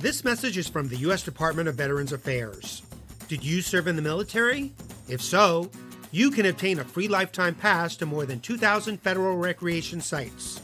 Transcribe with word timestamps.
This 0.00 0.24
message 0.24 0.56
is 0.56 0.66
from 0.66 0.88
the 0.88 0.96
U.S. 0.96 1.22
Department 1.22 1.68
of 1.68 1.74
Veterans 1.74 2.14
Affairs. 2.14 2.80
Did 3.28 3.44
you 3.44 3.60
serve 3.60 3.86
in 3.86 3.96
the 3.96 4.02
military? 4.02 4.72
If 5.10 5.20
so, 5.20 5.70
you 6.10 6.30
can 6.30 6.46
obtain 6.46 6.78
a 6.78 6.84
free 6.84 7.06
lifetime 7.06 7.54
pass 7.54 7.96
to 7.96 8.06
more 8.06 8.24
than 8.24 8.40
2,000 8.40 8.96
federal 9.02 9.36
recreation 9.36 10.00
sites. 10.00 10.58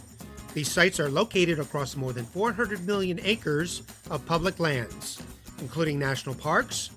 These 0.55 0.71
sites 0.71 0.99
are 0.99 1.11
located 1.11 1.59
across 1.59 1.97
more 1.97 2.15
than 2.15 2.25
400 2.25 2.87
million 2.87 3.21
acres 3.23 3.83
of 4.09 4.25
public 4.25 4.59
lands, 4.59 5.21
including 5.59 5.99
national 5.99 6.35
parks, 6.35 6.89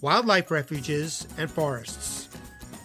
wildlife 0.00 0.52
refuges, 0.52 1.26
and 1.36 1.50
forests. 1.50 2.28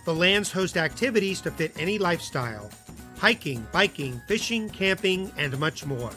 The 0.05 0.15
lands 0.15 0.51
host 0.51 0.75
activities 0.75 1.39
to 1.41 1.51
fit 1.51 1.71
any 1.77 1.99
lifestyle 1.99 2.71
hiking, 3.19 3.65
biking, 3.71 4.19
fishing, 4.27 4.71
camping, 4.71 5.31
and 5.37 5.57
much 5.59 5.85
more. 5.85 6.11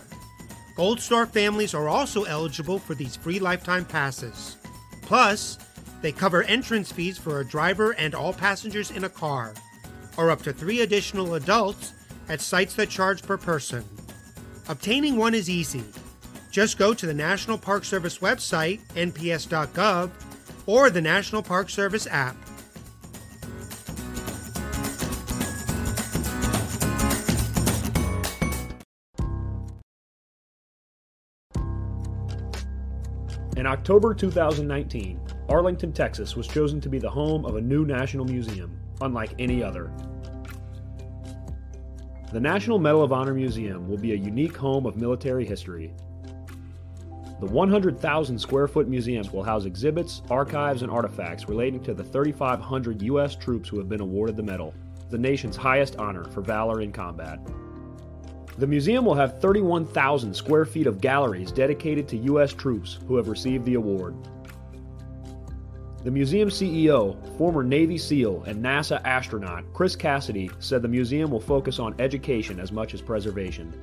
Gold 0.77 1.01
Star 1.01 1.25
families 1.25 1.73
are 1.73 1.89
also 1.89 2.25
eligible 2.25 2.79
for 2.79 2.95
these 2.95 3.17
free 3.17 3.39
lifetime 3.39 3.87
passes. 3.87 4.59
Plus, 5.01 5.59
they 6.03 6.13
cover 6.13 6.43
entrance 6.43 6.93
fees 6.93 7.17
for 7.17 7.41
a 7.41 7.45
driver 7.47 7.93
and 7.93 8.15
all 8.15 8.35
passengers 8.35 8.91
in 8.91 9.05
a 9.05 9.09
car, 9.09 9.55
or 10.19 10.31
up 10.31 10.43
to 10.43 10.53
three 10.53 10.83
additional 10.83 11.35
adults 11.35 11.95
at 12.29 12.43
sites 12.43 12.75
that 12.75 12.91
charge 12.91 13.23
per 13.23 13.39
person. 13.39 13.83
Obtaining 14.69 15.17
one 15.17 15.35
is 15.35 15.49
easy. 15.49 15.85
Just 16.51 16.79
go 16.79 16.93
to 16.93 17.07
the 17.07 17.15
National 17.15 17.57
Park 17.57 17.85
Service 17.85 18.19
website, 18.19 18.81
nps.gov, 18.95 20.11
or 20.67 20.91
the 20.91 21.01
National 21.01 21.43
Park 21.43 21.71
Service 21.71 22.07
app. 22.11 22.37
In 33.67 33.73
October 33.73 34.15
2019, 34.15 35.21
Arlington, 35.49 35.93
Texas 35.93 36.37
was 36.37 36.47
chosen 36.47 36.81
to 36.81 36.89
be 36.89 37.01
the 37.01 37.11
home 37.11 37.45
of 37.45 37.57
a 37.57 37.61
new 37.61 37.85
national 37.85 38.25
museum, 38.25 38.79
unlike 39.01 39.33
any 39.41 39.61
other. 39.61 39.91
The 42.33 42.39
National 42.39 42.79
Medal 42.79 43.03
of 43.03 43.13
Honor 43.13 43.35
Museum 43.35 43.89
will 43.89 43.97
be 43.97 44.13
a 44.13 44.17
unique 44.17 44.57
home 44.57 44.87
of 44.87 44.97
military 44.97 45.45
history. 45.45 45.93
The 47.41 47.47
100,000 47.47 48.39
square 48.39 48.69
foot 48.69 48.87
museum 48.87 49.27
will 49.33 49.43
house 49.43 49.65
exhibits, 49.65 50.23
archives, 50.31 50.83
and 50.83 50.91
artifacts 50.93 51.49
relating 51.49 51.83
to 51.83 51.93
the 51.93 52.05
3,500 52.05 53.03
U.S. 53.03 53.35
troops 53.35 53.69
who 53.69 53.79
have 53.79 53.89
been 53.89 54.01
awarded 54.01 54.37
the 54.37 54.45
medal, 54.45 54.75
the 55.11 55.19
nation's 55.19 55.57
highest 55.57 55.97
honor 55.97 56.23
for 56.23 56.41
valor 56.41 56.83
in 56.83 56.93
combat. 56.93 57.41
The 58.59 58.67
museum 58.67 59.05
will 59.05 59.15
have 59.15 59.39
31,000 59.41 60.35
square 60.35 60.65
feet 60.65 60.87
of 60.87 61.01
galleries 61.01 61.53
dedicated 61.53 62.09
to 62.09 62.17
U.S. 62.17 62.55
troops 62.55 62.99
who 63.07 63.17
have 63.17 63.29
received 63.29 63.67
the 63.67 63.75
award. 63.75 64.17
The 66.05 66.11
museum 66.11 66.49
CEO, 66.49 67.17
former 67.37 67.63
Navy 67.63 67.99
SEAL 67.99 68.45
and 68.45 68.65
NASA 68.65 69.03
astronaut 69.05 69.65
Chris 69.75 69.95
Cassidy 69.95 70.51
said 70.59 70.81
the 70.81 70.89
museum 70.89 71.31
will 71.31 71.41
focus 71.41 71.79
on 71.79 71.95
education 71.99 72.61
as 72.61 72.73
much 72.73 72.95
as 72.95 73.03
preservation. 73.03 73.75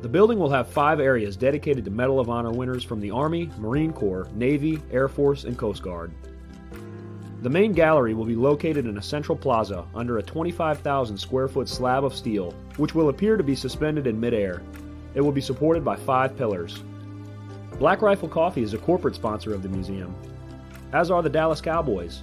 The 0.00 0.08
building 0.08 0.40
will 0.40 0.50
have 0.50 0.66
five 0.66 0.98
areas 0.98 1.36
dedicated 1.36 1.84
to 1.84 1.90
Medal 1.92 2.18
of 2.18 2.28
Honor 2.28 2.50
winners 2.50 2.82
from 2.82 2.98
the 2.98 3.12
Army, 3.12 3.48
Marine 3.58 3.92
Corps, 3.92 4.26
Navy, 4.34 4.82
Air 4.90 5.08
Force, 5.08 5.44
and 5.44 5.56
Coast 5.56 5.84
Guard. 5.84 6.12
The 7.42 7.50
main 7.50 7.72
gallery 7.72 8.14
will 8.14 8.24
be 8.24 8.36
located 8.36 8.86
in 8.86 8.98
a 8.98 9.02
central 9.02 9.36
plaza 9.36 9.84
under 9.96 10.18
a 10.18 10.22
25,000 10.22 11.18
square 11.18 11.48
foot 11.48 11.68
slab 11.68 12.04
of 12.04 12.14
steel, 12.14 12.54
which 12.76 12.94
will 12.94 13.08
appear 13.08 13.36
to 13.36 13.42
be 13.42 13.56
suspended 13.56 14.06
in 14.06 14.20
midair. 14.20 14.62
It 15.16 15.22
will 15.22 15.32
be 15.32 15.40
supported 15.40 15.84
by 15.84 15.96
five 15.96 16.36
pillars. 16.36 16.84
Black 17.80 18.00
Rifle 18.00 18.28
Coffee 18.28 18.62
is 18.62 18.74
a 18.74 18.78
corporate 18.78 19.16
sponsor 19.16 19.52
of 19.52 19.64
the 19.64 19.68
museum, 19.68 20.14
as 20.92 21.10
are 21.10 21.20
the 21.20 21.28
Dallas 21.28 21.60
Cowboys. 21.60 22.22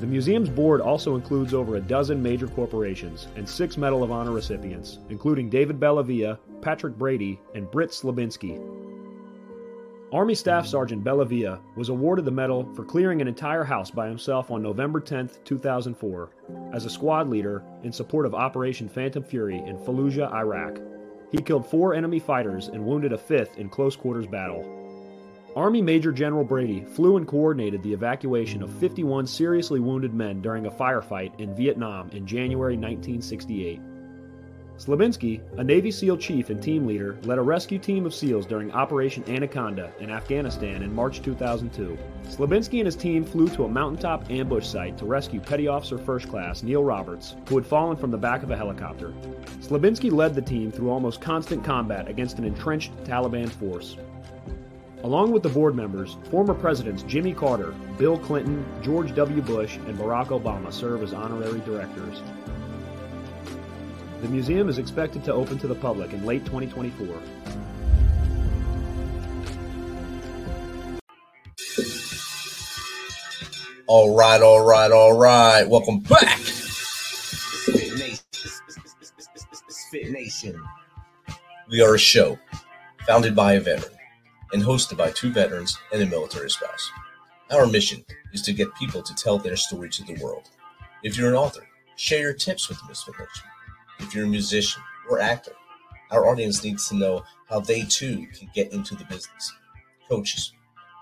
The 0.00 0.06
museum's 0.06 0.48
board 0.48 0.80
also 0.80 1.14
includes 1.14 1.52
over 1.52 1.76
a 1.76 1.80
dozen 1.80 2.22
major 2.22 2.48
corporations 2.48 3.28
and 3.36 3.46
six 3.46 3.76
Medal 3.76 4.02
of 4.02 4.10
Honor 4.10 4.32
recipients, 4.32 4.98
including 5.10 5.50
David 5.50 5.78
Bellavia, 5.78 6.38
Patrick 6.62 6.96
Brady, 6.96 7.38
and 7.54 7.70
Britt 7.70 7.90
Slabinski. 7.90 8.85
Army 10.12 10.36
Staff 10.36 10.68
Sergeant 10.68 11.02
Bellavia 11.02 11.58
was 11.74 11.88
awarded 11.88 12.24
the 12.24 12.30
medal 12.30 12.72
for 12.74 12.84
clearing 12.84 13.20
an 13.20 13.26
entire 13.26 13.64
house 13.64 13.90
by 13.90 14.06
himself 14.06 14.52
on 14.52 14.62
November 14.62 15.00
10, 15.00 15.30
2004, 15.44 16.30
as 16.72 16.84
a 16.84 16.90
squad 16.90 17.28
leader 17.28 17.64
in 17.82 17.90
support 17.90 18.24
of 18.24 18.32
Operation 18.32 18.88
Phantom 18.88 19.24
Fury 19.24 19.58
in 19.58 19.76
Fallujah, 19.76 20.32
Iraq. 20.32 20.78
He 21.32 21.42
killed 21.42 21.66
four 21.66 21.92
enemy 21.92 22.20
fighters 22.20 22.68
and 22.68 22.84
wounded 22.84 23.12
a 23.12 23.18
fifth 23.18 23.58
in 23.58 23.68
close 23.68 23.96
quarters 23.96 24.28
battle. 24.28 24.64
Army 25.56 25.82
Major 25.82 26.12
General 26.12 26.44
Brady 26.44 26.84
flew 26.84 27.16
and 27.16 27.26
coordinated 27.26 27.82
the 27.82 27.92
evacuation 27.92 28.62
of 28.62 28.70
51 28.78 29.26
seriously 29.26 29.80
wounded 29.80 30.14
men 30.14 30.40
during 30.40 30.66
a 30.66 30.70
firefight 30.70 31.38
in 31.40 31.56
Vietnam 31.56 32.10
in 32.10 32.28
January 32.28 32.76
1968. 32.76 33.80
Slabinski, 34.78 35.40
a 35.56 35.64
Navy 35.64 35.90
SEAL 35.90 36.18
chief 36.18 36.50
and 36.50 36.62
team 36.62 36.86
leader, 36.86 37.16
led 37.22 37.38
a 37.38 37.42
rescue 37.42 37.78
team 37.78 38.04
of 38.04 38.14
SEALs 38.14 38.44
during 38.44 38.70
Operation 38.72 39.24
Anaconda 39.26 39.90
in 40.00 40.10
Afghanistan 40.10 40.82
in 40.82 40.94
March 40.94 41.22
2002. 41.22 41.96
Slabinski 42.24 42.78
and 42.78 42.86
his 42.86 42.94
team 42.94 43.24
flew 43.24 43.48
to 43.48 43.64
a 43.64 43.68
mountaintop 43.68 44.30
ambush 44.30 44.66
site 44.66 44.98
to 44.98 45.06
rescue 45.06 45.40
Petty 45.40 45.66
Officer 45.66 45.96
First 45.96 46.28
Class 46.28 46.62
Neil 46.62 46.84
Roberts, 46.84 47.36
who 47.48 47.56
had 47.56 47.66
fallen 47.66 47.96
from 47.96 48.10
the 48.10 48.18
back 48.18 48.42
of 48.42 48.50
a 48.50 48.56
helicopter. 48.56 49.14
Slabinski 49.60 50.12
led 50.12 50.34
the 50.34 50.42
team 50.42 50.70
through 50.70 50.90
almost 50.90 51.22
constant 51.22 51.64
combat 51.64 52.06
against 52.06 52.38
an 52.38 52.44
entrenched 52.44 52.94
Taliban 53.04 53.48
force. 53.48 53.96
Along 55.04 55.30
with 55.30 55.42
the 55.42 55.48
board 55.48 55.74
members, 55.74 56.16
former 56.30 56.52
presidents 56.52 57.02
Jimmy 57.02 57.32
Carter, 57.32 57.74
Bill 57.96 58.18
Clinton, 58.18 58.64
George 58.82 59.14
W. 59.14 59.40
Bush, 59.40 59.76
and 59.86 59.96
Barack 59.96 60.26
Obama 60.26 60.70
serve 60.70 61.02
as 61.02 61.14
honorary 61.14 61.60
directors. 61.60 62.22
The 64.26 64.32
museum 64.32 64.68
is 64.68 64.78
expected 64.78 65.22
to 65.26 65.32
open 65.32 65.56
to 65.58 65.68
the 65.68 65.74
public 65.76 66.12
in 66.12 66.26
late 66.26 66.44
2024. 66.46 67.16
All 73.86 74.16
right, 74.16 74.42
all 74.42 74.66
right, 74.66 74.90
all 74.90 75.16
right. 75.16 75.62
Welcome 75.68 76.00
back. 76.00 76.38
Fit 79.92 80.10
Nation. 80.10 80.60
We 81.70 81.80
are 81.80 81.94
a 81.94 81.98
show 81.98 82.36
founded 83.06 83.36
by 83.36 83.52
a 83.52 83.60
veteran 83.60 83.94
and 84.52 84.60
hosted 84.60 84.96
by 84.96 85.12
two 85.12 85.30
veterans 85.32 85.78
and 85.92 86.02
a 86.02 86.06
military 86.06 86.50
spouse. 86.50 86.90
Our 87.52 87.68
mission 87.68 88.04
is 88.32 88.42
to 88.42 88.52
get 88.52 88.74
people 88.74 89.04
to 89.04 89.14
tell 89.14 89.38
their 89.38 89.54
story 89.54 89.88
to 89.90 90.02
the 90.02 90.16
world. 90.20 90.50
If 91.04 91.16
you're 91.16 91.28
an 91.28 91.36
author, 91.36 91.68
share 91.94 92.22
your 92.22 92.32
tips 92.32 92.68
with 92.68 92.80
the 92.80 92.88
Misfit 92.88 93.14
Nation. 93.20 93.50
If 93.98 94.14
you're 94.14 94.24
a 94.24 94.28
musician 94.28 94.82
or 95.08 95.20
actor, 95.20 95.52
our 96.10 96.26
audience 96.26 96.62
needs 96.62 96.88
to 96.88 96.96
know 96.96 97.24
how 97.48 97.60
they 97.60 97.82
too 97.82 98.26
can 98.34 98.50
get 98.54 98.72
into 98.72 98.94
the 98.94 99.04
business. 99.04 99.52
Coaches, 100.08 100.52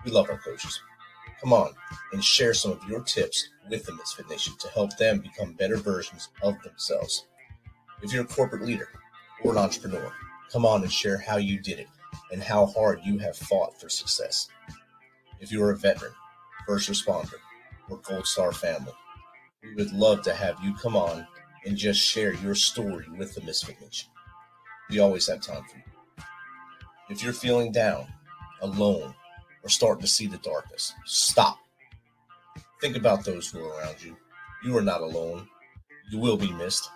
we 0.04 0.10
love 0.10 0.30
our 0.30 0.38
coaches. 0.38 0.80
Come 1.40 1.52
on 1.52 1.72
and 2.12 2.24
share 2.24 2.54
some 2.54 2.72
of 2.72 2.88
your 2.88 3.02
tips 3.02 3.48
with 3.68 3.84
the 3.84 3.94
Misfit 3.94 4.28
Nation 4.30 4.54
to 4.60 4.68
help 4.68 4.96
them 4.96 5.18
become 5.18 5.54
better 5.54 5.76
versions 5.76 6.28
of 6.42 6.60
themselves. 6.62 7.26
If 8.02 8.12
you're 8.12 8.24
a 8.24 8.26
corporate 8.26 8.62
leader 8.62 8.88
or 9.42 9.52
an 9.52 9.58
entrepreneur, 9.58 10.12
come 10.52 10.64
on 10.64 10.82
and 10.82 10.92
share 10.92 11.18
how 11.18 11.36
you 11.36 11.60
did 11.60 11.78
it 11.80 11.88
and 12.32 12.42
how 12.42 12.66
hard 12.66 13.00
you 13.04 13.18
have 13.18 13.36
fought 13.36 13.78
for 13.80 13.88
success. 13.88 14.48
If 15.40 15.50
you're 15.52 15.70
a 15.70 15.76
veteran, 15.76 16.12
first 16.66 16.88
responder, 16.88 17.34
or 17.90 17.98
Gold 17.98 18.26
Star 18.26 18.52
family, 18.52 18.92
we 19.62 19.74
would 19.74 19.92
love 19.92 20.22
to 20.22 20.34
have 20.34 20.56
you 20.62 20.74
come 20.74 20.96
on 20.96 21.26
and 21.64 21.76
just 21.76 22.00
share 22.00 22.34
your 22.34 22.54
story 22.54 23.06
with 23.16 23.34
the 23.34 23.40
Misfit 23.42 23.80
Nation. 23.80 24.10
We 24.90 24.98
always 24.98 25.26
have 25.28 25.40
time 25.40 25.64
for 25.64 25.76
you. 25.76 26.24
If 27.10 27.22
you're 27.22 27.32
feeling 27.32 27.72
down, 27.72 28.06
alone, 28.62 29.14
or 29.62 29.68
starting 29.68 30.02
to 30.02 30.08
see 30.08 30.26
the 30.26 30.38
darkness, 30.38 30.94
stop. 31.04 31.58
Think 32.80 32.96
about 32.96 33.24
those 33.24 33.50
who 33.50 33.64
are 33.64 33.78
around 33.78 34.02
you. 34.02 34.16
You 34.64 34.76
are 34.76 34.82
not 34.82 35.00
alone. 35.00 35.48
You 36.10 36.18
will 36.18 36.36
be 36.36 36.52
missed. 36.52 36.90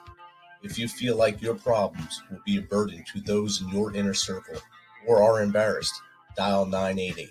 If 0.62 0.78
you 0.78 0.88
feel 0.88 1.16
like 1.16 1.40
your 1.40 1.54
problems 1.54 2.22
will 2.30 2.40
be 2.44 2.58
a 2.58 2.62
burden 2.62 3.04
to 3.12 3.20
those 3.20 3.62
in 3.62 3.68
your 3.68 3.94
inner 3.94 4.14
circle 4.14 4.60
or 5.06 5.22
are 5.22 5.42
embarrassed, 5.42 5.94
dial 6.36 6.66
988. 6.66 7.30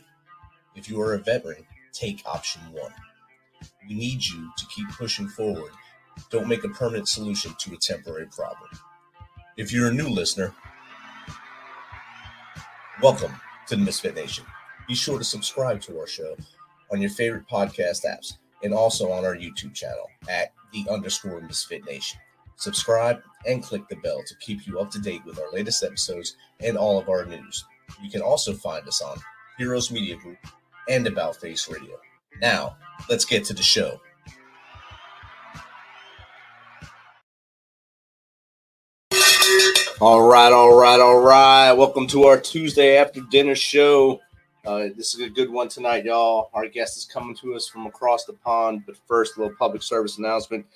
If 0.76 0.90
you 0.90 1.02
are 1.02 1.14
a 1.14 1.20
veteran, 1.20 1.66
take 1.94 2.24
option 2.26 2.62
one. 2.72 2.94
We 3.88 3.96
need 3.96 4.24
you 4.24 4.52
to 4.58 4.66
keep 4.68 4.88
pushing 4.90 5.28
forward. 5.28 5.72
Don't 6.30 6.48
make 6.48 6.64
a 6.64 6.70
permanent 6.70 7.08
solution 7.08 7.54
to 7.60 7.74
a 7.74 7.78
temporary 7.78 8.28
problem. 8.28 8.70
If 9.56 9.72
you're 9.72 9.90
a 9.90 9.94
new 9.94 10.08
listener, 10.08 10.54
welcome 13.02 13.34
to 13.68 13.76
the 13.76 13.82
Misfit 13.82 14.16
Nation. 14.16 14.46
Be 14.88 14.96
sure 14.96 15.18
to 15.18 15.24
subscribe 15.24 15.82
to 15.82 16.00
our 16.00 16.08
show 16.08 16.36
on 16.92 17.02
your 17.02 17.10
favorite 17.10 17.48
podcast 17.50 18.06
apps 18.06 18.38
and 18.64 18.74
also 18.74 19.12
on 19.12 19.26
our 19.26 19.36
YouTube 19.36 19.74
channel 19.74 20.10
at 20.30 20.54
the 20.74 20.86
underscore 20.90 21.42
Misfit 21.42 21.86
Nation. 21.86 22.20
Subscribe 22.56 23.22
and 23.46 23.64
click 23.64 23.88
the 23.88 23.96
bell 23.98 24.22
to 24.26 24.36
keep 24.40 24.66
you 24.66 24.80
up 24.80 24.90
to 24.92 25.00
date 25.00 25.24
with 25.26 25.40
our 25.40 25.52
latest 25.52 25.84
episodes 25.84 26.36
and 26.60 26.78
all 26.78 27.00
of 27.00 27.10
our 27.10 27.26
news. 27.26 27.64
You 28.02 28.10
can 28.10 28.22
also 28.22 28.54
find 28.54 28.88
us 28.88 29.02
on 29.02 29.18
Heroes 29.58 29.92
Media 29.92 30.16
Group 30.16 30.38
and 30.90 31.08
About 31.08 31.36
Face 31.36 31.70
Radio. 31.70 31.98
Now, 32.42 32.78
let's 33.10 33.26
get 33.26 33.46
to 33.46 33.54
the 33.54 33.64
show. 33.64 34.00
All 40.00 40.22
right, 40.22 40.54
all 40.54 40.80
right, 40.80 41.00
all 41.00 41.20
right. 41.20 41.74
Welcome 41.74 42.06
to 42.10 42.26
our 42.26 42.40
Tuesday 42.40 42.98
after 42.98 43.20
dinner 43.32 43.56
show. 43.56 44.22
Uh, 44.64 44.90
this 44.96 45.16
is 45.16 45.22
a 45.22 45.30
good 45.30 45.50
one 45.50 45.70
tonight, 45.70 46.06
y'all. 46.06 46.52
Our 46.54 46.68
guest 46.68 46.98
is 46.98 47.06
coming 47.06 47.36
to 47.38 47.56
us 47.56 47.68
from 47.68 47.88
across 47.88 48.24
the 48.26 48.34
pond. 48.34 48.84
But 48.86 48.98
first, 49.08 49.38
a 49.38 49.42
little 49.42 49.56
public 49.58 49.82
service 49.82 50.20
announcement. 50.20 50.68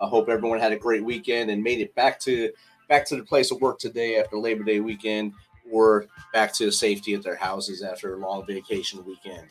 I 0.00 0.08
hope 0.08 0.28
everyone 0.28 0.58
had 0.58 0.72
a 0.72 0.76
great 0.76 1.04
weekend 1.04 1.48
and 1.48 1.62
made 1.62 1.80
it 1.80 1.94
back 1.94 2.18
to 2.22 2.50
back 2.88 3.06
to 3.06 3.16
the 3.16 3.22
place 3.22 3.52
of 3.52 3.60
work 3.60 3.78
today 3.78 4.18
after 4.18 4.36
Labor 4.36 4.64
Day 4.64 4.80
weekend, 4.80 5.34
or 5.70 6.06
back 6.32 6.52
to 6.54 6.72
safety 6.72 7.14
at 7.14 7.22
their 7.22 7.36
houses 7.36 7.84
after 7.84 8.14
a 8.14 8.18
long 8.18 8.44
vacation 8.46 9.04
weekend. 9.04 9.46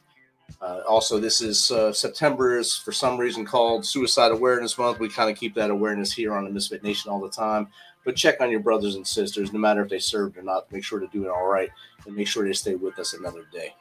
Uh, 0.62 0.82
also, 0.90 1.20
this 1.20 1.40
is 1.40 1.72
uh, 1.72 1.94
September 1.94 2.58
is 2.58 2.76
for 2.76 2.92
some 2.92 3.18
reason 3.18 3.46
called 3.46 3.86
Suicide 3.86 4.34
Awareness 4.34 4.78
Month. 4.78 5.00
We 5.00 5.08
kind 5.08 5.32
of 5.32 5.38
keep 5.38 5.56
that 5.56 5.70
awareness 5.70 6.12
here 6.12 6.34
on 6.34 6.44
the 6.44 6.50
Misfit 6.50 6.84
Nation 6.84 7.10
all 7.12 7.22
the 7.22 7.30
time. 7.30 7.70
But 8.06 8.16
check 8.16 8.40
on 8.40 8.52
your 8.52 8.60
brothers 8.60 8.96
and 8.96 9.06
sisters, 9.06 9.52
no 9.52 9.60
matter 9.60 9.82
if 9.82 9.90
they 9.90 10.00
served 10.00 10.38
or 10.38 10.44
not. 10.44 10.72
Make 10.72 10.84
sure 10.84 11.00
to 11.00 11.08
do 11.08 11.26
it 11.26 11.30
all 11.30 11.48
right 11.48 11.70
and 12.06 12.16
make 12.16 12.28
sure 12.28 12.46
they 12.46 12.54
stay 12.54 12.76
with 12.76 12.98
us 13.00 13.14
another 13.14 13.46
day. 13.52 13.76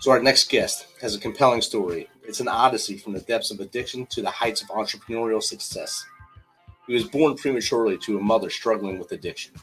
So, 0.00 0.10
our 0.10 0.22
next 0.22 0.50
guest 0.50 0.86
has 1.00 1.14
a 1.14 1.20
compelling 1.20 1.62
story. 1.62 2.10
It's 2.22 2.40
an 2.40 2.48
odyssey 2.48 2.98
from 2.98 3.14
the 3.14 3.20
depths 3.20 3.50
of 3.50 3.60
addiction 3.60 4.06
to 4.06 4.20
the 4.20 4.30
heights 4.30 4.60
of 4.60 4.68
entrepreneurial 4.68 5.42
success. 5.42 6.04
He 6.86 6.92
was 6.92 7.04
born 7.04 7.36
prematurely 7.36 7.96
to 7.98 8.18
a 8.18 8.22
mother 8.22 8.50
struggling 8.50 8.98
with 8.98 9.12
addiction. 9.12 9.54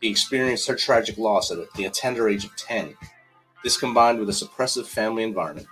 He 0.00 0.08
experienced 0.08 0.68
her 0.68 0.76
tragic 0.76 1.18
loss 1.18 1.50
at 1.50 1.58
the 1.74 1.90
tender 1.90 2.28
age 2.28 2.44
of 2.44 2.56
10. 2.56 2.94
This 3.62 3.76
combined 3.76 4.20
with 4.20 4.30
a 4.30 4.32
suppressive 4.32 4.86
family 4.86 5.24
environment 5.24 5.66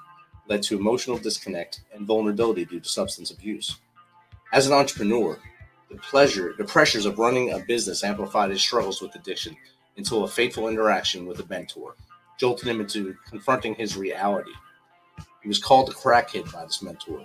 led 0.49 0.62
to 0.64 0.76
emotional 0.76 1.17
disconnect 1.17 1.82
and 1.94 2.06
vulnerability 2.06 2.64
due 2.64 2.81
to 2.81 2.88
substance 2.88 3.31
abuse. 3.31 3.78
As 4.52 4.67
an 4.67 4.73
entrepreneur, 4.73 5.38
the 5.91 5.97
pleasure, 5.97 6.55
the 6.59 6.65
pressures 6.65 7.06
of 7.06 7.19
running 7.19 7.53
a 7.53 7.59
business 7.61 8.05
amplified 8.05 8.50
his 8.50 8.61
struggles 8.61 9.00
with 9.00 9.15
addiction 9.15 9.56
until 9.97 10.25
a 10.25 10.29
fateful 10.29 10.69
interaction 10.69 11.27
with 11.27 11.41
a 11.41 11.47
mentor 11.47 11.94
jolted 12.38 12.69
him 12.69 12.81
into 12.81 13.17
confronting 13.29 13.75
his 13.75 13.97
reality. 13.97 14.53
He 15.43 15.49
was 15.49 15.59
called 15.59 15.88
a 15.88 15.93
crackhead 15.93 16.53
by 16.53 16.65
this 16.65 16.83
mentor. 16.83 17.25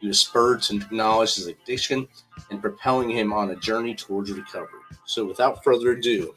He 0.00 0.08
was 0.08 0.18
spurred 0.18 0.62
to 0.62 0.76
acknowledge 0.76 1.34
his 1.34 1.46
addiction 1.46 2.08
and 2.50 2.60
propelling 2.60 3.10
him 3.10 3.32
on 3.32 3.50
a 3.50 3.56
journey 3.56 3.94
towards 3.94 4.32
recovery. 4.32 4.80
So, 5.04 5.24
without 5.24 5.62
further 5.62 5.92
ado, 5.92 6.34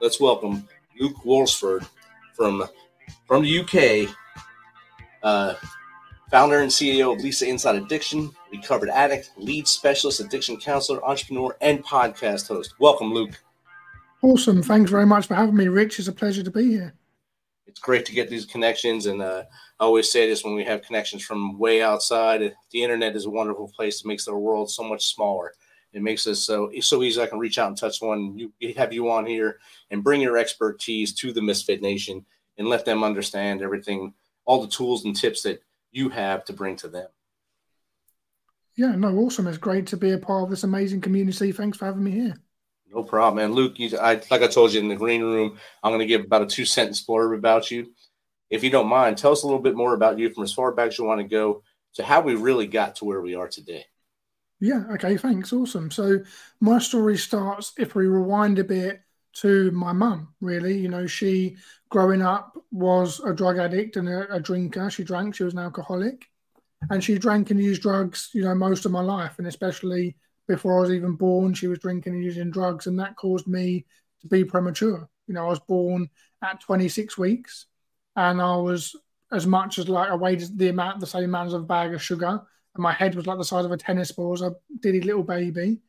let's 0.00 0.20
welcome 0.20 0.68
Luke 0.98 1.24
Worsfold 1.24 1.88
from 2.34 2.64
from 3.26 3.42
the 3.42 3.60
UK, 3.60 4.14
uh, 5.22 5.54
founder 6.30 6.60
and 6.60 6.70
CEO 6.70 7.14
of 7.14 7.22
Lisa 7.22 7.46
Inside 7.46 7.76
Addiction, 7.76 8.30
recovered 8.52 8.90
addict, 8.90 9.32
lead 9.36 9.66
specialist, 9.66 10.20
addiction 10.20 10.58
counselor, 10.58 11.04
entrepreneur, 11.04 11.56
and 11.60 11.84
podcast 11.84 12.48
host. 12.48 12.74
Welcome, 12.78 13.12
Luke. 13.12 13.42
Awesome. 14.22 14.62
Thanks 14.62 14.90
very 14.90 15.06
much 15.06 15.26
for 15.26 15.34
having 15.34 15.56
me, 15.56 15.68
Rich. 15.68 15.98
It's 15.98 16.08
a 16.08 16.12
pleasure 16.12 16.42
to 16.42 16.50
be 16.50 16.68
here. 16.68 16.94
It's 17.66 17.80
great 17.80 18.04
to 18.06 18.12
get 18.12 18.28
these 18.28 18.44
connections. 18.44 19.06
And 19.06 19.22
uh, 19.22 19.44
I 19.78 19.84
always 19.84 20.10
say 20.10 20.28
this 20.28 20.44
when 20.44 20.54
we 20.54 20.64
have 20.64 20.82
connections 20.82 21.24
from 21.24 21.58
way 21.58 21.82
outside. 21.82 22.54
The 22.70 22.82
internet 22.82 23.14
is 23.14 23.26
a 23.26 23.30
wonderful 23.30 23.68
place. 23.68 24.00
It 24.00 24.06
makes 24.06 24.24
the 24.24 24.34
world 24.34 24.70
so 24.70 24.82
much 24.82 25.06
smaller. 25.06 25.52
It 25.92 26.02
makes 26.02 26.26
us 26.26 26.40
so 26.40 26.70
so 26.80 27.02
easy. 27.02 27.20
I 27.20 27.26
can 27.26 27.38
reach 27.38 27.58
out 27.58 27.68
and 27.68 27.76
touch 27.76 28.02
one. 28.02 28.36
You 28.36 28.52
have 28.76 28.92
you 28.92 29.10
on 29.10 29.24
here 29.24 29.58
and 29.90 30.04
bring 30.04 30.20
your 30.20 30.36
expertise 30.36 31.14
to 31.14 31.32
the 31.32 31.40
Misfit 31.40 31.80
Nation 31.80 32.26
and 32.58 32.68
let 32.68 32.84
them 32.84 33.02
understand 33.02 33.62
everything, 33.62 34.12
all 34.44 34.60
the 34.60 34.68
tools 34.68 35.04
and 35.04 35.16
tips 35.16 35.42
that 35.42 35.62
you 35.90 36.08
have 36.10 36.44
to 36.46 36.52
bring 36.52 36.76
to 36.76 36.88
them. 36.88 37.08
Yeah, 38.76 38.94
no, 38.94 39.16
awesome. 39.18 39.46
It's 39.48 39.58
great 39.58 39.88
to 39.88 39.96
be 39.96 40.12
a 40.12 40.18
part 40.18 40.44
of 40.44 40.50
this 40.50 40.62
amazing 40.62 41.00
community. 41.00 41.50
Thanks 41.50 41.78
for 41.78 41.86
having 41.86 42.04
me 42.04 42.12
here. 42.12 42.34
No 42.90 43.02
problem, 43.02 43.36
man. 43.36 43.52
Luke, 43.52 43.78
you, 43.78 43.98
I, 43.98 44.20
like 44.30 44.42
I 44.42 44.46
told 44.46 44.72
you 44.72 44.80
in 44.80 44.88
the 44.88 44.96
green 44.96 45.22
room, 45.22 45.58
I'm 45.82 45.90
going 45.90 46.00
to 46.00 46.06
give 46.06 46.22
about 46.22 46.42
a 46.42 46.46
two 46.46 46.64
sentence 46.64 47.04
blurb 47.04 47.36
about 47.36 47.70
you. 47.70 47.92
If 48.50 48.64
you 48.64 48.70
don't 48.70 48.88
mind, 48.88 49.18
tell 49.18 49.32
us 49.32 49.42
a 49.42 49.46
little 49.46 49.60
bit 49.60 49.76
more 49.76 49.94
about 49.94 50.18
you 50.18 50.32
from 50.32 50.44
as 50.44 50.52
far 50.52 50.72
back 50.72 50.88
as 50.88 50.98
you 50.98 51.04
want 51.04 51.20
to 51.20 51.26
go 51.26 51.62
to 51.94 52.04
how 52.04 52.20
we 52.20 52.34
really 52.34 52.66
got 52.66 52.96
to 52.96 53.04
where 53.04 53.20
we 53.20 53.34
are 53.34 53.48
today. 53.48 53.84
Yeah, 54.60 54.84
okay, 54.92 55.16
thanks. 55.16 55.52
Awesome. 55.52 55.90
So, 55.90 56.20
my 56.60 56.78
story 56.78 57.16
starts 57.16 57.72
if 57.78 57.94
we 57.94 58.06
rewind 58.06 58.58
a 58.58 58.64
bit 58.64 59.02
to 59.40 59.70
my 59.70 59.92
mum, 59.92 60.34
really. 60.40 60.76
You 60.76 60.88
know, 60.88 61.06
she 61.06 61.56
growing 61.88 62.22
up 62.22 62.56
was 62.70 63.20
a 63.20 63.32
drug 63.32 63.58
addict 63.58 63.96
and 63.96 64.08
a, 64.08 64.34
a, 64.34 64.40
drinker. 64.40 64.90
She 64.90 65.04
drank, 65.04 65.34
she 65.34 65.44
was 65.44 65.54
an 65.54 65.60
alcoholic. 65.60 66.26
And 66.90 67.02
she 67.02 67.18
drank 67.18 67.50
and 67.50 67.60
used 67.60 67.82
drugs, 67.82 68.30
you 68.32 68.42
know, 68.42 68.54
most 68.54 68.84
of 68.84 68.92
my 68.92 69.00
life. 69.00 69.38
And 69.38 69.46
especially 69.46 70.16
before 70.46 70.78
I 70.78 70.80
was 70.80 70.90
even 70.92 71.14
born, 71.14 71.54
she 71.54 71.66
was 71.66 71.78
drinking 71.80 72.14
and 72.14 72.24
using 72.24 72.50
drugs. 72.50 72.86
And 72.86 72.98
that 73.00 73.16
caused 73.16 73.46
me 73.46 73.84
to 74.20 74.28
be 74.28 74.44
premature. 74.44 75.08
You 75.26 75.34
know, 75.34 75.46
I 75.46 75.48
was 75.48 75.60
born 75.60 76.08
at 76.42 76.60
26 76.60 77.18
weeks 77.18 77.66
and 78.16 78.40
I 78.40 78.56
was 78.56 78.94
as 79.32 79.46
much 79.46 79.78
as 79.78 79.88
like 79.88 80.10
I 80.10 80.14
weighed 80.14 80.42
the 80.56 80.68
amount, 80.68 81.00
the 81.00 81.06
same 81.06 81.24
amount 81.24 81.48
as 81.48 81.54
a 81.54 81.60
bag 81.60 81.94
of 81.94 82.02
sugar. 82.02 82.40
And 82.74 82.82
my 82.82 82.92
head 82.92 83.14
was 83.14 83.26
like 83.26 83.38
the 83.38 83.44
size 83.44 83.64
of 83.64 83.72
a 83.72 83.76
tennis 83.76 84.12
ball 84.12 84.34
as 84.34 84.42
a 84.42 84.54
diddy 84.80 85.00
little 85.00 85.24
baby. 85.24 85.80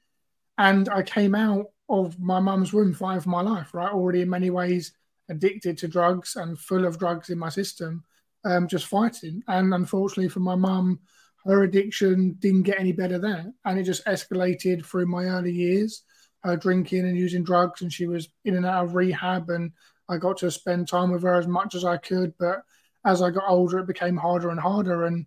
And 0.58 0.90
I 0.90 1.04
came 1.04 1.36
out 1.36 1.68
of 1.90 2.20
my 2.20 2.40
mum's 2.40 2.74
room 2.74 2.94
five 2.94 3.18
of 3.20 3.28
my 3.28 3.42
life, 3.42 3.74
right? 3.74 3.92
Already 3.92 4.22
in 4.22 4.30
many 4.30 4.50
ways 4.50 4.94
addicted 5.30 5.78
to 5.78 5.88
drugs 5.88 6.36
and 6.36 6.60
full 6.60 6.86
of 6.86 7.00
drugs 7.00 7.30
in 7.30 7.38
my 7.38 7.50
system, 7.50 8.04
um, 8.46 8.68
just 8.68 8.88
fighting. 8.88 9.44
And 9.48 9.74
unfortunately 9.74 10.30
for 10.30 10.40
my 10.40 10.56
mum, 10.56 11.00
her 11.46 11.64
addiction 11.64 12.36
didn't 12.40 12.64
get 12.64 12.80
any 12.80 12.92
better 12.92 13.18
there. 13.18 13.52
And 13.66 13.80
it 13.80 13.84
just 13.84 14.06
escalated 14.06 14.86
through 14.86 15.06
my 15.06 15.26
early 15.26 15.52
years, 15.52 16.04
her 16.44 16.58
drinking 16.58 17.08
and 17.08 17.18
using 17.18 17.44
drugs. 17.44 17.82
And 17.82 17.92
she 17.92 18.08
was 18.08 18.30
in 18.46 18.56
and 18.56 18.66
out 18.66 18.86
of 18.86 18.96
rehab. 18.96 19.50
And 19.50 19.72
I 20.10 20.18
got 20.18 20.38
to 20.38 20.52
spend 20.52 20.88
time 20.88 21.12
with 21.12 21.24
her 21.24 21.36
as 21.36 21.48
much 21.48 21.76
as 21.76 21.86
I 21.86 21.98
could. 21.98 22.34
But 22.38 22.62
as 23.06 23.22
I 23.22 23.32
got 23.32 23.48
older, 23.48 23.80
it 23.80 23.88
became 23.88 24.18
harder 24.18 24.50
and 24.50 24.60
harder. 24.60 25.06
And 25.06 25.26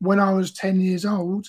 when 0.00 0.20
I 0.20 0.32
was 0.34 0.52
10 0.52 0.80
years 0.80 1.06
old, 1.06 1.48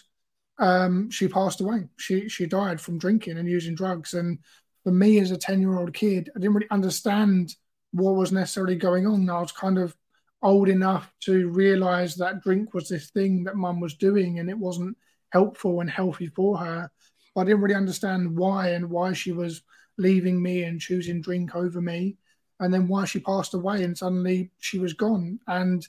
um, 0.60 1.10
she 1.10 1.28
passed 1.28 1.62
away. 1.62 1.88
She 1.98 2.30
she 2.30 2.46
died 2.46 2.82
from 2.82 2.98
drinking 2.98 3.38
and 3.38 3.48
using 3.48 3.76
drugs. 3.76 4.14
And 4.14 4.40
for 4.84 4.92
me, 4.92 5.20
as 5.20 5.32
a 5.32 5.38
ten 5.38 5.62
year 5.62 5.78
old 5.78 5.94
kid, 5.94 6.30
I 6.36 6.40
didn't 6.40 6.56
really 6.56 6.70
understand 6.72 7.56
what 7.92 8.16
was 8.16 8.32
necessarily 8.32 8.76
going 8.76 9.06
on. 9.06 9.30
I 9.30 9.40
was 9.40 9.52
kind 9.52 9.78
of 9.78 9.96
old 10.42 10.70
enough 10.70 11.12
to 11.22 11.50
realize 11.50 12.16
that 12.16 12.42
drink 12.42 12.74
was 12.74 12.90
this 12.90 13.10
thing 13.10 13.44
that 13.46 13.56
mum 13.56 13.80
was 13.80 13.96
doing, 13.96 14.40
and 14.40 14.50
it 14.50 14.58
wasn't 14.58 14.98
helpful 15.32 15.82
and 15.82 15.90
healthy 15.90 16.28
for 16.28 16.58
her. 16.58 16.90
But 17.36 17.42
I 17.42 17.46
didn't 17.46 17.62
really 17.62 17.76
understand 17.76 18.36
why 18.36 18.70
and 18.70 18.90
why 18.90 19.14
she 19.14 19.32
was 19.32 19.62
leaving 19.98 20.42
me 20.42 20.64
and 20.64 20.80
choosing 20.80 21.22
drink 21.22 21.56
over 21.56 21.82
me, 21.82 22.18
and 22.60 22.74
then 22.74 22.88
why 22.88 23.06
she 23.06 23.20
passed 23.20 23.54
away 23.54 23.84
and 23.84 23.98
suddenly 23.98 24.52
she 24.58 24.80
was 24.80 24.94
gone. 24.94 25.40
And 25.48 25.88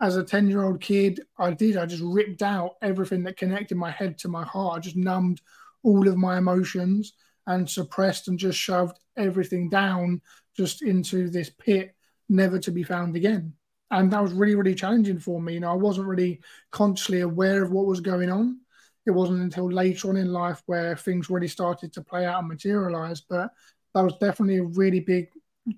as 0.00 0.16
a 0.16 0.24
10 0.24 0.48
year 0.48 0.62
old 0.62 0.80
kid, 0.80 1.20
I 1.38 1.52
did. 1.52 1.76
I 1.76 1.86
just 1.86 2.02
ripped 2.02 2.42
out 2.42 2.76
everything 2.82 3.22
that 3.24 3.36
connected 3.36 3.76
my 3.76 3.90
head 3.90 4.18
to 4.18 4.28
my 4.28 4.44
heart. 4.44 4.76
I 4.76 4.80
just 4.80 4.96
numbed 4.96 5.40
all 5.82 6.08
of 6.08 6.16
my 6.16 6.38
emotions 6.38 7.12
and 7.46 7.68
suppressed 7.68 8.28
and 8.28 8.38
just 8.38 8.58
shoved 8.58 8.98
everything 9.16 9.68
down 9.68 10.20
just 10.56 10.82
into 10.82 11.28
this 11.28 11.50
pit, 11.50 11.94
never 12.28 12.58
to 12.58 12.70
be 12.70 12.82
found 12.82 13.16
again. 13.16 13.54
And 13.90 14.10
that 14.12 14.22
was 14.22 14.32
really, 14.32 14.54
really 14.54 14.74
challenging 14.74 15.18
for 15.18 15.40
me. 15.40 15.54
You 15.54 15.60
know, 15.60 15.72
I 15.72 15.74
wasn't 15.74 16.06
really 16.06 16.40
consciously 16.70 17.20
aware 17.20 17.62
of 17.62 17.72
what 17.72 17.86
was 17.86 18.00
going 18.00 18.30
on. 18.30 18.60
It 19.06 19.10
wasn't 19.10 19.42
until 19.42 19.70
later 19.70 20.10
on 20.10 20.16
in 20.16 20.32
life 20.32 20.62
where 20.66 20.96
things 20.96 21.30
really 21.30 21.48
started 21.48 21.92
to 21.94 22.02
play 22.02 22.24
out 22.24 22.38
and 22.40 22.48
materialize. 22.48 23.20
But 23.20 23.50
that 23.94 24.04
was 24.04 24.14
definitely 24.20 24.58
a 24.58 24.64
really 24.64 25.00
big 25.00 25.28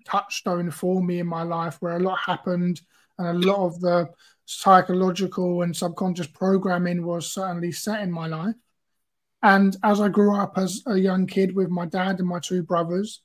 touchstone 0.04 0.70
for 0.70 1.02
me 1.02 1.20
in 1.20 1.26
my 1.26 1.42
life 1.42 1.78
where 1.80 1.96
a 1.96 2.00
lot 2.00 2.18
happened 2.18 2.80
and 3.18 3.28
a 3.28 3.48
lot 3.48 3.66
of 3.66 3.80
the 3.80 4.08
psychological 4.44 5.62
and 5.62 5.76
subconscious 5.76 6.26
programming 6.26 7.04
was 7.04 7.32
certainly 7.32 7.72
set 7.72 8.00
in 8.00 8.10
my 8.10 8.26
life. 8.26 8.54
And 9.42 9.76
as 9.82 10.00
I 10.00 10.08
grew 10.08 10.36
up 10.36 10.56
as 10.56 10.82
a 10.86 10.96
young 10.96 11.26
kid 11.26 11.54
with 11.54 11.68
my 11.68 11.86
dad 11.86 12.18
and 12.18 12.28
my 12.28 12.38
two 12.38 12.62
brothers, 12.62 13.22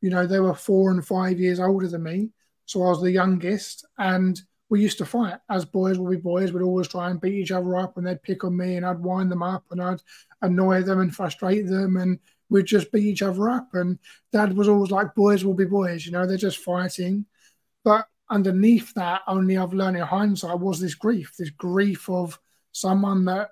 you 0.00 0.10
know, 0.10 0.26
they 0.26 0.40
were 0.40 0.54
four 0.54 0.90
and 0.90 1.06
five 1.06 1.38
years 1.38 1.60
older 1.60 1.86
than 1.86 2.02
me. 2.02 2.30
So 2.66 2.82
I 2.82 2.88
was 2.88 3.00
the 3.00 3.12
youngest. 3.12 3.86
And 3.98 4.40
we 4.72 4.80
used 4.80 4.96
to 4.98 5.04
fight. 5.04 5.38
As 5.50 5.66
boys 5.66 5.98
will 5.98 6.08
be 6.08 6.16
boys, 6.16 6.50
we'd 6.50 6.62
always 6.62 6.88
try 6.88 7.10
and 7.10 7.20
beat 7.20 7.34
each 7.34 7.52
other 7.52 7.76
up 7.76 7.98
and 7.98 8.06
they'd 8.06 8.22
pick 8.22 8.42
on 8.42 8.56
me 8.56 8.76
and 8.76 8.86
I'd 8.86 8.98
wind 8.98 9.30
them 9.30 9.42
up 9.42 9.64
and 9.70 9.82
I'd 9.82 10.00
annoy 10.40 10.80
them 10.82 11.00
and 11.00 11.14
frustrate 11.14 11.66
them 11.66 11.98
and 11.98 12.18
we'd 12.48 12.64
just 12.64 12.90
beat 12.90 13.04
each 13.04 13.20
other 13.20 13.50
up. 13.50 13.68
And 13.74 13.98
dad 14.32 14.56
was 14.56 14.68
always 14.68 14.90
like, 14.90 15.14
boys 15.14 15.44
will 15.44 15.52
be 15.52 15.66
boys, 15.66 16.06
you 16.06 16.12
know, 16.12 16.26
they're 16.26 16.38
just 16.38 16.56
fighting. 16.56 17.26
But 17.84 18.06
underneath 18.32 18.92
that, 18.94 19.20
only 19.28 19.56
I've 19.56 19.74
learned 19.74 19.96
in 19.96 20.02
hindsight 20.02 20.58
was 20.58 20.80
this 20.80 20.94
grief, 20.94 21.32
this 21.38 21.50
grief 21.50 22.08
of 22.08 22.38
someone 22.72 23.26
that 23.26 23.50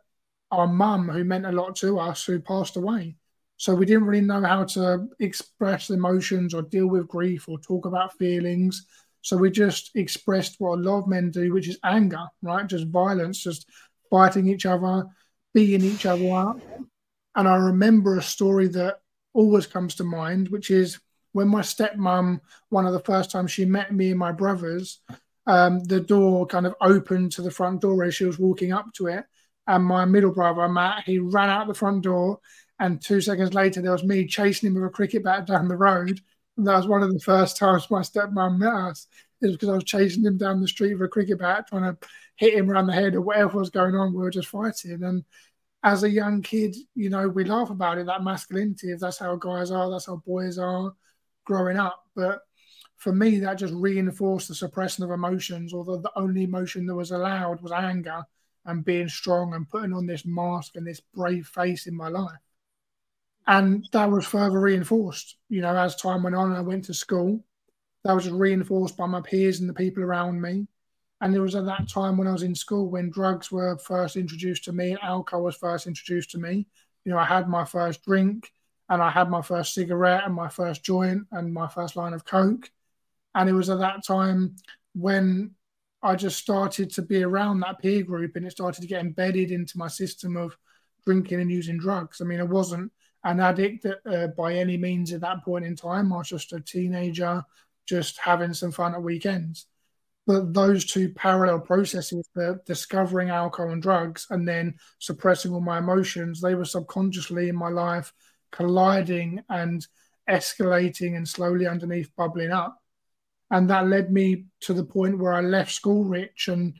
our 0.50 0.66
mum, 0.66 1.08
who 1.08 1.22
meant 1.22 1.46
a 1.46 1.52
lot 1.52 1.76
to 1.76 1.98
us, 1.98 2.24
who 2.24 2.40
passed 2.40 2.76
away. 2.76 3.16
So 3.56 3.74
we 3.74 3.84
didn't 3.86 4.06
really 4.06 4.26
know 4.26 4.42
how 4.42 4.64
to 4.64 5.06
express 5.20 5.90
emotions 5.90 6.54
or 6.54 6.62
deal 6.62 6.86
with 6.86 7.06
grief 7.06 7.48
or 7.48 7.58
talk 7.58 7.84
about 7.84 8.16
feelings. 8.16 8.86
So 9.22 9.36
we 9.36 9.50
just 9.50 9.90
expressed 9.94 10.56
what 10.58 10.78
a 10.78 10.82
lot 10.82 11.00
of 11.00 11.08
men 11.08 11.30
do, 11.30 11.52
which 11.52 11.68
is 11.68 11.78
anger, 11.84 12.24
right? 12.42 12.66
Just 12.66 12.86
violence, 12.86 13.44
just 13.44 13.68
fighting 14.10 14.48
each 14.48 14.64
other, 14.64 15.04
beating 15.52 15.84
each 15.84 16.06
other 16.06 16.32
up. 16.32 16.58
And 17.36 17.46
I 17.46 17.56
remember 17.56 18.16
a 18.16 18.22
story 18.22 18.68
that 18.68 19.00
always 19.34 19.66
comes 19.66 19.94
to 19.96 20.04
mind, 20.04 20.48
which 20.48 20.70
is 20.70 20.98
when 21.32 21.48
my 21.48 21.60
stepmom, 21.60 22.40
one 22.68 22.86
of 22.86 22.92
the 22.92 23.00
first 23.00 23.30
times 23.30 23.50
she 23.50 23.64
met 23.64 23.94
me 23.94 24.10
and 24.10 24.18
my 24.18 24.32
brothers, 24.32 25.00
um, 25.46 25.82
the 25.84 26.00
door 26.00 26.46
kind 26.46 26.66
of 26.66 26.74
opened 26.80 27.32
to 27.32 27.42
the 27.42 27.50
front 27.50 27.80
door 27.80 28.04
as 28.04 28.14
she 28.14 28.24
was 28.24 28.38
walking 28.38 28.72
up 28.72 28.92
to 28.94 29.06
it. 29.06 29.24
And 29.66 29.84
my 29.84 30.04
middle 30.04 30.32
brother, 30.32 30.68
Matt, 30.68 31.04
he 31.04 31.18
ran 31.18 31.48
out 31.48 31.68
the 31.68 31.74
front 31.74 32.02
door 32.02 32.40
and 32.80 33.00
two 33.00 33.20
seconds 33.20 33.52
later, 33.52 33.82
there 33.82 33.92
was 33.92 34.02
me 34.02 34.26
chasing 34.26 34.68
him 34.68 34.74
with 34.74 34.84
a 34.84 34.88
cricket 34.88 35.22
bat 35.22 35.46
down 35.46 35.68
the 35.68 35.76
road. 35.76 36.18
And 36.56 36.66
that 36.66 36.76
was 36.76 36.88
one 36.88 37.02
of 37.02 37.12
the 37.12 37.20
first 37.20 37.58
times 37.58 37.90
my 37.90 38.00
stepmom 38.00 38.58
met 38.58 38.72
us. 38.72 39.06
It 39.42 39.46
was 39.46 39.56
because 39.56 39.68
I 39.68 39.74
was 39.74 39.84
chasing 39.84 40.24
him 40.24 40.38
down 40.38 40.60
the 40.60 40.68
street 40.68 40.94
with 40.94 41.02
a 41.02 41.08
cricket 41.08 41.38
bat, 41.38 41.68
trying 41.68 41.82
to 41.82 42.08
hit 42.36 42.54
him 42.54 42.70
around 42.70 42.86
the 42.86 42.94
head 42.94 43.14
or 43.14 43.20
whatever 43.20 43.58
was 43.58 43.68
going 43.68 43.94
on. 43.94 44.14
We 44.14 44.22
were 44.22 44.30
just 44.30 44.48
fighting. 44.48 45.02
And 45.02 45.24
as 45.82 46.04
a 46.04 46.10
young 46.10 46.40
kid, 46.40 46.74
you 46.94 47.10
know, 47.10 47.28
we 47.28 47.44
laugh 47.44 47.68
about 47.68 47.98
it, 47.98 48.06
that 48.06 48.24
masculinity, 48.24 48.92
if 48.92 49.00
that's 49.00 49.18
how 49.18 49.36
guys 49.36 49.70
are, 49.70 49.90
that's 49.90 50.06
how 50.06 50.16
boys 50.16 50.58
are 50.58 50.94
growing 51.44 51.76
up. 51.76 52.04
But 52.14 52.40
for 52.96 53.12
me, 53.12 53.38
that 53.40 53.54
just 53.54 53.74
reinforced 53.74 54.48
the 54.48 54.54
suppression 54.54 55.04
of 55.04 55.10
emotions, 55.10 55.72
although 55.72 55.98
the 55.98 56.12
only 56.16 56.44
emotion 56.44 56.86
that 56.86 56.94
was 56.94 57.10
allowed 57.10 57.62
was 57.62 57.72
anger 57.72 58.22
and 58.66 58.84
being 58.84 59.08
strong 59.08 59.54
and 59.54 59.68
putting 59.68 59.94
on 59.94 60.06
this 60.06 60.26
mask 60.26 60.76
and 60.76 60.86
this 60.86 61.00
brave 61.00 61.46
face 61.46 61.86
in 61.86 61.96
my 61.96 62.08
life. 62.08 62.38
And 63.46 63.86
that 63.92 64.10
was 64.10 64.26
further 64.26 64.60
reinforced, 64.60 65.38
you 65.48 65.62
know, 65.62 65.74
as 65.74 65.96
time 65.96 66.22
went 66.22 66.36
on 66.36 66.52
I 66.52 66.60
went 66.60 66.84
to 66.84 66.94
school. 66.94 67.42
That 68.04 68.12
was 68.12 68.30
reinforced 68.30 68.96
by 68.96 69.06
my 69.06 69.20
peers 69.20 69.60
and 69.60 69.68
the 69.68 69.74
people 69.74 70.02
around 70.02 70.40
me. 70.40 70.68
And 71.20 71.34
it 71.34 71.40
was 71.40 71.54
at 71.54 71.66
that 71.66 71.88
time 71.88 72.16
when 72.16 72.28
I 72.28 72.32
was 72.32 72.42
in 72.42 72.54
school 72.54 72.88
when 72.90 73.10
drugs 73.10 73.50
were 73.50 73.76
first 73.78 74.16
introduced 74.16 74.64
to 74.64 74.72
me 74.72 74.90
and 74.90 75.00
alcohol 75.02 75.44
was 75.44 75.56
first 75.56 75.86
introduced 75.86 76.30
to 76.30 76.38
me. 76.38 76.66
You 77.04 77.12
know, 77.12 77.18
I 77.18 77.24
had 77.24 77.48
my 77.48 77.64
first 77.64 78.04
drink 78.04 78.52
and 78.90 79.00
I 79.00 79.08
had 79.08 79.30
my 79.30 79.40
first 79.40 79.72
cigarette 79.72 80.24
and 80.26 80.34
my 80.34 80.48
first 80.48 80.84
joint 80.84 81.22
and 81.30 81.54
my 81.54 81.68
first 81.68 81.94
line 81.94 82.12
of 82.12 82.24
coke. 82.24 82.68
And 83.36 83.48
it 83.48 83.52
was 83.52 83.70
at 83.70 83.78
that 83.78 84.04
time 84.04 84.56
when 84.94 85.52
I 86.02 86.16
just 86.16 86.38
started 86.38 86.90
to 86.90 87.02
be 87.02 87.22
around 87.22 87.60
that 87.60 87.78
peer 87.78 88.02
group 88.02 88.34
and 88.34 88.44
it 88.44 88.50
started 88.50 88.80
to 88.80 88.88
get 88.88 89.00
embedded 89.00 89.52
into 89.52 89.78
my 89.78 89.86
system 89.86 90.36
of 90.36 90.58
drinking 91.06 91.40
and 91.40 91.50
using 91.50 91.78
drugs. 91.78 92.20
I 92.20 92.24
mean, 92.24 92.40
I 92.40 92.44
wasn't 92.44 92.90
an 93.22 93.38
addict 93.38 93.86
uh, 93.86 94.26
by 94.36 94.54
any 94.54 94.76
means 94.76 95.12
at 95.12 95.20
that 95.20 95.44
point 95.44 95.64
in 95.64 95.76
time. 95.76 96.12
I 96.12 96.18
was 96.18 96.28
just 96.28 96.52
a 96.52 96.60
teenager, 96.60 97.44
just 97.86 98.18
having 98.18 98.54
some 98.54 98.72
fun 98.72 98.94
at 98.94 99.02
weekends. 99.02 99.66
But 100.26 100.52
those 100.52 100.84
two 100.84 101.10
parallel 101.10 101.60
processes, 101.60 102.28
the 102.34 102.60
discovering 102.66 103.30
alcohol 103.30 103.70
and 103.70 103.82
drugs 103.82 104.26
and 104.30 104.48
then 104.48 104.74
suppressing 104.98 105.52
all 105.52 105.60
my 105.60 105.78
emotions, 105.78 106.40
they 106.40 106.56
were 106.56 106.64
subconsciously 106.64 107.48
in 107.48 107.56
my 107.56 107.68
life 107.68 108.12
colliding 108.52 109.42
and 109.48 109.86
escalating 110.28 111.16
and 111.16 111.28
slowly 111.28 111.66
underneath 111.66 112.14
bubbling 112.16 112.52
up. 112.52 112.76
And 113.50 113.68
that 113.70 113.88
led 113.88 114.12
me 114.12 114.46
to 114.60 114.74
the 114.74 114.84
point 114.84 115.18
where 115.18 115.32
I 115.32 115.40
left 115.40 115.72
school 115.72 116.04
rich. 116.04 116.48
And 116.48 116.74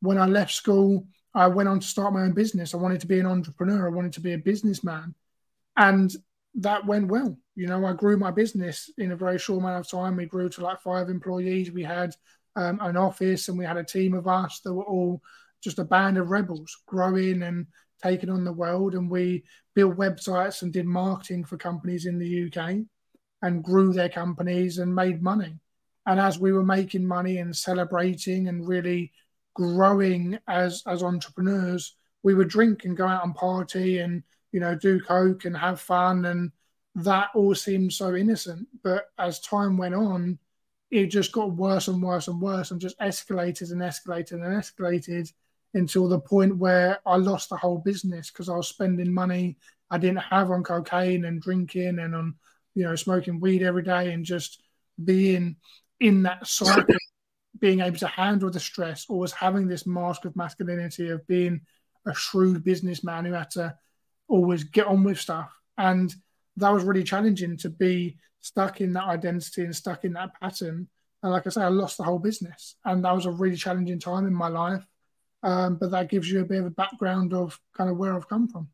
when 0.00 0.18
I 0.18 0.26
left 0.26 0.52
school, 0.52 1.06
I 1.34 1.46
went 1.46 1.68
on 1.68 1.80
to 1.80 1.86
start 1.86 2.14
my 2.14 2.22
own 2.22 2.32
business. 2.32 2.74
I 2.74 2.78
wanted 2.78 3.00
to 3.02 3.06
be 3.06 3.20
an 3.20 3.26
entrepreneur, 3.26 3.86
I 3.86 3.94
wanted 3.94 4.14
to 4.14 4.20
be 4.20 4.32
a 4.32 4.38
businessman 4.38 5.14
and 5.76 6.12
that 6.56 6.86
went 6.86 7.08
well. 7.08 7.36
You 7.54 7.66
know, 7.66 7.84
I 7.84 7.92
grew 7.92 8.16
my 8.16 8.30
business 8.30 8.90
in 8.98 9.12
a 9.12 9.16
very 9.16 9.38
short 9.38 9.60
amount 9.60 9.84
of 9.84 9.90
time. 9.90 10.16
We 10.16 10.26
grew 10.26 10.48
to 10.50 10.62
like 10.62 10.80
five 10.80 11.08
employees. 11.08 11.70
We 11.70 11.84
had 11.84 12.14
um, 12.54 12.78
an 12.82 12.96
office 12.96 13.48
and 13.48 13.58
we 13.58 13.64
had 13.64 13.76
a 13.76 13.84
team 13.84 14.14
of 14.14 14.26
us 14.26 14.60
that 14.60 14.72
were 14.72 14.84
all 14.84 15.22
just 15.62 15.78
a 15.78 15.84
band 15.84 16.18
of 16.18 16.30
rebels 16.30 16.78
growing 16.86 17.42
and 17.42 17.66
taking 18.02 18.30
on 18.30 18.44
the 18.44 18.52
world. 18.52 18.94
And 18.94 19.10
we 19.10 19.44
built 19.74 19.96
websites 19.96 20.62
and 20.62 20.72
did 20.72 20.86
marketing 20.86 21.44
for 21.44 21.56
companies 21.56 22.06
in 22.06 22.18
the 22.18 22.46
UK 22.46 22.78
and 23.42 23.64
grew 23.64 23.92
their 23.92 24.08
companies 24.08 24.78
and 24.78 24.94
made 24.94 25.22
money. 25.22 25.58
And 26.06 26.20
as 26.20 26.38
we 26.38 26.52
were 26.52 26.64
making 26.64 27.06
money 27.06 27.38
and 27.38 27.54
celebrating 27.54 28.48
and 28.48 28.66
really 28.66 29.12
growing 29.54 30.38
as 30.48 30.82
as 30.86 31.02
entrepreneurs, 31.02 31.96
we 32.22 32.34
would 32.34 32.48
drink 32.48 32.84
and 32.84 32.96
go 32.96 33.06
out 33.06 33.24
and 33.24 33.34
party 33.34 33.98
and 33.98 34.22
you 34.56 34.60
know, 34.60 34.74
do 34.74 34.98
coke 35.00 35.44
and 35.44 35.54
have 35.54 35.78
fun, 35.78 36.24
and 36.24 36.50
that 36.94 37.28
all 37.34 37.54
seemed 37.54 37.92
so 37.92 38.14
innocent. 38.14 38.66
But 38.82 39.04
as 39.18 39.38
time 39.40 39.76
went 39.76 39.94
on, 39.94 40.38
it 40.90 41.08
just 41.08 41.30
got 41.32 41.54
worse 41.54 41.88
and 41.88 42.02
worse 42.02 42.28
and 42.28 42.40
worse, 42.40 42.70
and 42.70 42.80
just 42.80 42.98
escalated 42.98 43.70
and 43.72 43.82
escalated 43.82 44.32
and 44.32 44.44
escalated 44.44 45.30
until 45.76 46.08
the 46.08 46.18
point 46.18 46.56
where 46.56 46.98
I 47.06 47.16
lost 47.16 47.50
the 47.50 47.56
whole 47.56 47.78
business 47.78 48.30
because 48.30 48.48
I 48.48 48.56
was 48.56 48.68
spending 48.68 49.12
money 49.12 49.56
I 49.90 49.98
didn't 49.98 50.18
have 50.18 50.50
on 50.50 50.64
cocaine 50.64 51.24
and 51.24 51.40
drinking 51.40 51.98
and 51.98 52.14
on, 52.14 52.34
you 52.74 52.84
know, 52.84 52.96
smoking 52.96 53.40
weed 53.40 53.62
every 53.62 53.82
day 53.82 54.12
and 54.12 54.24
just 54.24 54.62
being 55.02 55.56
in 56.00 56.22
that 56.24 56.46
cycle, 56.46 56.94
being 57.58 57.80
able 57.80 57.98
to 57.98 58.08
handle 58.08 58.50
the 58.50 58.60
stress, 58.60 59.06
always 59.08 59.32
having 59.32 59.68
this 59.68 59.86
mask 59.86 60.24
of 60.24 60.36
masculinity 60.36 61.08
of 61.10 61.26
being 61.26 61.60
a 62.06 62.14
shrewd 62.14 62.64
businessman 62.64 63.24
who 63.24 63.32
had 63.32 63.50
to 63.52 63.74
always 64.28 64.64
get 64.64 64.86
on 64.86 65.04
with 65.04 65.20
stuff. 65.20 65.50
And 65.78 66.12
that 66.56 66.70
was 66.70 66.84
really 66.84 67.04
challenging 67.04 67.56
to 67.58 67.70
be 67.70 68.18
stuck 68.40 68.80
in 68.80 68.92
that 68.94 69.04
identity 69.04 69.64
and 69.64 69.76
stuck 69.76 70.04
in 70.04 70.14
that 70.14 70.38
pattern. 70.40 70.88
And 71.22 71.32
like 71.32 71.46
I 71.46 71.50
say, 71.50 71.62
I 71.62 71.68
lost 71.68 71.96
the 71.96 72.04
whole 72.04 72.18
business. 72.18 72.76
And 72.84 73.04
that 73.04 73.14
was 73.14 73.26
a 73.26 73.30
really 73.30 73.56
challenging 73.56 74.00
time 74.00 74.26
in 74.26 74.34
my 74.34 74.48
life. 74.48 74.84
Um, 75.46 75.76
but 75.76 75.92
that 75.92 76.10
gives 76.10 76.28
you 76.28 76.40
a 76.40 76.44
bit 76.44 76.58
of 76.58 76.66
a 76.66 76.70
background 76.70 77.32
of 77.32 77.58
kind 77.72 77.88
of 77.88 77.96
where 77.96 78.12
I've 78.14 78.28
come 78.28 78.48
from. 78.48 78.68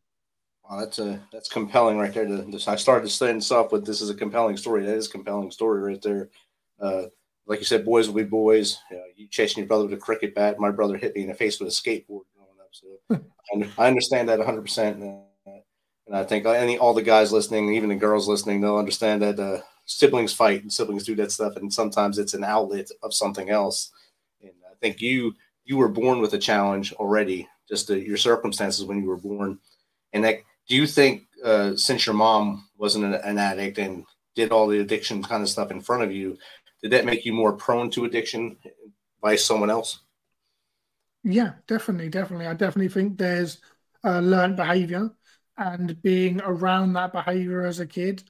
Wow, 0.64 0.81
that's 0.81 0.99
a 0.99 1.21
that's 1.31 1.49
compelling 1.49 1.99
right 1.99 2.14
there. 2.14 2.25
To, 2.25 2.61
I 2.67 2.76
started 2.76 3.07
to 3.07 3.12
stand 3.12 3.38
this 3.38 3.50
off 3.50 3.73
with 3.73 3.85
this 3.85 4.00
is 4.00 4.09
a 4.09 4.14
compelling 4.14 4.57
story. 4.57 4.87
That 4.87 4.97
is 4.97 5.07
a 5.07 5.11
compelling 5.11 5.50
story 5.50 5.83
right 5.83 6.00
there. 6.00 6.31
Uh, 6.81 7.05
like 7.47 7.59
you 7.59 7.67
said, 7.67 7.85
boys 7.85 8.09
will 8.09 8.14
be 8.14 8.25
boys. 8.25 8.79
You, 8.91 8.97
know, 8.97 9.02
you 9.17 9.29
chasing 9.29 9.61
your 9.61 9.69
brother 9.69 9.85
with 9.85 9.93
a 9.93 9.99
cricket 9.99 10.35
bat. 10.35 10.59
My 10.59 10.71
brother 10.71 10.97
hit 10.97 11.14
me 11.14 11.23
in 11.23 11.29
the 11.29 11.35
face 11.35 11.61
with 11.61 11.69
a 11.69 11.73
skateboard 11.73 12.25
growing 12.35 12.59
up. 12.59 12.71
So 12.71 13.21
I, 13.79 13.85
I 13.85 13.88
understand 13.88 14.31
that 14.31 14.38
100. 14.38 14.62
percent 14.62 15.02
and 16.07 16.17
I 16.17 16.25
think 16.25 16.47
any 16.47 16.79
all 16.79 16.95
the 16.95 17.02
guys 17.02 17.33
listening, 17.33 17.75
even 17.75 17.88
the 17.88 17.97
girls 17.97 18.29
listening, 18.29 18.61
they'll 18.61 18.79
understand 18.79 19.23
that 19.23 19.38
uh, 19.38 19.61
siblings 19.85 20.33
fight 20.33 20.62
and 20.62 20.73
siblings 20.73 21.05
do 21.05 21.14
that 21.17 21.33
stuff, 21.33 21.57
and 21.57 21.73
sometimes 21.73 22.19
it's 22.19 22.35
an 22.35 22.45
outlet 22.45 22.88
of 23.02 23.14
something 23.14 23.50
else. 23.50 23.93
And 24.41 24.52
I 24.71 24.75
think 24.81 25.00
you 25.00 25.35
you 25.64 25.76
were 25.76 25.88
born 25.88 26.21
with 26.21 26.35
a 26.35 26.38
challenge 26.38 26.92
already, 26.95 27.49
just 27.69 27.88
the, 27.88 27.99
your 27.99 28.16
circumstances 28.16 28.85
when 28.85 29.02
you 29.02 29.09
were 29.09 29.16
born. 29.16 29.59
And 30.12 30.25
that, 30.25 30.37
do 30.69 30.76
you 30.76 30.87
think 30.87 31.25
uh, 31.45 31.76
since 31.76 32.07
your 32.07 32.14
mom 32.14 32.69
wasn't 32.76 33.04
an, 33.04 33.14
an 33.14 33.38
addict 33.38 33.78
and 33.78 34.04
did 34.35 34.52
all 34.52 34.66
the 34.69 34.81
addiction 34.81 35.23
kind 35.23 35.42
of 35.42 35.49
stuff 35.49 35.71
in 35.71 35.81
front 35.81 36.02
of 36.02 36.12
you, 36.12 36.38
did 36.83 36.92
that 36.92 37.04
make 37.04 37.25
you 37.25 37.33
more 37.33 37.52
prone 37.52 37.90
to 37.90 38.04
addiction 38.04 38.57
by 39.21 39.37
someone 39.37 39.71
else? 39.71 40.00
Yeah, 41.25 41.52
definitely, 41.69 42.09
definitely. 42.09 42.47
I 42.47 42.54
definitely 42.54 42.88
think 42.88 43.16
there's 43.16 43.59
uh, 44.04 44.19
learned 44.19 44.57
behavior 44.57 45.11
and 45.57 46.00
being 46.02 46.40
around 46.42 46.95
that 46.95 47.12
behavior 47.12 47.64
as 47.64 47.78
a 47.78 47.87
kid 47.87 48.25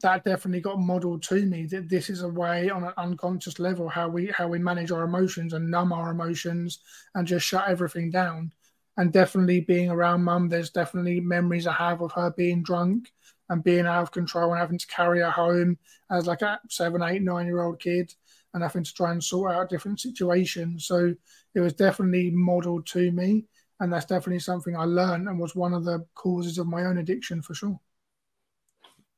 that 0.00 0.24
definitely 0.24 0.60
got 0.60 0.80
modeled 0.80 1.22
to 1.22 1.44
me 1.46 1.66
that 1.66 1.88
this 1.88 2.08
is 2.08 2.22
a 2.22 2.28
way 2.28 2.70
on 2.70 2.84
an 2.84 2.92
unconscious 2.96 3.58
level 3.58 3.88
how 3.88 4.08
we 4.08 4.26
how 4.28 4.48
we 4.48 4.58
manage 4.58 4.90
our 4.90 5.04
emotions 5.04 5.52
and 5.52 5.70
numb 5.70 5.92
our 5.92 6.10
emotions 6.10 6.80
and 7.14 7.26
just 7.26 7.46
shut 7.46 7.68
everything 7.68 8.10
down 8.10 8.50
and 8.96 9.12
definitely 9.12 9.60
being 9.60 9.90
around 9.90 10.22
mum 10.22 10.48
there's 10.48 10.70
definitely 10.70 11.20
memories 11.20 11.66
i 11.66 11.72
have 11.72 12.00
of 12.00 12.12
her 12.12 12.30
being 12.36 12.62
drunk 12.62 13.12
and 13.50 13.64
being 13.64 13.86
out 13.86 14.02
of 14.02 14.10
control 14.10 14.50
and 14.50 14.60
having 14.60 14.78
to 14.78 14.86
carry 14.86 15.20
her 15.20 15.30
home 15.30 15.76
as 16.10 16.26
like 16.26 16.42
a 16.42 16.58
seven 16.70 17.02
eight 17.02 17.22
nine 17.22 17.46
year 17.46 17.62
old 17.62 17.78
kid 17.78 18.12
and 18.54 18.62
having 18.62 18.84
to 18.84 18.94
try 18.94 19.12
and 19.12 19.22
sort 19.22 19.52
out 19.52 19.68
different 19.68 20.00
situations 20.00 20.86
so 20.86 21.14
it 21.54 21.60
was 21.60 21.74
definitely 21.74 22.30
modeled 22.30 22.86
to 22.86 23.10
me 23.12 23.44
and 23.82 23.92
that's 23.92 24.06
definitely 24.06 24.38
something 24.38 24.76
I 24.76 24.84
learned 24.84 25.26
and 25.26 25.40
was 25.40 25.56
one 25.56 25.74
of 25.74 25.84
the 25.84 26.06
causes 26.14 26.56
of 26.56 26.68
my 26.68 26.84
own 26.84 26.98
addiction 26.98 27.42
for 27.42 27.52
sure. 27.52 27.80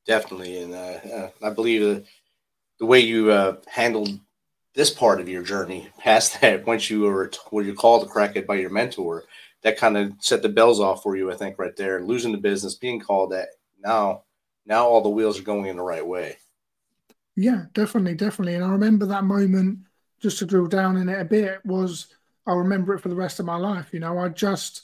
Definitely, 0.05 0.61
and 0.61 0.73
uh, 0.73 0.99
uh, 1.15 1.29
I 1.41 1.49
believe 1.49 1.81
the, 1.81 2.03
the 2.79 2.85
way 2.85 2.99
you 2.99 3.31
uh, 3.31 3.57
handled 3.67 4.19
this 4.75 4.91
part 4.91 5.19
of 5.19 5.27
your 5.27 5.41
journey 5.41 5.89
past 5.99 6.41
that, 6.41 6.65
once 6.65 6.89
you 6.89 7.01
were 7.01 7.31
were 7.51 7.63
you 7.63 7.73
called 7.73 8.03
to 8.03 8.09
crack 8.09 8.35
it 8.35 8.45
by 8.45 8.55
your 8.55 8.69
mentor, 8.69 9.23
that 9.63 9.77
kind 9.77 9.97
of 9.97 10.13
set 10.19 10.41
the 10.41 10.49
bells 10.49 10.79
off 10.79 11.01
for 11.01 11.15
you. 11.15 11.31
I 11.31 11.35
think 11.35 11.57
right 11.57 11.75
there, 11.75 12.01
losing 12.01 12.31
the 12.31 12.37
business, 12.37 12.75
being 12.75 12.99
called 12.99 13.31
that 13.31 13.49
now, 13.83 14.23
now 14.65 14.87
all 14.87 15.01
the 15.01 15.09
wheels 15.09 15.39
are 15.39 15.43
going 15.43 15.65
in 15.65 15.77
the 15.77 15.83
right 15.83 16.05
way. 16.05 16.37
Yeah, 17.35 17.65
definitely, 17.73 18.15
definitely. 18.15 18.55
And 18.55 18.63
I 18.63 18.69
remember 18.69 19.05
that 19.07 19.23
moment. 19.23 19.79
Just 20.21 20.39
to 20.39 20.45
drill 20.45 20.67
down 20.67 20.95
in 20.97 21.09
it 21.09 21.19
a 21.19 21.25
bit 21.25 21.63
was 21.65 22.07
I'll 22.47 22.57
remember 22.57 22.93
it 22.93 22.99
for 22.99 23.09
the 23.09 23.15
rest 23.15 23.39
of 23.39 23.45
my 23.45 23.57
life. 23.57 23.89
You 23.91 23.99
know, 23.99 24.17
I 24.17 24.29
just 24.29 24.83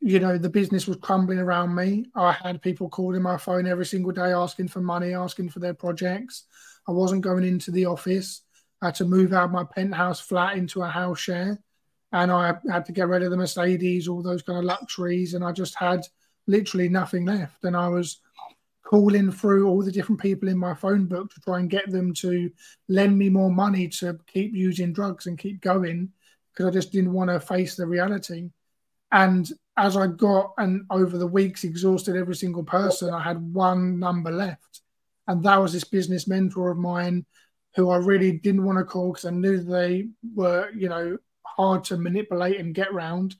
you 0.00 0.20
know, 0.20 0.38
the 0.38 0.48
business 0.48 0.86
was 0.86 0.98
crumbling 0.98 1.38
around 1.38 1.74
me. 1.74 2.06
I 2.14 2.32
had 2.32 2.62
people 2.62 2.88
calling 2.88 3.22
my 3.22 3.36
phone 3.36 3.66
every 3.66 3.86
single 3.86 4.12
day 4.12 4.32
asking 4.32 4.68
for 4.68 4.80
money, 4.80 5.14
asking 5.14 5.50
for 5.50 5.58
their 5.58 5.74
projects. 5.74 6.44
I 6.86 6.92
wasn't 6.92 7.22
going 7.22 7.44
into 7.44 7.70
the 7.70 7.86
office. 7.86 8.42
I 8.80 8.86
had 8.86 8.94
to 8.96 9.04
move 9.04 9.32
out 9.32 9.50
my 9.50 9.64
penthouse 9.64 10.20
flat 10.20 10.56
into 10.56 10.82
a 10.82 10.88
house 10.88 11.18
share. 11.18 11.58
And 12.12 12.30
I 12.30 12.54
had 12.70 12.86
to 12.86 12.92
get 12.92 13.08
rid 13.08 13.22
of 13.22 13.30
the 13.30 13.36
Mercedes, 13.36 14.08
all 14.08 14.22
those 14.22 14.42
kind 14.42 14.58
of 14.58 14.64
luxuries. 14.64 15.34
And 15.34 15.44
I 15.44 15.52
just 15.52 15.74
had 15.74 16.06
literally 16.46 16.88
nothing 16.88 17.26
left. 17.26 17.64
And 17.64 17.76
I 17.76 17.88
was 17.88 18.20
calling 18.84 19.30
through 19.30 19.68
all 19.68 19.82
the 19.82 19.92
different 19.92 20.20
people 20.20 20.48
in 20.48 20.56
my 20.56 20.72
phone 20.74 21.04
book 21.04 21.30
to 21.34 21.40
try 21.40 21.58
and 21.58 21.68
get 21.68 21.90
them 21.90 22.14
to 22.14 22.50
lend 22.88 23.18
me 23.18 23.28
more 23.28 23.50
money 23.50 23.86
to 23.88 24.18
keep 24.26 24.54
using 24.54 24.92
drugs 24.94 25.26
and 25.26 25.38
keep 25.38 25.60
going 25.60 26.10
because 26.52 26.66
I 26.66 26.70
just 26.70 26.92
didn't 26.92 27.12
want 27.12 27.28
to 27.28 27.38
face 27.38 27.76
the 27.76 27.86
reality. 27.86 28.48
And 29.12 29.50
as 29.78 29.96
I 29.96 30.08
got 30.08 30.54
and 30.58 30.84
over 30.90 31.16
the 31.16 31.26
weeks 31.26 31.64
exhausted 31.64 32.16
every 32.16 32.34
single 32.34 32.64
person, 32.64 33.14
I 33.14 33.22
had 33.22 33.54
one 33.54 33.98
number 33.98 34.30
left. 34.30 34.82
And 35.28 35.42
that 35.44 35.56
was 35.56 35.72
this 35.72 35.84
business 35.84 36.26
mentor 36.26 36.72
of 36.72 36.78
mine 36.78 37.24
who 37.76 37.90
I 37.90 37.98
really 37.98 38.32
didn't 38.32 38.64
want 38.64 38.78
to 38.78 38.84
call 38.84 39.12
because 39.12 39.24
I 39.24 39.30
knew 39.30 39.58
they 39.58 40.08
were, 40.34 40.70
you 40.76 40.88
know, 40.88 41.18
hard 41.46 41.84
to 41.84 41.96
manipulate 41.96 42.58
and 42.58 42.74
get 42.74 42.92
round. 42.92 43.36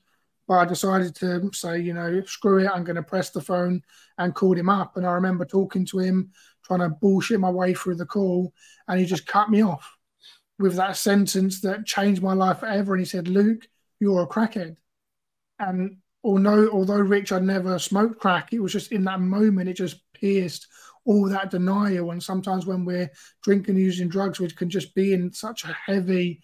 But 0.47 0.59
I 0.59 0.65
decided 0.65 1.13
to 1.15 1.51
say, 1.53 1.79
you 1.79 1.93
know, 1.93 2.23
screw 2.25 2.59
it, 2.59 2.71
I'm 2.73 2.83
going 2.83 2.95
to 2.95 3.03
press 3.03 3.31
the 3.31 3.41
phone 3.41 3.81
and 4.17 4.33
called 4.33 4.57
him 4.57 4.69
up. 4.69 4.97
And 4.97 5.05
I 5.05 5.11
remember 5.11 5.45
talking 5.45 5.85
to 5.87 5.99
him, 5.99 6.31
trying 6.63 6.79
to 6.79 6.89
bullshit 6.89 7.39
my 7.39 7.51
way 7.51 7.73
through 7.73 7.95
the 7.95 8.05
call, 8.05 8.53
and 8.87 8.99
he 8.99 9.05
just 9.05 9.27
cut 9.27 9.49
me 9.49 9.61
off 9.61 9.95
with 10.57 10.75
that 10.75 10.95
sentence 10.97 11.61
that 11.61 11.85
changed 11.85 12.23
my 12.23 12.33
life 12.33 12.59
forever. 12.59 12.93
And 12.93 13.01
he 13.01 13.05
said, 13.05 13.27
Luke, 13.27 13.67
you're 13.99 14.23
a 14.23 14.27
crackhead. 14.27 14.77
And 15.59 15.97
although 16.23 16.69
although 16.71 16.99
Rich 16.99 17.29
had 17.29 17.43
never 17.43 17.79
smoked 17.79 18.19
crack, 18.19 18.53
it 18.53 18.59
was 18.59 18.73
just 18.73 18.91
in 18.91 19.03
that 19.05 19.21
moment 19.21 19.69
it 19.69 19.73
just 19.73 20.01
pierced 20.13 20.67
all 21.05 21.27
that 21.29 21.49
denial. 21.49 22.11
And 22.11 22.21
sometimes 22.21 22.65
when 22.65 22.85
we're 22.85 23.09
drinking 23.41 23.77
using 23.77 24.09
drugs, 24.09 24.39
we 24.39 24.49
can 24.49 24.69
just 24.69 24.93
be 24.93 25.13
in 25.13 25.31
such 25.31 25.63
a 25.63 25.75
heavy 25.85 26.41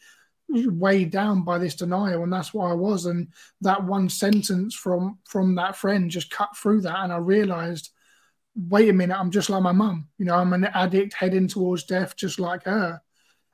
weighed 0.48 1.12
down 1.12 1.44
by 1.44 1.58
this 1.58 1.76
denial. 1.76 2.24
And 2.24 2.32
that's 2.32 2.54
what 2.54 2.72
i 2.72 2.74
was. 2.74 3.06
And 3.06 3.30
that 3.62 3.84
one 3.84 4.10
sentence 4.10 4.76
from 4.76 5.20
from 5.26 5.56
that 5.56 5.76
friend 5.76 6.10
just 6.10 6.32
cut 6.32 6.56
through 6.56 6.82
that. 6.82 7.04
And 7.04 7.14
i 7.14 7.18
realized 7.18 7.90
wait 8.58 8.88
a 8.88 8.94
minute 8.94 9.20
i'm 9.20 9.32
just 9.32 9.50
like 9.50 9.62
my 9.62 9.72
mum. 9.72 10.08
You 10.18 10.26
know 10.26 10.36
i'm 10.36 10.54
an 10.54 10.66
addict 10.66 11.14
heading 11.14 11.48
towards 11.48 11.84
death 11.84 12.16
just 12.16 12.40
like 12.40 12.64
her. 12.64 13.02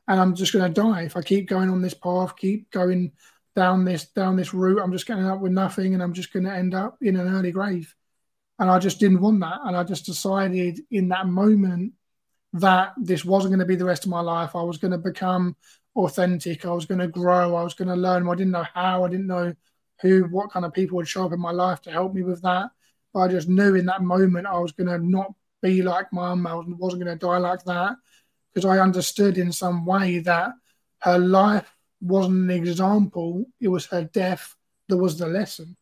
And 0.07 0.19
i'm 0.19 0.35
just 0.35 0.53
going 0.53 0.71
to 0.71 0.81
die 0.81 1.03
if 1.03 1.15
i 1.15 1.21
keep 1.21 1.47
going 1.47 1.69
on 1.69 1.81
this 1.81 1.93
path 1.93 2.35
keep 2.35 2.69
going 2.71 3.13
down 3.55 3.85
this 3.85 4.05
down 4.07 4.35
this 4.35 4.53
route. 4.53 4.81
I'm 4.81 4.91
just 4.91 5.07
getting 5.07 5.25
up 5.25 5.39
with 5.39 5.51
nothing, 5.51 5.93
and 5.93 6.01
I'm 6.01 6.13
just 6.13 6.33
going 6.33 6.45
to 6.45 6.53
end 6.53 6.73
up 6.73 6.97
in 7.01 7.15
an 7.15 7.27
early 7.27 7.51
grave. 7.51 7.93
And 8.59 8.69
I 8.69 8.79
just 8.79 8.99
didn't 8.99 9.21
want 9.21 9.39
that, 9.41 9.59
and 9.65 9.75
I 9.75 9.83
just 9.83 10.05
decided 10.05 10.79
in 10.91 11.09
that 11.09 11.27
moment 11.27 11.93
that 12.53 12.93
this 12.97 13.23
wasn't 13.23 13.51
going 13.51 13.59
to 13.59 13.65
be 13.65 13.75
the 13.75 13.85
rest 13.85 14.03
of 14.03 14.11
my 14.11 14.21
life. 14.21 14.55
I 14.55 14.61
was 14.61 14.77
going 14.77 14.91
to 14.91 14.97
become 14.97 15.55
authentic. 15.95 16.65
I 16.65 16.71
was 16.71 16.85
going 16.85 16.99
to 16.99 17.07
grow. 17.07 17.55
I 17.55 17.63
was 17.63 17.73
going 17.73 17.87
to 17.87 17.95
learn. 17.95 18.27
I 18.27 18.35
didn't 18.35 18.51
know 18.51 18.65
how. 18.73 19.03
I 19.03 19.09
didn't 19.09 19.27
know 19.27 19.53
who, 20.01 20.23
what 20.25 20.51
kind 20.51 20.65
of 20.65 20.73
people 20.73 20.97
would 20.97 21.07
show 21.07 21.25
up 21.25 21.33
in 21.33 21.39
my 21.39 21.51
life 21.51 21.81
to 21.83 21.91
help 21.91 22.13
me 22.13 22.23
with 22.23 22.41
that. 22.41 22.69
But 23.13 23.19
I 23.19 23.27
just 23.29 23.49
knew 23.49 23.75
in 23.75 23.85
that 23.87 24.01
moment 24.01 24.47
I 24.47 24.57
was 24.59 24.71
going 24.71 24.89
to 24.89 24.97
not 24.97 25.33
be 25.61 25.81
like 25.81 26.11
mum. 26.11 26.47
I 26.47 26.55
wasn't 26.55 27.03
going 27.03 27.17
to 27.17 27.25
die 27.25 27.37
like 27.37 27.63
that 27.65 27.95
because 28.53 28.65
I 28.65 28.79
understood 28.79 29.37
in 29.37 29.51
some 29.51 29.85
way 29.85 30.19
that 30.19 30.51
her 30.99 31.17
life 31.17 31.71
wasn't 32.01 32.49
an 32.49 32.51
example, 32.51 33.45
it 33.59 33.67
was 33.67 33.85
her 33.87 34.03
death 34.03 34.55
that 34.89 34.97
was 34.97 35.17
the 35.17 35.27
lesson. 35.27 35.77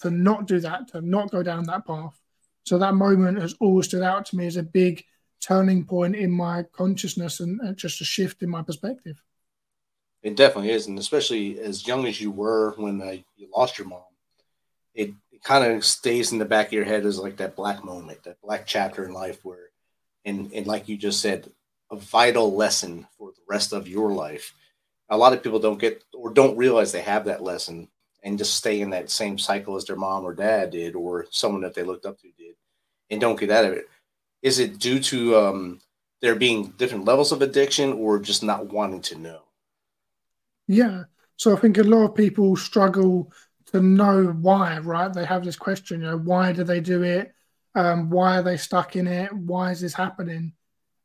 To 0.00 0.10
not 0.10 0.46
do 0.46 0.60
that, 0.60 0.88
to 0.88 1.00
not 1.00 1.30
go 1.30 1.42
down 1.42 1.64
that 1.64 1.86
path. 1.86 2.20
So 2.64 2.78
that 2.78 2.94
moment 2.94 3.40
has 3.40 3.54
always 3.60 3.86
stood 3.86 4.02
out 4.02 4.26
to 4.26 4.36
me 4.36 4.46
as 4.46 4.56
a 4.56 4.62
big 4.62 5.04
turning 5.40 5.84
point 5.84 6.16
in 6.16 6.30
my 6.30 6.64
consciousness 6.72 7.40
and 7.40 7.76
just 7.76 8.00
a 8.00 8.04
shift 8.04 8.42
in 8.42 8.50
my 8.50 8.62
perspective. 8.62 9.22
It 10.22 10.36
definitely 10.36 10.70
is, 10.70 10.86
and 10.86 10.98
especially 10.98 11.60
as 11.60 11.86
young 11.86 12.06
as 12.06 12.20
you 12.20 12.30
were 12.30 12.72
when 12.76 12.98
you 13.36 13.48
lost 13.54 13.78
your 13.78 13.86
mom, 13.86 14.00
it, 14.94 15.10
it 15.30 15.42
kind 15.42 15.70
of 15.70 15.84
stays 15.84 16.32
in 16.32 16.38
the 16.38 16.46
back 16.46 16.68
of 16.68 16.72
your 16.72 16.84
head 16.84 17.04
as 17.04 17.18
like 17.18 17.36
that 17.36 17.56
black 17.56 17.84
moment, 17.84 18.24
that 18.24 18.40
black 18.40 18.66
chapter 18.66 19.04
in 19.04 19.12
life 19.12 19.44
where, 19.44 19.68
and 20.24 20.50
and 20.54 20.66
like 20.66 20.88
you 20.88 20.96
just 20.96 21.20
said, 21.20 21.52
a 21.90 21.96
vital 21.96 22.54
lesson 22.54 23.06
for 23.18 23.32
the 23.32 23.42
rest 23.46 23.74
of 23.74 23.86
your 23.86 24.12
life 24.12 24.54
a 25.08 25.16
lot 25.16 25.32
of 25.32 25.42
people 25.42 25.58
don't 25.58 25.80
get 25.80 26.02
or 26.14 26.32
don't 26.32 26.56
realize 26.56 26.92
they 26.92 27.02
have 27.02 27.26
that 27.26 27.42
lesson 27.42 27.88
and 28.22 28.38
just 28.38 28.54
stay 28.54 28.80
in 28.80 28.90
that 28.90 29.10
same 29.10 29.38
cycle 29.38 29.76
as 29.76 29.84
their 29.84 29.96
mom 29.96 30.24
or 30.24 30.34
dad 30.34 30.70
did 30.70 30.94
or 30.94 31.26
someone 31.30 31.60
that 31.60 31.74
they 31.74 31.82
looked 31.82 32.06
up 32.06 32.18
to 32.20 32.28
did 32.38 32.54
and 33.10 33.20
don't 33.20 33.38
get 33.38 33.50
out 33.50 33.66
of 33.66 33.72
it. 33.72 33.88
Is 34.42 34.58
it 34.58 34.78
due 34.78 34.98
to 35.00 35.36
um, 35.36 35.80
there 36.20 36.34
being 36.34 36.70
different 36.78 37.04
levels 37.04 37.32
of 37.32 37.42
addiction 37.42 37.92
or 37.92 38.18
just 38.18 38.42
not 38.42 38.72
wanting 38.72 39.02
to 39.02 39.18
know? 39.18 39.42
Yeah. 40.66 41.04
So 41.36 41.54
i 41.54 41.60
think 41.60 41.78
a 41.78 41.82
lot 41.82 42.04
of 42.04 42.14
people 42.14 42.56
struggle 42.56 43.32
to 43.72 43.80
know 43.80 44.26
why 44.26 44.78
right? 44.78 45.12
They 45.12 45.24
have 45.24 45.44
this 45.44 45.56
question 45.56 46.00
you 46.00 46.06
know 46.06 46.16
why 46.16 46.52
do 46.52 46.64
they 46.64 46.80
do 46.80 47.02
it? 47.02 47.32
Um, 47.74 48.08
why 48.08 48.38
are 48.38 48.42
they 48.42 48.56
stuck 48.56 48.96
in 48.96 49.06
it? 49.06 49.32
Why 49.32 49.72
is 49.72 49.80
this 49.80 49.94
happening 49.94 50.52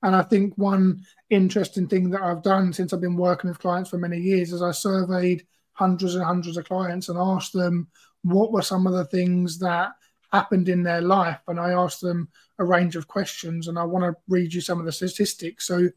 and 0.01 0.15
I 0.15 0.21
think 0.23 0.53
one 0.55 1.03
interesting 1.29 1.87
thing 1.87 2.09
that 2.11 2.21
I've 2.21 2.43
done 2.43 2.71
since 2.71 2.93
I've 2.93 3.01
been 3.01 3.17
working 3.17 3.49
with 3.49 3.59
clients 3.59 3.89
for 3.89 3.97
many 3.97 4.17
years 4.17 4.53
is 4.53 4.61
I 4.61 4.71
surveyed 4.71 5.45
hundreds 5.73 6.15
and 6.15 6.23
hundreds 6.23 6.57
of 6.57 6.65
clients 6.65 7.09
and 7.09 7.17
asked 7.17 7.53
them 7.53 7.87
what 8.23 8.51
were 8.51 8.61
some 8.61 8.87
of 8.87 8.93
the 8.93 9.05
things 9.05 9.59
that 9.59 9.91
happened 10.31 10.69
in 10.69 10.83
their 10.83 11.01
life. 11.01 11.39
And 11.47 11.59
I 11.59 11.71
asked 11.71 12.01
them 12.01 12.29
a 12.59 12.65
range 12.65 12.95
of 12.95 13.07
questions. 13.07 13.67
And 13.67 13.77
I 13.77 13.83
want 13.83 14.03
to 14.05 14.15
read 14.27 14.53
you 14.53 14.61
some 14.61 14.79
of 14.79 14.85
the 14.85 14.91
statistics. 14.91 15.67
So, 15.67 15.89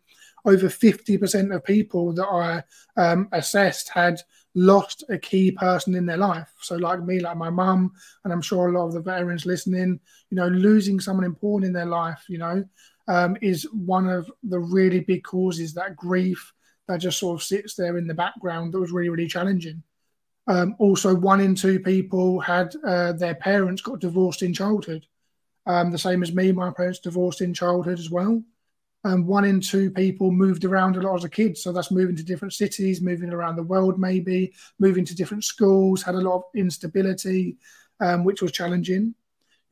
over 0.45 0.67
50% 0.67 1.55
of 1.55 1.65
people 1.65 2.13
that 2.15 2.27
I 2.27 2.65
um, 3.01 3.29
assessed 3.31 3.89
had 3.91 4.21
lost 4.57 5.05
a 5.09 5.17
key 5.17 5.53
person 5.53 5.95
in 5.95 6.05
their 6.05 6.17
life. 6.17 6.53
So, 6.61 6.75
like 6.77 7.01
me, 7.01 7.21
like 7.21 7.37
my 7.37 7.51
mum, 7.51 7.93
and 8.25 8.33
I'm 8.33 8.43
sure 8.43 8.69
a 8.69 8.73
lot 8.73 8.87
of 8.87 8.93
the 8.93 9.01
veterans 9.01 9.47
listening, 9.47 10.01
you 10.31 10.37
know, 10.37 10.49
losing 10.49 10.99
someone 10.99 11.25
important 11.25 11.69
in 11.69 11.73
their 11.73 11.87
life, 11.87 12.25
you 12.29 12.39
know, 12.39 12.65
um, 13.09 13.37
is 13.43 13.65
one 13.73 14.09
of 14.09 14.31
the 14.43 14.59
really 14.59 15.01
big 15.01 15.25
causes 15.25 15.75
that 15.75 15.97
grief 15.97 16.53
that 16.89 16.99
just 16.99 17.19
sort 17.19 17.41
of 17.41 17.45
sits 17.45 17.75
there 17.75 17.97
in 17.99 18.07
the 18.07 18.15
background 18.15 18.73
that 18.73 18.81
was 18.81 18.93
really, 18.93 19.09
really 19.09 19.29
challenging. 19.29 19.83
Um, 20.47 20.75
also, 20.79 21.15
one 21.15 21.41
in 21.41 21.55
two 21.55 21.79
people 21.79 22.41
had 22.41 22.75
uh, 22.85 23.13
their 23.13 23.35
parents 23.35 23.83
got 23.83 24.01
divorced 24.01 24.43
in 24.43 24.53
childhood. 24.53 25.07
Um, 25.67 25.93
the 25.93 25.99
same 25.99 26.23
as 26.23 26.35
me, 26.35 26.51
my 26.51 26.71
parents 26.71 26.99
divorced 26.99 27.41
in 27.41 27.55
childhood 27.55 27.99
as 27.99 28.11
well. 28.11 28.43
Um, 29.05 29.27
one 29.27 29.45
in 29.45 29.61
two 29.61 29.91
people 29.91 30.31
moved 30.31 30.65
around 30.65 30.97
a 30.97 31.01
lot 31.01 31.17
as 31.17 31.25
a 31.25 31.29
kid. 31.29 31.57
So 31.57 31.73
that's 31.73 31.91
moving 31.91 32.17
to 32.17 32.25
different 32.25 32.55
cities, 32.55 33.01
moving 33.01 33.31
around 33.31 33.57
the 33.57 33.63
world, 33.63 33.99
maybe 33.99 34.53
moving 34.79 35.05
to 35.05 35.15
different 35.15 35.45
schools, 35.45 36.03
had 36.03 36.15
a 36.15 36.21
lot 36.21 36.37
of 36.37 36.43
instability, 36.55 37.57
um, 38.01 38.25
which 38.25 38.43
was 38.43 38.53
challenging. 38.53 39.15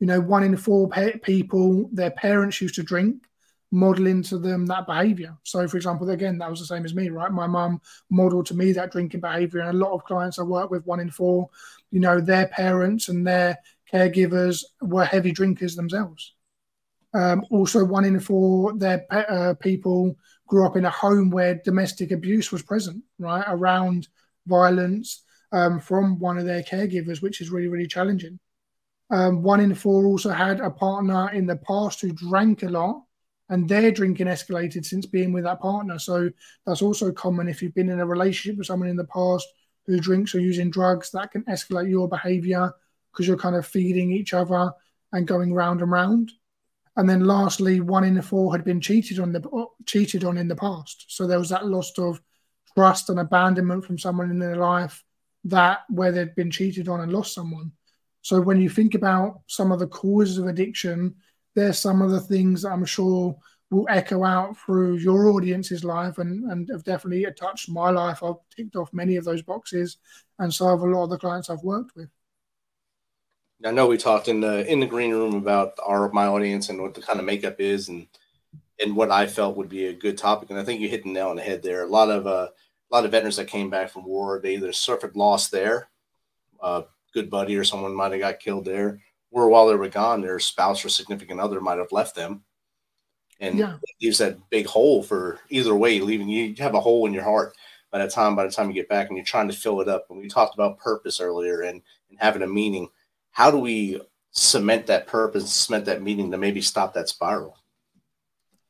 You 0.01 0.07
know, 0.07 0.19
one 0.19 0.43
in 0.43 0.57
four 0.57 0.89
people, 1.21 1.87
their 1.93 2.09
parents 2.09 2.59
used 2.59 2.73
to 2.75 2.83
drink, 2.83 3.23
modeling 3.71 4.23
to 4.23 4.39
them 4.39 4.65
that 4.65 4.87
behavior. 4.87 5.37
So, 5.43 5.67
for 5.67 5.77
example, 5.77 6.09
again, 6.09 6.39
that 6.39 6.49
was 6.49 6.59
the 6.59 6.65
same 6.65 6.85
as 6.85 6.95
me, 6.95 7.09
right? 7.09 7.31
My 7.31 7.45
mum 7.45 7.79
modeled 8.09 8.47
to 8.47 8.55
me 8.55 8.71
that 8.71 8.91
drinking 8.91 9.21
behavior. 9.21 9.59
And 9.59 9.69
a 9.69 9.85
lot 9.85 9.93
of 9.93 10.03
clients 10.03 10.39
I 10.39 10.41
work 10.41 10.71
with, 10.71 10.87
one 10.87 10.99
in 10.99 11.11
four, 11.11 11.51
you 11.91 11.99
know, 11.99 12.19
their 12.19 12.47
parents 12.47 13.09
and 13.09 13.25
their 13.27 13.59
caregivers 13.93 14.63
were 14.81 15.05
heavy 15.05 15.31
drinkers 15.31 15.75
themselves. 15.75 16.33
Um, 17.13 17.45
also, 17.51 17.85
one 17.85 18.05
in 18.05 18.19
four, 18.19 18.73
their 18.73 19.05
uh, 19.11 19.53
people 19.59 20.15
grew 20.47 20.65
up 20.65 20.77
in 20.77 20.85
a 20.85 20.89
home 20.89 21.29
where 21.29 21.61
domestic 21.63 22.09
abuse 22.09 22.51
was 22.51 22.63
present, 22.63 23.03
right? 23.19 23.45
Around 23.47 24.07
violence 24.47 25.21
um, 25.51 25.79
from 25.79 26.17
one 26.17 26.39
of 26.39 26.45
their 26.45 26.63
caregivers, 26.63 27.21
which 27.21 27.39
is 27.39 27.51
really, 27.51 27.67
really 27.67 27.87
challenging. 27.87 28.39
Um, 29.11 29.43
one 29.43 29.59
in 29.59 29.75
four 29.75 30.05
also 30.05 30.29
had 30.29 30.61
a 30.61 30.71
partner 30.71 31.29
in 31.31 31.45
the 31.45 31.57
past 31.57 32.01
who 32.01 32.13
drank 32.13 32.63
a 32.63 32.69
lot, 32.69 33.03
and 33.49 33.67
their 33.67 33.91
drinking 33.91 34.27
escalated 34.27 34.85
since 34.85 35.05
being 35.05 35.33
with 35.33 35.43
that 35.43 35.59
partner. 35.59 35.99
So 35.99 36.29
that's 36.65 36.81
also 36.81 37.11
common 37.11 37.49
if 37.49 37.61
you've 37.61 37.75
been 37.75 37.89
in 37.89 37.99
a 37.99 38.05
relationship 38.05 38.57
with 38.57 38.67
someone 38.67 38.87
in 38.87 38.95
the 38.95 39.03
past 39.05 39.45
who 39.85 39.99
drinks 39.99 40.33
or 40.33 40.39
using 40.39 40.69
drugs, 40.69 41.11
that 41.11 41.31
can 41.31 41.43
escalate 41.43 41.89
your 41.89 42.07
behavior 42.07 42.71
because 43.11 43.27
you're 43.27 43.37
kind 43.37 43.55
of 43.55 43.67
feeding 43.67 44.11
each 44.11 44.33
other 44.33 44.71
and 45.11 45.27
going 45.27 45.53
round 45.53 45.81
and 45.81 45.91
round. 45.91 46.31
And 46.95 47.09
then 47.09 47.25
lastly, 47.25 47.81
one 47.81 48.03
in 48.05 48.21
four 48.21 48.53
had 48.53 48.63
been 48.63 48.79
cheated 48.79 49.19
on 49.19 49.33
the 49.33 49.67
cheated 49.85 50.23
on 50.23 50.37
in 50.37 50.47
the 50.47 50.55
past. 50.55 51.05
So 51.09 51.27
there 51.27 51.39
was 51.39 51.49
that 51.49 51.65
loss 51.65 51.91
of 51.97 52.21
trust 52.73 53.09
and 53.09 53.19
abandonment 53.19 53.85
from 53.85 53.97
someone 53.97 54.29
in 54.29 54.39
their 54.39 54.55
life 54.55 55.03
that 55.45 55.79
where 55.89 56.11
they'd 56.11 56.35
been 56.35 56.51
cheated 56.51 56.87
on 56.87 57.01
and 57.01 57.11
lost 57.11 57.33
someone. 57.33 57.71
So 58.21 58.39
when 58.41 58.61
you 58.61 58.69
think 58.69 58.95
about 58.95 59.41
some 59.47 59.71
of 59.71 59.79
the 59.79 59.87
causes 59.87 60.37
of 60.37 60.47
addiction, 60.47 61.15
there's 61.55 61.79
some 61.79 62.01
of 62.01 62.11
the 62.11 62.19
things 62.19 62.63
I'm 62.63 62.85
sure 62.85 63.35
will 63.71 63.87
echo 63.89 64.23
out 64.23 64.57
through 64.57 64.97
your 64.97 65.29
audience's 65.29 65.83
life 65.83 66.17
and, 66.17 66.51
and 66.51 66.69
have 66.69 66.83
definitely 66.83 67.25
touched 67.33 67.69
my 67.69 67.89
life. 67.89 68.21
I've 68.21 68.35
ticked 68.55 68.75
off 68.75 68.93
many 68.93 69.15
of 69.15 69.23
those 69.23 69.41
boxes 69.41 69.97
and 70.39 70.53
so 70.53 70.67
have 70.67 70.81
a 70.81 70.85
lot 70.85 71.05
of 71.05 71.09
the 71.09 71.17
clients 71.17 71.49
I've 71.49 71.63
worked 71.63 71.95
with. 71.95 72.09
I 73.63 73.71
know 73.71 73.87
we 73.87 73.97
talked 73.97 74.27
in 74.27 74.41
the 74.41 74.69
in 74.69 74.79
the 74.79 74.87
green 74.87 75.11
room 75.11 75.35
about 75.35 75.73
our 75.85 76.11
my 76.11 76.25
audience 76.25 76.69
and 76.69 76.81
what 76.81 76.95
the 76.95 77.01
kind 77.01 77.19
of 77.19 77.25
makeup 77.25 77.59
is 77.59 77.89
and 77.89 78.07
and 78.83 78.95
what 78.95 79.11
I 79.11 79.27
felt 79.27 79.55
would 79.55 79.69
be 79.69 79.85
a 79.85 79.93
good 79.93 80.17
topic. 80.17 80.49
And 80.49 80.59
I 80.59 80.63
think 80.63 80.81
you 80.81 80.89
hit 80.89 81.03
the 81.03 81.11
nail 81.11 81.29
on 81.29 81.35
the 81.35 81.43
head 81.43 81.61
there. 81.61 81.83
A 81.83 81.87
lot 81.87 82.09
of 82.09 82.25
uh, 82.25 82.47
a 82.49 82.95
lot 82.95 83.05
of 83.05 83.11
veterans 83.11 83.37
that 83.37 83.47
came 83.47 83.69
back 83.69 83.89
from 83.89 84.03
war, 84.03 84.39
they 84.39 84.55
either 84.55 84.73
suffered 84.73 85.15
loss 85.15 85.49
there, 85.49 85.89
a 86.61 86.83
good 87.13 87.29
buddy 87.29 87.55
or 87.55 87.63
someone 87.63 87.93
might 87.93 88.11
have 88.11 88.21
got 88.21 88.39
killed 88.39 88.65
there, 88.65 88.99
or 89.31 89.49
while 89.49 89.67
they 89.67 89.75
were 89.75 89.89
gone, 89.89 90.21
their 90.21 90.39
spouse 90.39 90.83
or 90.83 90.89
significant 90.89 91.39
other 91.39 91.61
might 91.61 91.77
have 91.77 91.91
left 91.91 92.15
them. 92.15 92.43
And 93.39 93.57
Yeah. 93.57 93.75
it 93.75 93.95
leaves 94.01 94.19
that 94.19 94.37
big 94.49 94.67
hole 94.67 95.01
for 95.01 95.39
either 95.49 95.75
way, 95.75 95.99
leaving 95.99 96.29
you 96.29 96.53
have 96.59 96.75
a 96.75 96.81
hole 96.81 97.05
in 97.07 97.13
your 97.13 97.23
heart 97.23 97.55
by 97.91 97.99
the 97.99 98.09
time 98.09 98.35
by 98.35 98.45
the 98.45 98.51
time 98.51 98.67
you 98.67 98.73
get 98.73 98.87
back 98.89 99.07
and 99.07 99.17
you're 99.17 99.25
trying 99.25 99.49
to 99.49 99.55
fill 99.55 99.81
it 99.81 99.89
up. 99.89 100.05
And 100.09 100.19
we 100.19 100.27
talked 100.27 100.53
about 100.53 100.77
purpose 100.77 101.19
earlier 101.19 101.61
and, 101.61 101.81
and 102.09 102.19
having 102.19 102.43
a 102.43 102.47
meaning. 102.47 102.89
How 103.31 103.49
do 103.49 103.57
we 103.57 104.01
cement 104.31 104.87
that 104.87 105.07
purpose, 105.07 105.51
cement 105.51 105.85
that 105.85 106.01
meaning 106.01 106.31
to 106.31 106.37
maybe 106.37 106.61
stop 106.61 106.93
that 106.93 107.09
spiral? 107.09 107.57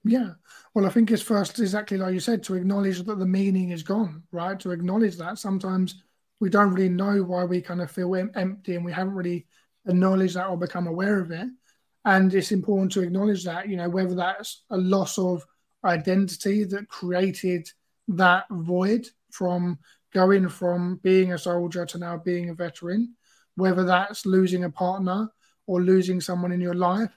Yeah. 0.04 0.32
Well, 0.74 0.86
I 0.86 0.90
think 0.90 1.12
it's 1.12 1.22
first 1.22 1.60
exactly 1.60 1.98
like 1.98 2.14
you 2.14 2.20
said 2.20 2.44
to 2.44 2.56
acknowledge 2.56 3.04
that 3.04 3.20
the 3.20 3.26
meaning 3.26 3.72
is 3.72 3.84
gone, 3.84 4.24
right? 4.32 4.60
To 4.62 4.72
acknowledge 4.72 5.18
that 5.18 5.38
sometimes 5.38 6.02
we 6.42 6.50
don't 6.50 6.74
really 6.74 6.90
know 6.90 7.24
why 7.24 7.46
we 7.46 7.62
kind 7.62 7.82
of 7.82 7.90
feel 7.90 8.14
empty 8.16 8.76
and 8.76 8.84
we 8.84 8.92
haven't 8.92 9.14
really 9.14 9.46
acknowledged 9.88 10.36
that 10.36 10.48
or 10.48 10.58
become 10.58 10.88
aware 10.88 11.22
of 11.22 11.32
it. 11.32 11.48
And 12.04 12.34
it's 12.34 12.52
important 12.52 12.92
to 12.94 13.02
acknowledge 13.02 13.46
that, 13.46 13.70
you 13.70 13.78
know, 13.78 13.90
whether 13.90 14.16
that's 14.16 14.64
a 14.70 14.78
loss 14.78 15.18
of 15.18 15.46
identity 15.86 16.66
that 16.66 16.90
created 16.90 17.70
that 18.10 18.46
void 18.52 19.08
from 19.32 19.80
going 20.14 20.50
from 20.50 21.00
being 21.04 21.32
a 21.32 21.38
soldier 21.38 21.86
to 21.86 21.98
now 21.98 22.18
being 22.18 22.50
a 22.50 22.54
veteran, 22.54 23.16
whether 23.56 23.86
that's 23.86 24.26
losing 24.26 24.66
a 24.66 24.70
partner 24.70 25.32
or 25.68 25.82
losing 25.82 26.20
someone 26.20 26.52
in 26.52 26.60
your 26.60 26.74
life 26.74 27.16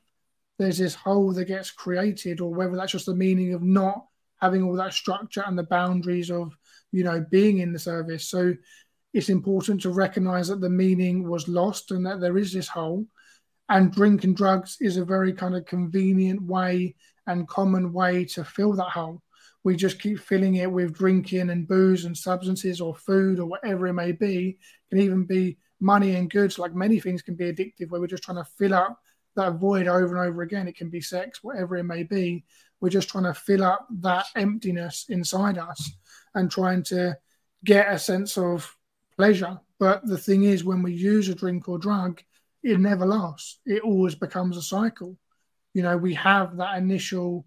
there's 0.59 0.79
this 0.79 0.95
hole 0.95 1.33
that 1.33 1.47
gets 1.47 1.71
created, 1.71 2.41
or 2.41 2.53
whether 2.53 2.77
that's 2.77 2.93
just 2.93 3.07
the 3.07 3.15
meaning 3.15 3.55
of 3.55 3.63
not 3.63 4.07
having 4.41 4.63
all 4.63 4.75
that 4.75 4.93
structure 4.93 5.43
and 5.47 5.59
the 5.59 5.65
boundaries 5.65 6.31
of, 6.31 6.57
you 6.93 7.03
know, 7.03 7.25
being 7.31 7.59
in 7.59 7.73
the 7.73 7.79
service. 7.79 8.29
So 8.29 8.55
it's 9.15 9.29
important 9.29 9.81
to 9.83 9.91
recognize 9.91 10.49
that 10.49 10.61
the 10.61 10.69
meaning 10.69 11.29
was 11.29 11.49
lost 11.49 11.93
and 11.93 12.05
that 12.05 12.21
there 12.21 12.37
is 12.37 12.53
this 12.53 12.69
hole. 12.69 13.07
And 13.69 13.93
drinking 13.93 14.35
drugs 14.35 14.77
is 14.81 14.97
a 14.97 15.05
very 15.05 15.33
kind 15.33 15.55
of 15.55 15.65
convenient 15.65 16.43
way 16.43 16.97
and 17.27 17.49
common 17.49 17.93
way 17.93 18.25
to 18.27 18.45
fill 18.45 18.73
that 18.75 18.91
hole. 18.91 19.23
We 19.63 19.77
just 19.77 20.01
keep 20.01 20.19
filling 20.19 20.57
it 20.57 20.71
with 20.71 20.93
drinking 20.93 21.49
and 21.49 21.67
booze 21.67 22.05
and 22.05 22.19
substances 22.19 22.81
or 22.81 22.95
food 22.95 23.39
or 23.39 23.47
whatever 23.47 23.87
it 23.87 23.95
may 23.95 24.13
be. 24.13 24.49
It 24.49 24.91
can 24.91 24.99
even 24.99 25.25
be 25.25 25.59
money 25.81 26.17
and 26.17 26.29
goods, 26.29 26.59
like 26.59 26.75
many 26.75 26.99
things 27.01 27.23
can 27.23 27.37
be 27.37 27.51
addictive, 27.51 27.89
where 27.89 28.01
we're 28.01 28.09
just 28.09 28.25
trying 28.25 28.45
to 28.45 28.51
fill 28.59 28.75
up 28.75 28.99
that 29.37 29.55
void 29.55 29.87
over 29.87 30.17
and 30.17 30.29
over 30.29 30.43
again. 30.43 30.69
It 30.69 30.77
can 30.77 30.91
be 30.91 31.01
sex, 31.01 31.43
whatever 31.43 31.77
it 31.77 31.85
may 31.85 32.03
be. 32.03 32.45
We're 32.81 32.91
just 32.91 33.09
trying 33.09 33.25
to 33.25 33.35
fill 33.35 33.63
up 33.63 33.87
that 34.01 34.27
emptiness 34.37 35.07
inside 35.09 35.57
us 35.57 35.93
and 36.35 36.51
trying 36.51 36.83
to 36.85 37.17
get 37.65 37.91
a 37.91 37.99
sense 37.99 38.37
of 38.37 38.77
pleasure. 39.17 39.59
But 39.79 40.07
the 40.07 40.19
thing 40.19 40.45
is, 40.45 40.65
when 40.65 40.83
we 40.83 40.93
use 40.93 41.29
a 41.29 41.35
drink 41.35 41.69
or 41.69 41.79
drug, 41.79 42.23
it 42.63 42.81
never 42.81 43.07
lasts. 43.07 43.59
It 43.67 43.83
always 43.83 44.15
becomes 44.15 44.57
a 44.57 44.63
cycle. 44.63 45.19
You 45.75 45.83
know, 45.83 45.97
we 45.97 46.15
have 46.15 46.57
that 46.57 46.79
initial 46.79 47.45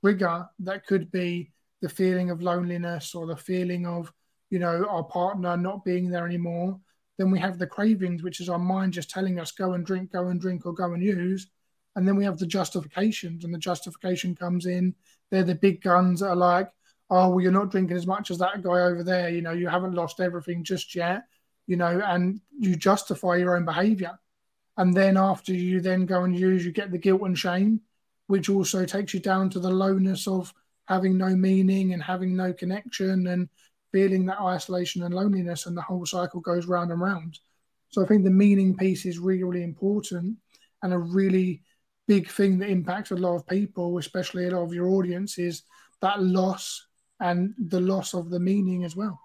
trigger 0.00 0.46
that 0.60 0.86
could 0.86 1.10
be 1.10 1.52
the 1.80 1.88
feeling 1.88 2.30
of 2.30 2.42
loneliness 2.42 3.14
or 3.14 3.26
the 3.26 3.36
feeling 3.36 3.86
of, 3.86 4.12
you 4.50 4.58
know, 4.58 4.86
our 4.88 5.04
partner 5.04 5.56
not 5.56 5.84
being 5.84 6.10
there 6.10 6.26
anymore 6.26 6.78
then 7.18 7.30
we 7.30 7.38
have 7.38 7.58
the 7.58 7.66
cravings, 7.66 8.22
which 8.22 8.40
is 8.40 8.48
our 8.48 8.58
mind 8.58 8.92
just 8.92 9.10
telling 9.10 9.38
us 9.38 9.52
go 9.52 9.72
and 9.72 9.86
drink, 9.86 10.12
go 10.12 10.28
and 10.28 10.40
drink, 10.40 10.66
or 10.66 10.72
go 10.72 10.92
and 10.92 11.02
use. 11.02 11.48
And 11.96 12.06
then 12.06 12.16
we 12.16 12.24
have 12.24 12.38
the 12.38 12.46
justifications, 12.46 13.44
and 13.44 13.54
the 13.54 13.58
justification 13.58 14.34
comes 14.34 14.66
in. 14.66 14.94
They're 15.30 15.44
the 15.44 15.54
big 15.54 15.80
guns 15.80 16.20
that 16.20 16.30
are 16.30 16.36
like, 16.36 16.70
oh, 17.14 17.28
well, 17.28 17.40
you're 17.40 17.52
not 17.52 17.70
drinking 17.70 17.96
as 17.96 18.08
much 18.08 18.30
as 18.32 18.38
that 18.38 18.60
guy 18.60 18.80
over 18.80 19.04
there. 19.04 19.28
You 19.28 19.40
know, 19.40 19.52
you 19.52 19.68
haven't 19.68 19.94
lost 19.94 20.18
everything 20.18 20.64
just 20.64 20.94
yet, 20.96 21.24
you 21.66 21.76
know, 21.76 22.02
and 22.04 22.40
you 22.58 22.74
justify 22.74 23.36
your 23.36 23.56
own 23.56 23.64
behavior. 23.64 24.18
And 24.76 24.92
then 24.92 25.16
after 25.16 25.52
you 25.52 25.80
then 25.80 26.06
go 26.06 26.24
and 26.24 26.36
use, 26.36 26.66
you 26.66 26.72
get 26.72 26.90
the 26.90 26.98
guilt 26.98 27.22
and 27.22 27.38
shame, 27.38 27.80
which 28.26 28.48
also 28.48 28.84
takes 28.84 29.14
you 29.14 29.20
down 29.20 29.48
to 29.50 29.60
the 29.60 29.70
lowness 29.70 30.26
of 30.26 30.52
having 30.86 31.16
no 31.16 31.36
meaning 31.36 31.92
and 31.92 32.02
having 32.02 32.34
no 32.34 32.52
connection 32.52 33.28
and 33.28 33.48
feeling 33.92 34.26
that 34.26 34.40
isolation 34.40 35.04
and 35.04 35.14
loneliness, 35.14 35.66
and 35.66 35.76
the 35.76 35.82
whole 35.82 36.04
cycle 36.04 36.40
goes 36.40 36.66
round 36.66 36.90
and 36.90 37.00
round. 37.00 37.38
So 37.90 38.02
I 38.02 38.06
think 38.06 38.24
the 38.24 38.30
meaning 38.30 38.76
piece 38.76 39.06
is 39.06 39.20
really, 39.20 39.44
really 39.44 39.62
important 39.62 40.36
and 40.82 40.92
a 40.92 40.98
really 40.98 41.62
big 42.08 42.28
thing 42.28 42.58
that 42.58 42.70
impacts 42.70 43.12
a 43.12 43.16
lot 43.16 43.36
of 43.36 43.46
people, 43.46 43.98
especially 43.98 44.48
a 44.48 44.50
lot 44.50 44.64
of 44.64 44.74
your 44.74 44.88
audience, 44.88 45.38
is 45.38 45.62
that 46.00 46.20
loss 46.20 46.86
and 47.20 47.54
the 47.58 47.80
loss 47.80 48.14
of 48.14 48.30
the 48.30 48.40
meaning 48.40 48.84
as 48.84 48.96
well. 48.96 49.20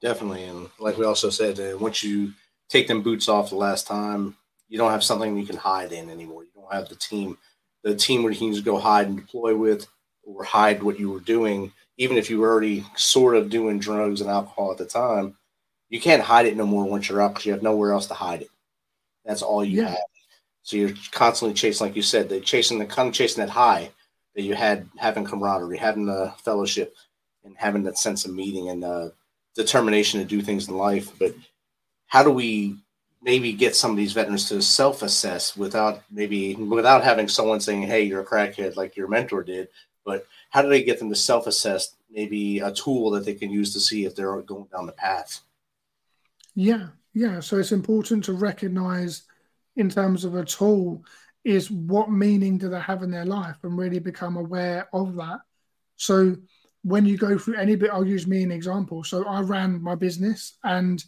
Definitely. 0.00 0.44
And 0.44 0.68
like 0.78 0.98
we 0.98 1.04
also 1.04 1.30
said, 1.30 1.58
uh, 1.58 1.78
once 1.78 2.02
you 2.02 2.32
take 2.68 2.86
them 2.88 3.02
boots 3.02 3.28
off 3.28 3.50
the 3.50 3.56
last 3.56 3.86
time, 3.86 4.36
you 4.68 4.78
don't 4.78 4.90
have 4.90 5.04
something 5.04 5.36
you 5.36 5.46
can 5.46 5.56
hide 5.56 5.92
in 5.92 6.10
anymore. 6.10 6.44
You 6.44 6.50
don't 6.54 6.72
have 6.72 6.88
the 6.88 6.96
team, 6.96 7.38
the 7.82 7.94
team 7.94 8.22
where 8.22 8.32
you 8.32 8.38
can 8.38 8.52
just 8.52 8.64
go 8.64 8.78
hide 8.78 9.06
and 9.06 9.16
deploy 9.16 9.56
with 9.56 9.86
or 10.24 10.44
hide 10.44 10.82
what 10.82 10.98
you 10.98 11.10
were 11.10 11.20
doing 11.20 11.72
even 11.98 12.16
if 12.16 12.28
you 12.30 12.38
were 12.38 12.50
already 12.50 12.84
sort 12.96 13.36
of 13.36 13.50
doing 13.50 13.78
drugs 13.78 14.20
and 14.20 14.30
alcohol 14.30 14.70
at 14.70 14.78
the 14.78 14.84
time, 14.84 15.36
you 15.88 16.00
can't 16.00 16.22
hide 16.22 16.46
it 16.46 16.56
no 16.56 16.66
more 16.66 16.84
once 16.84 17.08
you're 17.08 17.22
out 17.22 17.28
because 17.28 17.46
you 17.46 17.52
have 17.52 17.62
nowhere 17.62 17.92
else 17.92 18.06
to 18.06 18.14
hide 18.14 18.42
it. 18.42 18.50
That's 19.24 19.42
all 19.42 19.64
you 19.64 19.82
Yeah. 19.82 19.90
have. 19.90 19.98
So 20.62 20.76
you're 20.76 20.92
constantly 21.12 21.54
chasing, 21.54 21.86
like 21.86 21.96
you 21.96 22.02
said, 22.02 22.28
they're 22.28 22.40
chasing 22.40 22.78
the 22.78 22.86
kind 22.86 23.08
of 23.08 23.14
chasing 23.14 23.44
that 23.44 23.50
high 23.52 23.90
that 24.36 24.42
you 24.42 24.54
had 24.54 24.88
having 24.96 25.24
camaraderie, 25.24 25.78
having 25.78 26.06
the 26.06 26.32
fellowship, 26.44 26.94
and 27.44 27.56
having 27.56 27.82
that 27.84 27.98
sense 27.98 28.24
of 28.24 28.34
meeting 28.34 28.68
and 28.68 28.84
uh, 28.84 29.08
determination 29.54 30.20
to 30.20 30.26
do 30.26 30.42
things 30.42 30.68
in 30.68 30.76
life. 30.76 31.10
But 31.18 31.34
how 32.06 32.22
do 32.22 32.30
we 32.30 32.76
maybe 33.22 33.52
get 33.52 33.74
some 33.74 33.90
of 33.90 33.96
these 33.96 34.12
veterans 34.12 34.48
to 34.50 34.62
self-assess 34.62 35.56
without 35.56 36.02
maybe 36.10 36.54
without 36.54 37.02
having 37.02 37.26
someone 37.28 37.60
saying, 37.60 37.82
"Hey, 37.82 38.02
you're 38.02 38.20
a 38.20 38.26
crackhead," 38.26 38.76
like 38.76 38.96
your 38.96 39.08
mentor 39.08 39.42
did, 39.42 39.68
but 40.04 40.26
how 40.50 40.62
do 40.62 40.68
they 40.68 40.82
get 40.84 40.98
them 40.98 41.10
to 41.10 41.16
self-assess 41.16 41.96
maybe 42.10 42.60
a 42.60 42.72
tool 42.72 43.10
that 43.10 43.24
they 43.24 43.34
can 43.34 43.50
use 43.50 43.72
to 43.72 43.80
see 43.80 44.04
if 44.04 44.14
they're 44.14 44.40
going 44.42 44.66
down 44.72 44.86
the 44.86 44.92
path 44.92 45.42
Yeah, 46.54 46.88
yeah. 47.12 47.40
So 47.40 47.58
it's 47.58 47.72
important 47.72 48.24
to 48.24 48.32
recognize, 48.32 49.24
in 49.74 49.90
terms 49.90 50.24
of 50.24 50.34
a 50.34 50.44
tool, 50.44 51.04
is 51.46 51.70
what 51.70 52.10
meaning 52.10 52.58
do 52.58 52.68
they 52.68 52.80
have 52.80 53.04
in 53.04 53.10
their 53.12 53.24
life 53.24 53.56
and 53.62 53.78
really 53.78 54.00
become 54.00 54.36
aware 54.36 54.88
of 54.92 55.14
that. 55.14 55.38
So 55.94 56.34
when 56.82 57.06
you 57.06 57.16
go 57.16 57.38
through 57.38 57.54
any 57.54 57.76
bit, 57.76 57.90
I'll 57.92 58.04
use 58.04 58.26
me 58.26 58.42
an 58.42 58.50
example. 58.50 59.04
So 59.04 59.24
I 59.24 59.42
ran 59.42 59.80
my 59.80 59.94
business 59.94 60.58
and 60.64 61.02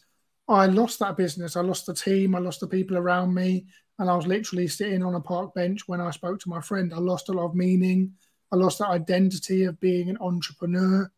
I 0.49 0.67
lost 0.67 1.01
that 1.01 1.17
business. 1.17 1.57
I 1.57 1.63
lost 1.63 1.87
the 1.87 1.95
team, 1.95 2.37
I 2.37 2.39
lost 2.39 2.61
the 2.61 2.69
people 2.69 2.97
around 2.97 3.35
me, 3.35 3.67
and 3.99 4.09
I 4.09 4.15
was 4.15 4.29
literally 4.29 4.69
sitting 4.69 5.03
on 5.03 5.17
a 5.17 5.21
park 5.21 5.55
bench 5.55 5.89
when 5.89 6.01
I 6.01 6.13
spoke 6.13 6.39
to 6.41 6.49
my 6.49 6.61
friend. 6.61 6.95
I 6.95 6.99
lost 6.99 7.31
a 7.31 7.33
lot 7.33 7.47
of 7.47 7.57
meaning. 7.57 8.13
I 8.53 8.57
lost 8.57 8.79
that 8.79 8.91
identity 8.91 9.65
of 9.65 9.81
being 9.81 10.09
an 10.09 10.19
entrepreneur 10.21 11.11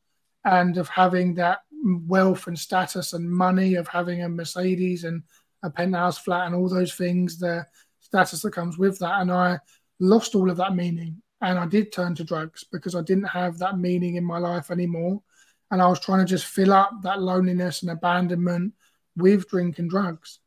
and 0.46 0.78
of 0.78 0.88
having 0.88 1.35
that 1.35 1.59
wealth 2.06 2.46
and 2.46 2.59
status 2.59 3.12
and 3.12 3.30
money 3.30 3.74
of 3.74 3.87
having 3.87 4.22
a 4.22 4.30
Mercedes 4.30 5.04
and 5.04 5.24
a 5.62 5.68
penthouse 5.68 6.16
flat 6.16 6.46
and 6.46 6.54
all 6.54 6.70
those 6.70 6.94
things, 6.94 7.38
the 7.38 7.66
status 8.11 8.42
that 8.42 8.53
comes 8.53 8.77
with 8.77 8.99
that. 8.99 9.20
And 9.20 9.31
I 9.31 9.59
lost 10.01 10.35
all 10.35 10.51
of 10.51 10.57
that 10.59 10.75
meaning. 10.75 11.23
And 11.40 11.59
I 11.59 11.66
did 11.66 11.92
turn 11.92 12.14
to 12.16 12.25
drugs 12.25 12.64
because 12.70 12.94
I 12.94 13.03
didn't 13.03 13.25
have 13.25 13.59
that 13.59 13.79
meaning 13.79 14.16
in 14.16 14.25
my 14.25 14.38
life 14.38 14.70
anymore. 14.70 15.23
And 15.70 15.81
I 15.81 15.87
was 15.88 16.01
trying 16.01 16.18
to 16.18 16.31
just 16.31 16.46
fill 16.46 16.73
up 16.73 16.90
that 17.03 17.23
loneliness 17.23 17.83
and 17.83 17.90
abandonment 17.90 18.75
with 19.16 19.49
drink 19.49 19.79
and 19.79 19.88
drugs. 19.88 20.40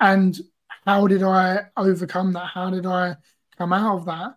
And 0.00 0.38
how 0.86 1.06
did 1.06 1.22
I 1.22 1.66
overcome 1.76 2.32
that? 2.32 2.46
How 2.46 2.70
did 2.70 2.86
I 2.86 3.16
come 3.58 3.72
out 3.72 3.98
of 3.98 4.06
that? 4.06 4.36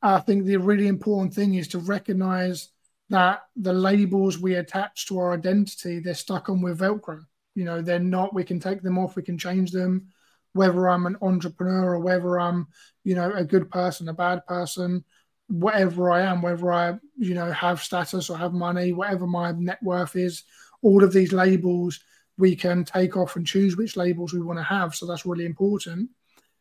I 0.00 0.20
think 0.20 0.44
the 0.44 0.56
really 0.56 0.88
important 0.88 1.34
thing 1.34 1.54
is 1.54 1.68
to 1.68 1.78
recognize 1.78 2.70
that 3.10 3.42
the 3.56 3.72
labels 3.72 4.38
we 4.38 4.54
attach 4.54 5.06
to 5.06 5.18
our 5.18 5.32
identity, 5.32 5.98
they're 5.98 6.14
stuck 6.14 6.48
on 6.48 6.62
with 6.62 6.80
Velcro. 6.80 7.24
You 7.54 7.64
know, 7.64 7.82
they're 7.82 7.98
not, 7.98 8.34
we 8.34 8.44
can 8.44 8.60
take 8.60 8.82
them 8.82 8.98
off, 8.98 9.16
we 9.16 9.22
can 9.22 9.38
change 9.38 9.72
them, 9.72 10.08
whether 10.52 10.88
I'm 10.88 11.06
an 11.06 11.16
entrepreneur 11.22 11.94
or 11.94 12.00
whether 12.00 12.38
I'm, 12.38 12.66
you 13.04 13.14
know, 13.14 13.32
a 13.32 13.44
good 13.44 13.70
person, 13.70 14.08
a 14.08 14.14
bad 14.14 14.46
person, 14.46 15.04
whatever 15.48 16.10
I 16.10 16.22
am, 16.22 16.42
whether 16.42 16.72
I, 16.72 16.98
you 17.16 17.34
know, 17.34 17.50
have 17.52 17.82
status 17.82 18.30
or 18.30 18.36
have 18.36 18.52
money, 18.52 18.92
whatever 18.92 19.26
my 19.26 19.52
net 19.52 19.82
worth 19.82 20.16
is, 20.16 20.44
all 20.82 21.02
of 21.02 21.12
these 21.12 21.32
labels 21.32 22.00
we 22.36 22.54
can 22.54 22.84
take 22.84 23.16
off 23.16 23.36
and 23.36 23.46
choose 23.46 23.76
which 23.76 23.96
labels 23.96 24.32
we 24.32 24.40
want 24.40 24.58
to 24.58 24.62
have. 24.62 24.94
So 24.94 25.06
that's 25.06 25.26
really 25.26 25.44
important. 25.44 26.10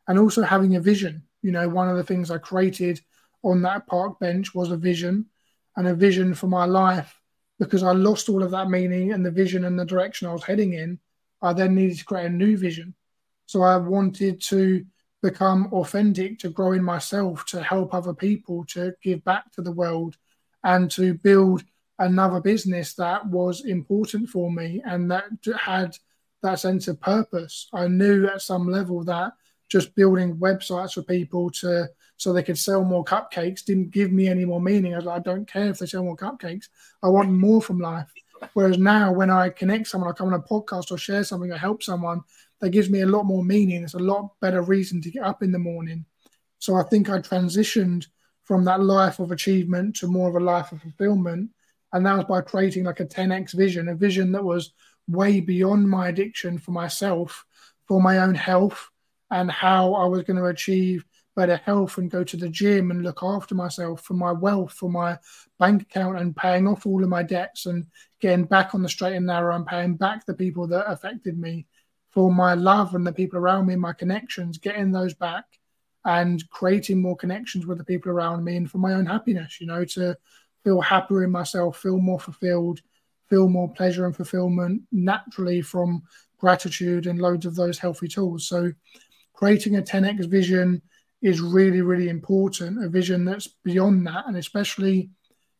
And 0.07 0.17
also 0.17 0.41
having 0.41 0.75
a 0.75 0.81
vision. 0.81 1.23
You 1.43 1.51
know, 1.51 1.69
one 1.69 1.87
of 1.87 1.97
the 1.97 2.03
things 2.03 2.31
I 2.31 2.39
created 2.39 2.99
on 3.43 3.61
that 3.61 3.85
park 3.85 4.19
bench 4.19 4.55
was 4.55 4.71
a 4.71 4.77
vision 4.77 5.27
and 5.75 5.87
a 5.87 5.93
vision 5.93 6.33
for 6.33 6.47
my 6.47 6.65
life 6.65 7.19
because 7.59 7.83
I 7.83 7.91
lost 7.91 8.29
all 8.29 8.43
of 8.43 8.51
that 8.51 8.69
meaning 8.69 9.11
and 9.11 9.25
the 9.25 9.31
vision 9.31 9.65
and 9.65 9.79
the 9.79 9.85
direction 9.85 10.27
I 10.27 10.33
was 10.33 10.43
heading 10.43 10.73
in. 10.73 10.99
I 11.41 11.53
then 11.53 11.75
needed 11.75 11.99
to 11.99 12.05
create 12.05 12.25
a 12.25 12.29
new 12.29 12.57
vision. 12.57 12.95
So 13.47 13.63
I 13.63 13.77
wanted 13.77 14.41
to 14.43 14.85
become 15.23 15.73
authentic, 15.73 16.37
to 16.39 16.49
grow 16.49 16.73
in 16.73 16.83
myself, 16.83 17.45
to 17.47 17.63
help 17.63 17.93
other 17.93 18.13
people, 18.13 18.63
to 18.65 18.93
give 19.01 19.23
back 19.23 19.51
to 19.53 19.61
the 19.61 19.71
world, 19.71 20.15
and 20.63 20.91
to 20.91 21.15
build 21.15 21.63
another 21.99 22.39
business 22.39 22.93
that 22.93 23.25
was 23.25 23.65
important 23.65 24.29
for 24.29 24.51
me 24.51 24.81
and 24.85 25.09
that 25.09 25.25
had 25.59 25.97
that 26.43 26.59
sense 26.59 26.87
of 26.87 27.01
purpose. 27.01 27.67
I 27.73 27.87
knew 27.87 28.27
at 28.27 28.41
some 28.41 28.69
level 28.69 29.03
that 29.05 29.33
just 29.69 29.95
building 29.95 30.37
websites 30.37 30.93
for 30.93 31.01
people 31.01 31.49
to 31.49 31.89
so 32.17 32.33
they 32.33 32.43
could 32.43 32.57
sell 32.57 32.83
more 32.83 33.03
cupcakes 33.03 33.63
didn't 33.63 33.91
give 33.91 34.11
me 34.11 34.27
any 34.27 34.43
more 34.43 34.61
meaning. 34.61 34.95
I, 34.95 34.99
I 35.07 35.19
don't 35.19 35.47
care 35.47 35.69
if 35.69 35.79
they 35.79 35.85
sell 35.85 36.03
more 36.03 36.17
cupcakes. 36.17 36.65
I 37.03 37.09
want 37.09 37.31
more 37.31 37.61
from 37.61 37.79
life. 37.79 38.11
Whereas 38.53 38.77
now, 38.77 39.11
when 39.11 39.29
I 39.29 39.49
connect 39.49 39.87
someone, 39.87 40.09
I 40.09 40.13
come 40.13 40.27
on 40.27 40.33
a 40.33 40.39
podcast 40.39 40.91
or 40.91 40.97
share 40.97 41.23
something 41.23 41.51
or 41.51 41.57
help 41.57 41.83
someone, 41.83 42.21
that 42.59 42.71
gives 42.71 42.89
me 42.89 43.01
a 43.01 43.07
lot 43.07 43.23
more 43.23 43.43
meaning. 43.43 43.83
It's 43.83 43.93
a 43.93 43.99
lot 43.99 44.31
better 44.41 44.61
reason 44.61 45.01
to 45.01 45.11
get 45.11 45.23
up 45.23 45.43
in 45.43 45.51
the 45.51 45.59
morning. 45.59 46.05
So 46.59 46.75
I 46.75 46.83
think 46.83 47.09
I 47.09 47.19
transitioned 47.19 48.07
from 48.43 48.63
that 48.65 48.81
life 48.81 49.19
of 49.19 49.31
achievement 49.31 49.95
to 49.97 50.07
more 50.07 50.29
of 50.29 50.35
a 50.35 50.39
life 50.39 50.71
of 50.71 50.81
fulfillment. 50.81 51.51
And 51.93 52.05
that 52.05 52.17
was 52.17 52.25
by 52.25 52.41
creating 52.41 52.85
like 52.85 52.99
a 52.99 53.05
10x 53.05 53.53
vision, 53.53 53.89
a 53.89 53.95
vision 53.95 54.31
that 54.31 54.43
was 54.43 54.73
way 55.07 55.39
beyond 55.39 55.89
my 55.89 56.09
addiction 56.09 56.57
for 56.57 56.71
myself, 56.71 57.45
for 57.85 58.01
my 58.01 58.19
own 58.19 58.35
health, 58.35 58.89
and 59.31 59.51
how 59.51 59.93
I 59.93 60.05
was 60.05 60.23
going 60.23 60.37
to 60.37 60.45
achieve 60.45 61.05
better 61.35 61.57
health 61.57 61.97
and 61.97 62.09
go 62.09 62.23
to 62.23 62.35
the 62.35 62.49
gym 62.49 62.89
and 62.89 63.03
look 63.03 63.19
after 63.21 63.53
myself 63.53 64.01
for 64.01 64.15
my 64.15 64.31
wealth, 64.31 64.73
for 64.73 64.89
my 64.89 65.17
bank 65.59 65.83
account, 65.83 66.19
and 66.19 66.35
paying 66.35 66.67
off 66.67 66.85
all 66.85 67.03
of 67.03 67.09
my 67.09 67.21
debts 67.21 67.67
and 67.67 67.85
getting 68.19 68.45
back 68.45 68.73
on 68.73 68.81
the 68.81 68.89
straight 68.89 69.15
and 69.15 69.27
narrow 69.27 69.55
and 69.55 69.67
paying 69.67 69.95
back 69.95 70.25
the 70.25 70.33
people 70.33 70.67
that 70.67 70.91
affected 70.91 71.37
me 71.37 71.67
for 72.17 72.33
my 72.33 72.55
love 72.55 72.95
and 72.95 73.05
the 73.05 73.13
people 73.13 73.37
around 73.37 73.67
me, 73.67 73.75
my 73.75 73.93
connections, 73.93 74.57
getting 74.57 74.91
those 74.91 75.13
back 75.13 75.45
and 76.03 76.49
creating 76.49 76.99
more 76.99 77.15
connections 77.15 77.67
with 77.67 77.77
the 77.77 77.83
people 77.83 78.11
around 78.11 78.43
me 78.43 78.55
and 78.55 78.71
for 78.71 78.79
my 78.79 78.93
own 78.93 79.05
happiness, 79.05 79.61
you 79.61 79.67
know, 79.67 79.85
to 79.85 80.17
feel 80.63 80.81
happier 80.81 81.23
in 81.23 81.29
myself, 81.29 81.77
feel 81.77 81.99
more 81.99 82.19
fulfilled, 82.19 82.81
feel 83.29 83.47
more 83.47 83.71
pleasure 83.71 84.07
and 84.07 84.15
fulfillment 84.15 84.81
naturally 84.91 85.61
from 85.61 86.01
gratitude 86.39 87.05
and 87.05 87.21
loads 87.21 87.45
of 87.45 87.55
those 87.55 87.77
healthy 87.77 88.07
tools. 88.07 88.47
So 88.47 88.71
creating 89.33 89.75
a 89.75 89.83
10x 89.83 90.27
vision 90.27 90.81
is 91.21 91.39
really, 91.39 91.81
really 91.81 92.09
important, 92.09 92.83
a 92.83 92.89
vision 92.89 93.25
that's 93.25 93.47
beyond 93.63 94.07
that. 94.07 94.25
And 94.25 94.37
especially 94.37 95.11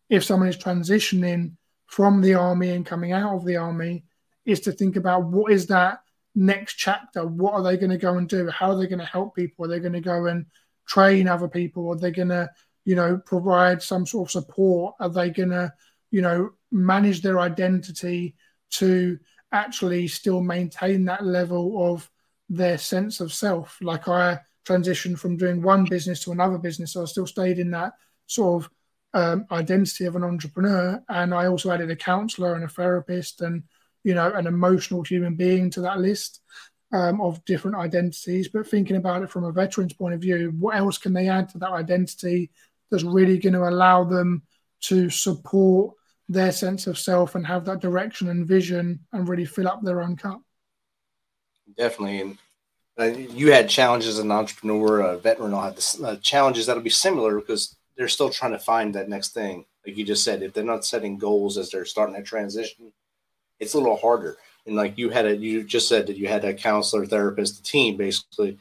if 0.10 0.24
someone 0.24 0.50
is 0.50 0.58
transitioning 0.58 1.52
from 1.86 2.20
the 2.20 2.34
army 2.34 2.72
and 2.72 2.84
coming 2.84 3.12
out 3.12 3.36
of 3.36 3.46
the 3.46 3.58
army, 3.58 4.06
is 4.44 4.62
to 4.62 4.72
think 4.72 4.96
about 4.96 5.26
what 5.26 5.52
is 5.52 5.68
that 5.68 6.00
next 6.38 6.76
chapter? 6.76 7.26
What 7.26 7.56
are 7.56 7.64
they 7.64 7.78
going 7.78 7.90
to 7.90 7.98
go 7.98 8.18
and 8.18 8.30
do? 8.30 8.48
How 8.50 8.70
are 8.70 8.78
they 8.78 8.88
going 8.88 9.00
to 9.00 9.06
help 9.06 9.36
people? 9.36 9.66
Are 9.66 9.68
they 9.68 9.80
going 9.80 9.94
to 9.94 10.02
go 10.02 10.28
and 10.28 10.46
train 10.88 11.28
other 11.28 11.48
people? 11.48 11.90
Are 11.90 11.98
they 11.98 12.12
going 12.12 12.30
to, 12.30 12.50
you 12.86 12.96
know, 12.96 13.18
provide 13.18 13.82
some 13.82 14.06
sort 14.06 14.28
of 14.28 14.32
support? 14.32 14.96
Are 15.00 15.10
they 15.10 15.32
going 15.32 15.50
to, 15.50 15.74
you 16.12 16.22
know, 16.22 16.52
manage 16.72 17.22
their 17.22 17.40
identity 17.40 18.36
to 18.70 19.18
actually 19.52 20.08
still 20.08 20.42
maintain 20.42 21.06
that 21.06 21.26
level 21.26 21.92
of 21.92 22.10
their 22.50 22.78
sense 22.78 23.20
of 23.20 23.34
self? 23.34 23.80
Like 23.82 24.08
I 24.08 24.40
transitioned 24.64 25.18
from 25.18 25.38
doing 25.38 25.64
one 25.64 25.86
business 25.86 26.24
to 26.24 26.32
another 26.32 26.60
business. 26.60 26.94
So 26.94 27.02
I 27.02 27.06
still 27.06 27.28
stayed 27.28 27.58
in 27.58 27.72
that 27.72 27.94
sort 28.28 28.64
of 28.64 28.72
um, 29.14 29.48
identity 29.52 30.06
of 30.06 30.16
an 30.16 30.24
entrepreneur. 30.24 31.02
And 31.10 31.34
I 31.34 31.48
also 31.48 31.72
added 31.72 31.90
a 31.90 31.96
counselor 31.96 32.54
and 32.54 32.64
a 32.64 32.70
therapist 32.70 33.42
and, 33.42 33.64
you 34.08 34.16
know, 34.16 34.32
an 34.32 34.48
emotional 34.48 35.04
human 35.04 35.36
being 35.36 35.70
to 35.70 35.82
that 35.82 36.00
list 36.00 36.40
um, 36.94 37.20
of 37.20 37.44
different 37.44 37.76
identities. 37.76 38.48
But 38.48 38.66
thinking 38.66 38.96
about 38.96 39.22
it 39.22 39.30
from 39.30 39.44
a 39.44 39.52
veteran's 39.52 39.92
point 39.92 40.14
of 40.14 40.22
view, 40.22 40.54
what 40.58 40.78
else 40.78 40.98
can 40.98 41.12
they 41.12 41.28
add 41.28 41.50
to 41.50 41.58
that 41.58 41.72
identity 41.72 42.50
that's 42.90 43.04
really 43.04 43.38
going 43.38 43.52
to 43.52 43.68
allow 43.68 44.06
them 44.06 44.44
to 44.84 45.10
support 45.10 45.94
their 46.30 46.54
sense 46.54 46.88
of 46.88 46.98
self 46.98 47.36
and 47.36 47.46
have 47.46 47.66
that 47.66 47.82
direction 47.82 48.30
and 48.30 48.48
vision 48.48 49.02
and 49.12 49.28
really 49.28 49.44
fill 49.44 49.68
up 49.68 49.82
their 49.84 50.02
own 50.02 50.16
cup? 50.16 50.42
Definitely. 51.78 52.22
And 52.22 52.38
uh, 52.98 53.04
you 53.04 53.52
had 53.52 53.68
challenges 53.68 54.20
as 54.20 54.20
an 54.20 54.32
entrepreneur, 54.32 55.02
a 55.02 55.18
veteran 55.18 55.52
will 55.52 55.62
have 55.62 55.76
this, 55.76 56.02
uh, 56.02 56.16
challenges 56.22 56.66
that'll 56.66 56.82
be 56.82 56.90
similar 56.90 57.42
because 57.42 57.76
they're 57.98 58.08
still 58.08 58.30
trying 58.30 58.54
to 58.54 58.60
find 58.60 58.96
that 58.96 59.10
next 59.10 59.34
thing. 59.34 59.66
Like 59.86 59.98
you 59.98 60.06
just 60.06 60.24
said, 60.24 60.44
if 60.44 60.54
they're 60.54 60.64
not 60.64 60.86
setting 60.86 61.18
goals 61.18 61.58
as 61.58 61.70
they're 61.70 61.84
starting 61.84 62.16
that 62.16 62.26
transition, 62.26 62.94
it's 63.60 63.74
a 63.74 63.78
little 63.78 63.98
harder. 63.98 64.38
And 64.66 64.76
like 64.76 64.98
you 64.98 65.10
had 65.10 65.26
a, 65.26 65.36
you 65.36 65.64
just 65.64 65.88
said 65.88 66.08
that 66.08 66.18
you 66.18 66.28
had 66.28 66.46
a 66.46 66.54
counselor, 66.54 67.06
therapist, 67.06 67.60
a 67.60 67.64
team 67.64 67.98
basically 67.98 68.58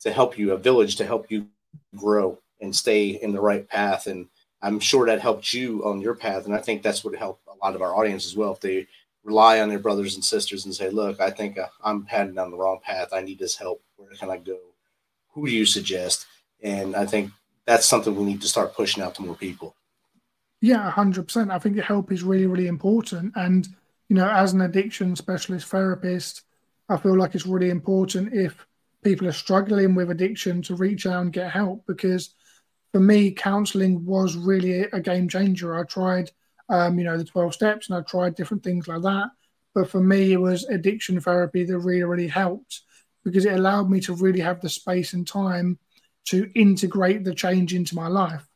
to 0.00 0.12
help 0.12 0.38
you, 0.38 0.52
a 0.52 0.56
village 0.56 0.96
to 0.96 1.06
help 1.06 1.30
you 1.30 1.46
grow 1.96 2.38
and 2.60 2.74
stay 2.74 3.08
in 3.08 3.32
the 3.32 3.40
right 3.40 3.68
path. 3.68 4.06
And 4.06 4.26
I'm 4.62 4.80
sure 4.80 5.06
that 5.06 5.20
helped 5.20 5.52
you 5.52 5.84
on 5.84 6.00
your 6.00 6.14
path. 6.14 6.46
And 6.46 6.54
I 6.54 6.58
think 6.58 6.82
that's 6.82 7.04
what 7.04 7.14
helped 7.14 7.46
a 7.46 7.64
lot 7.64 7.74
of 7.74 7.82
our 7.82 7.94
audience 7.94 8.26
as 8.26 8.36
well. 8.36 8.52
If 8.52 8.60
they 8.60 8.86
rely 9.24 9.60
on 9.60 9.68
their 9.68 9.78
brothers 9.78 10.14
and 10.14 10.24
sisters 10.24 10.64
and 10.64 10.74
say, 10.74 10.90
look, 10.90 11.20
I 11.20 11.30
think 11.30 11.58
uh, 11.58 11.66
I'm 11.84 12.06
heading 12.06 12.34
down 12.34 12.50
the 12.50 12.56
wrong 12.56 12.80
path. 12.82 13.08
I 13.12 13.20
need 13.20 13.38
this 13.38 13.56
help. 13.56 13.82
Where 13.96 14.10
can 14.18 14.30
I 14.30 14.38
go? 14.38 14.58
Who 15.32 15.46
do 15.46 15.52
you 15.52 15.66
suggest? 15.66 16.26
And 16.62 16.96
I 16.96 17.06
think 17.06 17.30
that's 17.66 17.86
something 17.86 18.14
we 18.16 18.24
need 18.24 18.40
to 18.40 18.48
start 18.48 18.74
pushing 18.74 19.02
out 19.02 19.14
to 19.16 19.22
more 19.22 19.34
people. 19.34 19.74
Yeah, 20.60 20.90
100%. 20.90 21.50
I 21.50 21.58
think 21.58 21.78
help 21.78 22.12
is 22.12 22.22
really, 22.22 22.46
really 22.46 22.66
important. 22.66 23.32
And, 23.36 23.68
you 24.10 24.16
know, 24.16 24.28
as 24.28 24.52
an 24.52 24.60
addiction 24.60 25.16
specialist 25.16 25.68
therapist, 25.68 26.42
I 26.90 26.98
feel 26.98 27.16
like 27.16 27.34
it's 27.34 27.46
really 27.46 27.70
important 27.70 28.34
if 28.34 28.66
people 29.02 29.26
are 29.26 29.32
struggling 29.32 29.94
with 29.94 30.10
addiction 30.10 30.60
to 30.62 30.74
reach 30.74 31.06
out 31.06 31.22
and 31.22 31.32
get 31.32 31.50
help 31.50 31.86
because 31.86 32.34
for 32.92 33.00
me, 33.00 33.30
counseling 33.30 34.04
was 34.04 34.36
really 34.36 34.82
a 34.82 35.00
game 35.00 35.28
changer. 35.28 35.78
I 35.78 35.84
tried 35.84 36.30
um, 36.70 36.98
you 36.98 37.04
know, 37.04 37.18
the 37.18 37.24
12 37.24 37.52
steps, 37.52 37.88
and 37.88 37.98
I 37.98 38.02
tried 38.02 38.36
different 38.36 38.62
things 38.62 38.86
like 38.86 39.02
that. 39.02 39.30
But 39.74 39.90
for 39.90 40.00
me, 40.00 40.32
it 40.32 40.40
was 40.40 40.64
addiction 40.64 41.20
therapy 41.20 41.64
that 41.64 41.78
really, 41.78 42.04
really 42.04 42.28
helped 42.28 42.82
because 43.24 43.44
it 43.44 43.54
allowed 43.54 43.90
me 43.90 44.00
to 44.00 44.14
really 44.14 44.40
have 44.40 44.60
the 44.60 44.68
space 44.68 45.12
and 45.12 45.26
time 45.26 45.78
to 46.26 46.50
integrate 46.54 47.24
the 47.24 47.34
change 47.34 47.74
into 47.74 47.96
my 47.96 48.06
life. 48.06 48.46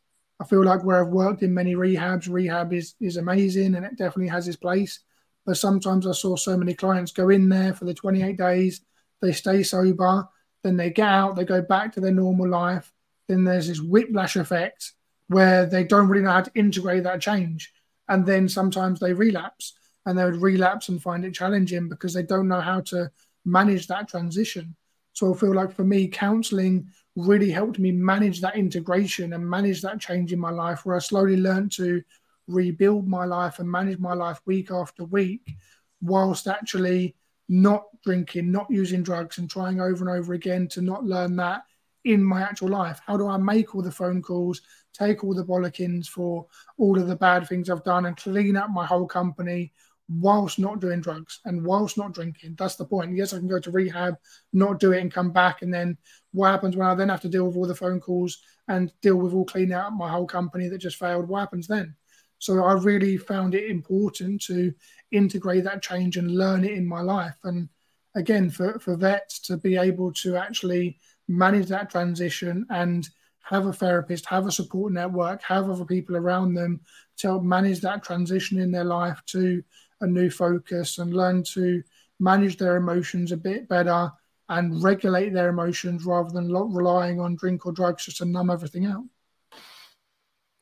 I 0.41 0.45
feel 0.45 0.65
like 0.65 0.85
where 0.85 1.05
I've 1.05 1.13
worked 1.13 1.43
in 1.43 1.55
many 1.55 1.75
rehabs, 1.75 2.29
rehab 2.29 2.73
is 2.73 2.95
is 3.01 3.17
amazing 3.17 3.75
and 3.75 3.85
it 3.85 3.97
definitely 3.97 4.29
has 4.29 4.49
its 4.49 4.57
place. 4.57 5.01
But 5.47 5.57
sometimes 5.57 6.07
I 6.07 6.13
saw 6.13 6.37
so 6.37 6.57
many 6.57 6.75
clients 6.75 7.13
go 7.13 7.29
in 7.29 7.49
there 7.49 7.75
for 7.75 7.85
the 7.85 7.95
28 7.95 8.37
days, 8.37 8.81
they 9.21 9.33
stay 9.33 9.63
sober, 9.63 10.27
then 10.63 10.77
they 10.77 10.91
get 10.91 11.09
out, 11.09 11.37
they 11.37 11.45
go 11.45 11.63
back 11.63 11.93
to 11.93 12.01
their 12.01 12.13
normal 12.13 12.49
life. 12.49 12.93
Then 13.29 13.45
there's 13.45 13.69
this 13.69 13.81
whiplash 13.81 14.37
effect 14.37 14.93
where 15.29 15.67
they 15.67 15.85
don't 15.85 16.09
really 16.09 16.25
know 16.25 16.33
how 16.33 16.43
to 16.43 16.51
integrate 16.55 17.05
that 17.05 17.21
change 17.21 17.73
and 18.09 18.27
then 18.27 18.49
sometimes 18.49 19.01
they 19.01 19.13
relapse 19.13 19.75
and 20.07 20.19
they 20.19 20.25
would 20.25 20.37
relapse 20.43 20.89
and 20.89 21.03
find 21.03 21.25
it 21.25 21.35
challenging 21.35 21.89
because 21.89 22.13
they 22.13 22.23
don't 22.23 22.49
know 22.49 22.61
how 22.61 22.81
to 22.81 23.11
manage 23.45 23.87
that 23.87 24.09
transition. 24.09 24.75
So 25.13 25.33
I 25.33 25.39
feel 25.39 25.55
like 25.55 25.73
for 25.73 25.85
me, 25.85 26.09
counseling 26.09 26.89
really 27.17 27.51
helped 27.51 27.79
me 27.79 27.93
manage 27.93 28.41
that 28.41 28.57
integration 28.57 29.33
and 29.33 29.49
manage 29.49 29.81
that 29.83 30.01
change 30.01 30.33
in 30.33 30.41
my 30.41 30.51
life 30.51 30.85
where 30.85 30.97
I 30.97 30.99
slowly 30.99 31.37
learned 31.37 31.73
to 31.73 32.03
rebuild 32.47 33.09
my 33.09 33.25
life 33.25 33.59
and 33.59 33.71
manage 33.71 33.99
my 33.99 34.15
life 34.15 34.41
week 34.47 34.71
after 34.71 35.05
week 35.05 35.57
whilst 36.01 36.47
actually 36.47 37.17
not 37.49 37.85
drinking, 38.03 38.51
not 38.51 38.67
using 38.71 39.03
drugs 39.03 39.39
and 39.39 39.51
trying 39.51 39.81
over 39.81 40.09
and 40.09 40.19
over 40.19 40.35
again 40.35 40.69
to 40.69 40.81
not 40.81 41.05
learn 41.05 41.37
that 41.37 41.63
in 42.05 42.23
my 42.23 42.43
actual 42.43 42.69
life. 42.69 43.01
How 43.07 43.17
do 43.17 43.27
I 43.27 43.37
make 43.37 43.75
all 43.75 43.83
the 43.83 43.91
phone 43.91 44.23
calls 44.23 44.61
take 44.95 45.25
all 45.25 45.35
the 45.35 45.45
bollockings 45.45 46.07
for 46.07 46.47
all 46.79 46.99
of 46.99 47.09
the 47.09 47.17
bad 47.17 47.47
things 47.49 47.69
I've 47.69 47.85
done 47.85 48.07
and 48.07 48.17
clean 48.17 48.57
up 48.57 48.71
my 48.71 48.87
whole 48.87 49.07
company 49.07 49.73
whilst 50.09 50.59
not 50.59 50.81
doing 50.81 51.01
drugs 51.01 51.41
and 51.45 51.65
whilst 51.65 51.99
not 51.99 52.13
drinking. 52.13 52.55
That's 52.59 52.77
the 52.77 52.85
point. 52.85 53.17
Yes, 53.17 53.33
I 53.33 53.39
can 53.39 53.49
go 53.49 53.59
to 53.59 53.71
rehab, 53.71 54.17
not 54.53 54.79
do 54.79 54.93
it, 54.93 55.01
and 55.01 55.13
come 55.13 55.33
back. 55.33 55.63
And 55.63 55.73
then 55.73 55.97
what 56.33 56.51
happens 56.51 56.77
when 56.77 56.87
I 56.87 56.95
then 56.95 57.09
have 57.09 57.23
to 57.23 57.29
deal 57.29 57.47
with 57.47 57.57
all 57.57 57.67
the 57.67 57.75
phone 57.75 58.01
calls 58.01 58.39
and 58.69 58.93
deal 59.03 59.17
with 59.17 59.33
all 59.33 59.45
cleaning 59.45 59.73
out 59.73 59.93
my 59.93 60.11
whole 60.11 60.27
company 60.27 60.69
that 60.69 60.79
just 60.79 60.99
failed? 60.99 61.29
What 61.29 61.41
happens 61.41 61.67
then? 61.67 61.97
So 62.45 62.63
I 62.63 62.75
really 62.75 63.17
found 63.17 63.55
it 63.55 63.71
important 63.71 64.43
to 64.43 64.75
integrate 65.13 65.65
that 65.65 65.83
change 65.83 66.19
and 66.19 66.37
learn 66.37 66.63
it 66.63 66.73
in 66.73 66.87
my 66.87 67.01
life. 67.01 67.37
And 67.45 67.71
again, 68.15 68.51
for, 68.51 68.79
for 68.79 68.97
vets 68.97 69.39
to 69.47 69.57
be 69.57 69.79
able 69.79 70.13
to 70.13 70.37
actually 70.37 70.99
manage 71.27 71.69
that 71.69 71.89
transition 71.91 72.67
and 72.69 73.09
have 73.45 73.65
a 73.65 73.73
therapist, 73.73 74.27
have 74.27 74.47
a 74.47 74.53
support 74.53 74.93
network, 74.93 75.43
have 75.43 75.71
other 75.71 75.87
people 75.87 76.17
around 76.17 76.53
them 76.53 76.83
to 77.17 77.29
help 77.29 77.43
manage 77.43 77.81
that 77.81 78.03
transition 78.03 78.61
in 78.61 78.71
their 78.71 78.85
life 78.85 79.23
to 79.29 79.63
a 80.03 80.07
new 80.07 80.29
focus 80.29 80.99
and 80.99 81.15
learn 81.15 81.43
to 81.45 81.83
manage 82.21 82.59
their 82.59 82.77
emotions 82.77 83.33
a 83.33 83.39
bit 83.39 83.67
better 83.71 84.13
and 84.51 84.83
regulate 84.83 85.33
their 85.33 85.49
emotions 85.49 86.05
rather 86.05 86.29
than 86.29 86.53
relying 86.53 87.21
on 87.21 87.37
drink 87.37 87.65
or 87.65 87.73
drugs 87.73 88.05
just 88.05 88.19
to 88.19 88.27
numb 88.27 88.51
everything 88.51 88.85
out. 88.85 89.05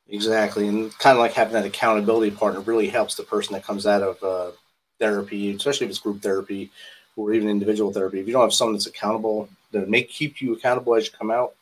Exactly. 0.09 0.67
And 0.67 0.97
kind 0.99 1.17
of 1.17 1.21
like 1.21 1.33
having 1.33 1.53
that 1.53 1.65
accountability 1.65 2.31
partner 2.31 2.59
really 2.59 2.87
helps 2.87 3.15
the 3.15 3.23
person 3.23 3.53
that 3.53 3.63
comes 3.63 3.87
out 3.87 4.01
of 4.01 4.23
uh, 4.23 4.51
therapy, 4.99 5.55
especially 5.55 5.85
if 5.85 5.91
it's 5.91 5.99
group 5.99 6.21
therapy 6.21 6.71
or 7.15 7.33
even 7.33 7.49
individual 7.49 7.91
therapy, 7.93 8.19
if 8.19 8.27
you 8.27 8.33
don't 8.33 8.41
have 8.41 8.53
someone 8.53 8.73
that's 8.73 8.87
accountable 8.87 9.49
that 9.71 9.89
make 9.89 10.09
keep 10.09 10.41
you 10.41 10.53
accountable 10.53 10.95
as 10.95 11.05
you 11.05 11.11
come 11.17 11.31
out, 11.31 11.53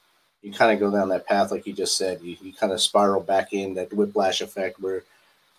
you 0.42 0.52
kind 0.52 0.72
of 0.72 0.80
go 0.80 0.96
down 0.96 1.10
that 1.10 1.28
path, 1.28 1.52
like 1.52 1.68
you 1.68 1.74
just 1.74 1.98
said. 1.98 2.20
You, 2.22 2.36
you 2.42 2.54
kind 2.54 2.74
of 2.74 2.82
spiral 2.82 3.22
back 3.22 3.54
in 3.54 3.74
that 3.76 3.94
whiplash 3.94 4.42
effect 4.42 4.80
where 4.80 5.04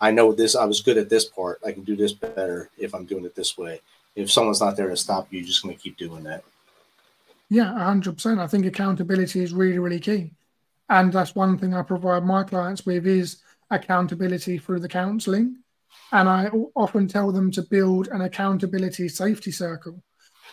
I 0.01 0.11
know 0.11 0.33
this, 0.33 0.55
I 0.55 0.65
was 0.65 0.81
good 0.81 0.97
at 0.97 1.09
this 1.09 1.25
part. 1.25 1.61
I 1.65 1.71
can 1.71 1.83
do 1.83 1.95
this 1.95 2.11
better 2.11 2.69
if 2.77 2.93
I'm 2.93 3.05
doing 3.05 3.23
it 3.23 3.35
this 3.35 3.57
way. 3.57 3.79
If 4.15 4.31
someone's 4.31 4.61
not 4.61 4.75
there 4.75 4.89
to 4.89 4.97
stop 4.97 5.27
you, 5.31 5.39
you're 5.39 5.47
just 5.47 5.63
going 5.63 5.75
to 5.75 5.81
keep 5.81 5.97
doing 5.97 6.23
that. 6.23 6.43
Yeah, 7.49 7.71
100%. 7.71 8.39
I 8.39 8.47
think 8.47 8.65
accountability 8.65 9.41
is 9.41 9.53
really, 9.53 9.79
really 9.79 9.99
key. 9.99 10.31
And 10.89 11.11
that's 11.11 11.35
one 11.35 11.57
thing 11.57 11.73
I 11.73 11.81
provide 11.81 12.23
my 12.23 12.43
clients 12.43 12.85
with 12.85 13.07
is 13.07 13.41
accountability 13.71 14.57
through 14.57 14.79
the 14.79 14.89
counseling. 14.89 15.57
And 16.11 16.27
I 16.29 16.49
often 16.75 17.07
tell 17.07 17.31
them 17.31 17.51
to 17.51 17.61
build 17.61 18.07
an 18.09 18.21
accountability 18.21 19.09
safety 19.09 19.51
circle. 19.51 20.03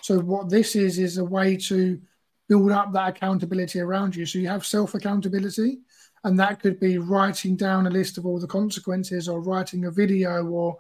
So 0.03 0.19
what 0.19 0.49
this 0.49 0.77
is 0.77 0.99
is 0.99 1.19
a 1.19 1.25
way 1.25 1.57
to 1.57 2.01
build 2.49 2.73
up 2.73 2.93
that 2.93 3.17
accountability 3.17 3.81
around 3.81 4.17
you. 4.17 4.27
So 4.27 4.39
you 4.39 4.49
have 4.49 4.65
self 4.65 4.95
accountability, 4.95 5.79
and 6.25 6.39
that 6.39 6.61
could 6.61 6.81
be 6.81 6.99
writing 6.99 7.57
down 7.57 7.87
a 7.87 7.91
list 7.91 8.19
of 8.19 8.27
all 8.27 8.41
the 8.41 8.47
consequences, 8.47 9.29
or 9.29 9.41
writing 9.41 9.85
a 9.85 9.91
video, 9.91 10.47
or 10.47 10.79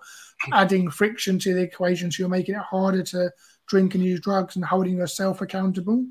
adding 0.52 0.90
friction 0.90 1.38
to 1.40 1.54
the 1.54 1.62
equation. 1.62 2.10
So 2.10 2.22
you're 2.22 2.30
making 2.30 2.54
it 2.54 2.62
harder 2.62 3.02
to 3.04 3.30
drink 3.66 3.94
and 3.94 4.04
use 4.04 4.20
drugs 4.20 4.56
and 4.56 4.64
holding 4.64 4.96
yourself 4.96 5.40
accountable. 5.40 6.04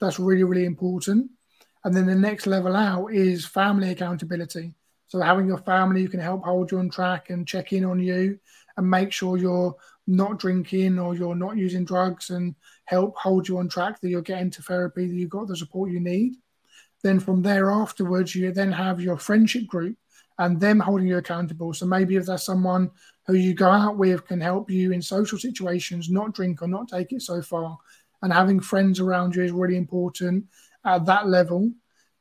That's 0.00 0.18
really, 0.18 0.44
really 0.44 0.64
important. 0.64 1.30
And 1.84 1.94
then 1.94 2.06
the 2.06 2.14
next 2.14 2.46
level 2.46 2.76
out 2.76 3.08
is 3.08 3.44
family 3.44 3.90
accountability. 3.90 4.74
So 5.08 5.20
having 5.20 5.46
your 5.46 5.58
family 5.58 6.02
who 6.02 6.08
can 6.08 6.20
help 6.20 6.44
hold 6.44 6.70
you 6.70 6.78
on 6.78 6.88
track 6.88 7.30
and 7.30 7.46
check 7.46 7.72
in 7.72 7.84
on 7.84 8.00
you 8.00 8.38
and 8.76 8.88
make 8.88 9.12
sure 9.12 9.36
you're 9.36 9.76
not 10.06 10.38
drinking 10.38 10.98
or 10.98 11.14
you're 11.14 11.34
not 11.34 11.56
using 11.56 11.84
drugs 11.84 12.30
and 12.30 12.54
help 12.84 13.16
hold 13.16 13.46
you 13.46 13.58
on 13.58 13.68
track 13.68 14.00
that 14.00 14.08
you're 14.08 14.22
getting 14.22 14.50
to 14.50 14.62
therapy, 14.62 15.06
that 15.06 15.14
you've 15.14 15.30
got 15.30 15.48
the 15.48 15.56
support 15.56 15.90
you 15.90 16.00
need. 16.00 16.36
Then 17.02 17.20
from 17.20 17.42
there 17.42 17.70
afterwards, 17.70 18.34
you 18.34 18.52
then 18.52 18.72
have 18.72 19.00
your 19.00 19.18
friendship 19.18 19.66
group 19.66 19.96
and 20.38 20.60
them 20.60 20.80
holding 20.80 21.06
you 21.06 21.18
accountable. 21.18 21.74
So 21.74 21.84
maybe 21.84 22.16
if 22.16 22.26
there's 22.26 22.44
someone 22.44 22.90
who 23.26 23.34
you 23.34 23.54
go 23.54 23.68
out 23.68 23.98
with 23.98 24.26
can 24.26 24.40
help 24.40 24.70
you 24.70 24.92
in 24.92 25.02
social 25.02 25.38
situations, 25.38 26.10
not 26.10 26.32
drink 26.32 26.62
or 26.62 26.68
not 26.68 26.88
take 26.88 27.12
it 27.12 27.22
so 27.22 27.42
far. 27.42 27.76
And 28.22 28.32
having 28.32 28.60
friends 28.60 29.00
around 29.00 29.34
you 29.34 29.42
is 29.42 29.52
really 29.52 29.76
important 29.76 30.46
at 30.84 31.06
that 31.06 31.28
level. 31.28 31.70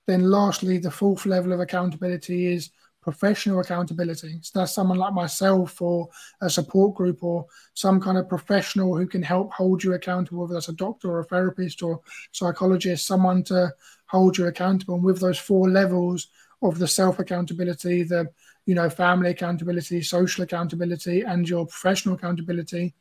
Then 0.07 0.29
lastly, 0.29 0.77
the 0.77 0.91
fourth 0.91 1.25
level 1.25 1.53
of 1.53 1.59
accountability 1.59 2.47
is 2.47 2.71
professional 3.01 3.59
accountability. 3.59 4.39
So 4.41 4.59
that's 4.59 4.73
someone 4.73 4.97
like 4.97 5.13
myself 5.13 5.81
or 5.81 6.09
a 6.41 6.49
support 6.49 6.95
group 6.95 7.23
or 7.23 7.45
some 7.73 7.99
kind 7.99 8.17
of 8.17 8.29
professional 8.29 8.95
who 8.95 9.07
can 9.07 9.23
help 9.23 9.51
hold 9.51 9.83
you 9.83 9.93
accountable, 9.93 10.41
whether 10.41 10.53
that's 10.53 10.69
a 10.69 10.73
doctor 10.73 11.09
or 11.09 11.19
a 11.19 11.25
therapist 11.25 11.81
or 11.81 12.01
psychologist, 12.31 13.07
someone 13.07 13.43
to 13.45 13.73
hold 14.05 14.37
you 14.37 14.47
accountable. 14.47 14.95
And 14.95 15.03
with 15.03 15.19
those 15.19 15.39
four 15.39 15.69
levels 15.69 16.27
of 16.61 16.77
the 16.77 16.87
self 16.87 17.19
accountability, 17.19 18.03
the 18.03 18.27
you 18.67 18.75
know 18.75 18.89
family 18.89 19.31
accountability, 19.31 20.03
social 20.03 20.43
accountability, 20.43 21.21
and 21.21 21.49
your 21.49 21.65
professional 21.65 22.15
accountability, 22.15 22.93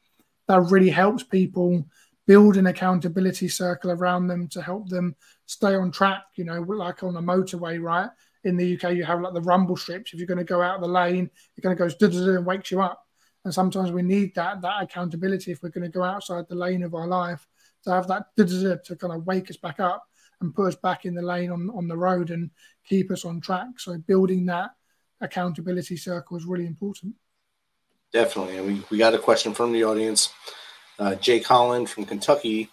that 0.49 0.61
really 0.63 0.89
helps 0.89 1.23
people 1.23 1.85
build 2.31 2.57
an 2.57 2.69
accountability 2.69 3.49
circle 3.49 3.91
around 3.91 4.29
them 4.29 4.47
to 4.47 4.63
help 4.63 4.89
them 4.89 5.17
stay 5.47 5.75
on 5.75 5.91
track. 5.91 6.23
You 6.37 6.45
know, 6.45 6.61
like 6.61 7.03
on 7.03 7.17
a 7.17 7.23
motorway, 7.23 7.83
right? 7.83 8.09
in 8.45 8.57
the 8.57 8.75
UK, 8.75 8.95
you 8.95 9.05
have 9.05 9.21
like 9.21 9.35
the 9.35 9.41
rumble 9.43 9.77
strips. 9.77 10.13
If 10.13 10.19
you're 10.19 10.27
going 10.27 10.39
to 10.39 10.45
go 10.45 10.63
out 10.63 10.77
of 10.77 10.81
the 10.83 10.89
lane, 10.89 11.29
it 11.57 11.61
kind 11.61 11.73
of 11.73 11.79
goes 11.79 11.97
and 12.01 12.47
wakes 12.47 12.71
you 12.71 12.81
up. 12.81 13.05
And 13.45 13.53
sometimes 13.53 13.91
we 13.91 14.03
need 14.03 14.35
that 14.35 14.61
that 14.61 14.83
accountability 14.83 15.51
if 15.51 15.63
we're 15.63 15.71
going 15.71 15.91
to 15.91 15.99
go 15.99 16.05
outside 16.05 16.47
the 16.49 16.55
lane 16.55 16.83
of 16.83 16.95
our 16.95 17.07
life 17.07 17.47
to 17.85 17.91
have 17.91 18.07
that 18.09 18.27
to 18.37 18.97
kind 18.97 19.13
of 19.13 19.27
wake 19.27 19.51
us 19.51 19.57
back 19.57 19.81
up 19.81 20.07
and 20.41 20.55
put 20.55 20.69
us 20.69 20.77
back 20.77 21.05
in 21.05 21.15
the 21.15 21.23
lane 21.23 21.51
on, 21.51 21.71
on 21.71 21.89
the 21.89 21.97
road 21.97 22.31
and 22.31 22.51
keep 22.85 23.11
us 23.11 23.25
on 23.25 23.41
track. 23.41 23.69
So 23.79 23.97
building 23.99 24.47
that 24.47 24.71
accountability 25.21 25.97
circle 25.97 26.37
is 26.37 26.45
really 26.45 26.67
important. 26.67 27.15
Definitely. 28.13 28.59
And 28.59 28.67
we, 28.67 28.83
we 28.91 28.99
got 28.99 29.15
a 29.15 29.19
question 29.19 29.55
from 29.55 29.73
the 29.73 29.85
audience. 29.85 30.31
Uh, 31.01 31.17
Jake 31.17 31.47
Holland 31.47 31.91
from 31.91 32.05
Kentucky 32.05 32.71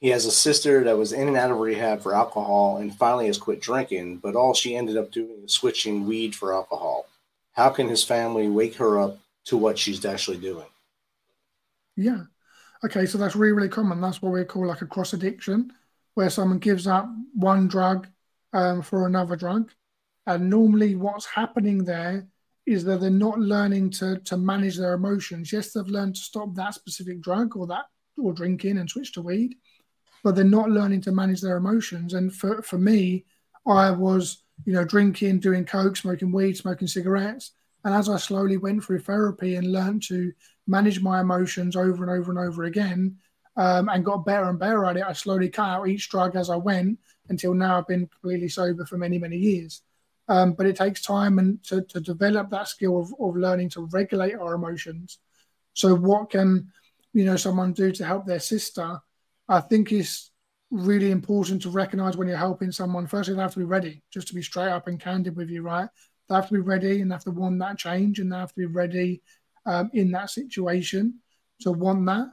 he 0.00 0.08
has 0.10 0.26
a 0.26 0.30
sister 0.30 0.84
that 0.84 0.96
was 0.96 1.12
in 1.12 1.26
and 1.26 1.36
out 1.36 1.50
of 1.50 1.58
rehab 1.58 2.02
for 2.02 2.14
alcohol 2.14 2.76
and 2.76 2.94
finally 2.94 3.26
has 3.26 3.38
quit 3.38 3.60
drinking, 3.60 4.18
but 4.18 4.36
all 4.36 4.54
she 4.54 4.76
ended 4.76 4.96
up 4.96 5.10
doing 5.10 5.42
is 5.44 5.52
switching 5.52 6.06
weed 6.06 6.34
for 6.34 6.54
alcohol. 6.54 7.06
How 7.52 7.70
can 7.70 7.88
his 7.88 8.04
family 8.04 8.48
wake 8.48 8.76
her 8.76 9.00
up 9.00 9.18
to 9.46 9.56
what 9.56 9.78
she's 9.78 10.04
actually 10.04 10.38
doing? 10.38 10.66
Yeah. 11.96 12.24
Okay, 12.84 13.06
so 13.06 13.18
that's 13.18 13.34
really, 13.34 13.54
really 13.54 13.68
common. 13.68 14.00
That's 14.00 14.22
what 14.22 14.32
we 14.32 14.44
call 14.44 14.66
like 14.66 14.82
a 14.82 14.86
cross 14.86 15.14
addiction, 15.14 15.72
where 16.14 16.30
someone 16.30 16.60
gives 16.60 16.86
up 16.86 17.08
one 17.34 17.66
drug 17.66 18.06
um, 18.52 18.82
for 18.82 19.04
another 19.06 19.34
drug. 19.34 19.72
And 20.28 20.48
normally, 20.48 20.94
what's 20.94 21.26
happening 21.26 21.82
there 21.82 22.28
is 22.68 22.84
that 22.84 23.00
they're 23.00 23.10
not 23.10 23.38
learning 23.38 23.88
to, 23.88 24.18
to 24.18 24.36
manage 24.36 24.76
their 24.76 24.92
emotions. 24.92 25.50
Yes, 25.50 25.72
they've 25.72 25.86
learned 25.86 26.16
to 26.16 26.20
stop 26.20 26.54
that 26.54 26.74
specific 26.74 27.20
drug 27.22 27.56
or 27.56 27.66
that 27.66 27.86
or 28.18 28.34
drinking 28.34 28.76
and 28.76 28.90
switch 28.90 29.12
to 29.12 29.22
weed, 29.22 29.54
but 30.22 30.34
they're 30.34 30.44
not 30.44 30.68
learning 30.68 31.00
to 31.00 31.12
manage 31.12 31.40
their 31.40 31.56
emotions. 31.56 32.12
And 32.12 32.34
for, 32.34 32.60
for 32.62 32.76
me, 32.76 33.24
I 33.66 33.90
was, 33.90 34.42
you 34.66 34.74
know, 34.74 34.84
drinking, 34.84 35.40
doing 35.40 35.64
coke, 35.64 35.96
smoking 35.96 36.30
weed, 36.30 36.58
smoking 36.58 36.88
cigarettes. 36.88 37.52
And 37.84 37.94
as 37.94 38.10
I 38.10 38.18
slowly 38.18 38.58
went 38.58 38.84
through 38.84 39.00
therapy 39.00 39.54
and 39.54 39.72
learned 39.72 40.02
to 40.08 40.30
manage 40.66 41.00
my 41.00 41.20
emotions 41.20 41.74
over 41.74 42.02
and 42.02 42.10
over 42.10 42.30
and 42.30 42.38
over 42.38 42.64
again, 42.64 43.16
um, 43.56 43.88
and 43.88 44.04
got 44.04 44.26
better 44.26 44.48
and 44.48 44.58
better 44.58 44.84
at 44.84 44.98
it, 44.98 45.04
I 45.06 45.14
slowly 45.14 45.48
cut 45.48 45.68
out 45.68 45.88
each 45.88 46.10
drug 46.10 46.36
as 46.36 46.50
I 46.50 46.56
went 46.56 46.98
until 47.30 47.54
now 47.54 47.78
I've 47.78 47.86
been 47.86 48.06
completely 48.06 48.48
sober 48.48 48.84
for 48.84 48.98
many, 48.98 49.18
many 49.18 49.38
years. 49.38 49.82
Um, 50.28 50.52
but 50.52 50.66
it 50.66 50.76
takes 50.76 51.02
time 51.02 51.38
and 51.38 51.62
to, 51.64 51.82
to 51.82 52.00
develop 52.00 52.50
that 52.50 52.68
skill 52.68 53.00
of, 53.00 53.14
of 53.18 53.36
learning 53.36 53.70
to 53.70 53.88
regulate 53.92 54.34
our 54.34 54.54
emotions. 54.54 55.18
So, 55.72 55.94
what 55.94 56.30
can 56.30 56.70
you 57.12 57.24
know 57.24 57.36
someone 57.36 57.72
do 57.72 57.92
to 57.92 58.04
help 58.04 58.26
their 58.26 58.40
sister? 58.40 58.98
I 59.48 59.60
think 59.60 59.90
it's 59.90 60.30
really 60.70 61.10
important 61.10 61.62
to 61.62 61.70
recognize 61.70 62.16
when 62.16 62.28
you're 62.28 62.36
helping 62.36 62.70
someone. 62.70 63.06
Firstly, 63.06 63.34
they 63.34 63.40
have 63.40 63.54
to 63.54 63.60
be 63.60 63.64
ready, 63.64 64.02
just 64.12 64.28
to 64.28 64.34
be 64.34 64.42
straight 64.42 64.68
up 64.68 64.86
and 64.86 65.00
candid 65.00 65.34
with 65.36 65.48
you, 65.48 65.62
right? 65.62 65.88
They 66.28 66.34
have 66.34 66.48
to 66.48 66.54
be 66.54 66.60
ready 66.60 67.00
and 67.00 67.10
they 67.10 67.14
have 67.14 67.24
to 67.24 67.30
want 67.30 67.58
that 67.60 67.78
change 67.78 68.18
and 68.18 68.30
they 68.30 68.36
have 68.36 68.50
to 68.50 68.56
be 68.60 68.66
ready 68.66 69.22
um, 69.64 69.90
in 69.94 70.10
that 70.12 70.30
situation 70.30 71.20
to 71.60 71.72
want 71.72 72.04
that. 72.06 72.28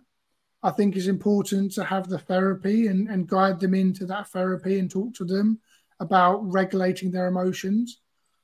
I 0.63 0.71
think 0.71 0.95
it's 0.95 1.07
important 1.07 1.73
to 1.73 1.83
have 1.83 2.09
the 2.09 2.17
therapy 2.17 2.87
and, 2.87 3.07
and 3.07 3.27
guide 3.27 3.59
them 3.59 3.73
into 3.73 4.05
that 4.07 4.27
therapy 4.29 4.79
and 4.79 4.89
talk 4.89 5.13
to 5.15 5.25
them 5.25 5.59
about 5.99 6.37
regulating 6.51 7.11
their 7.11 7.27
emotions. 7.27 8.01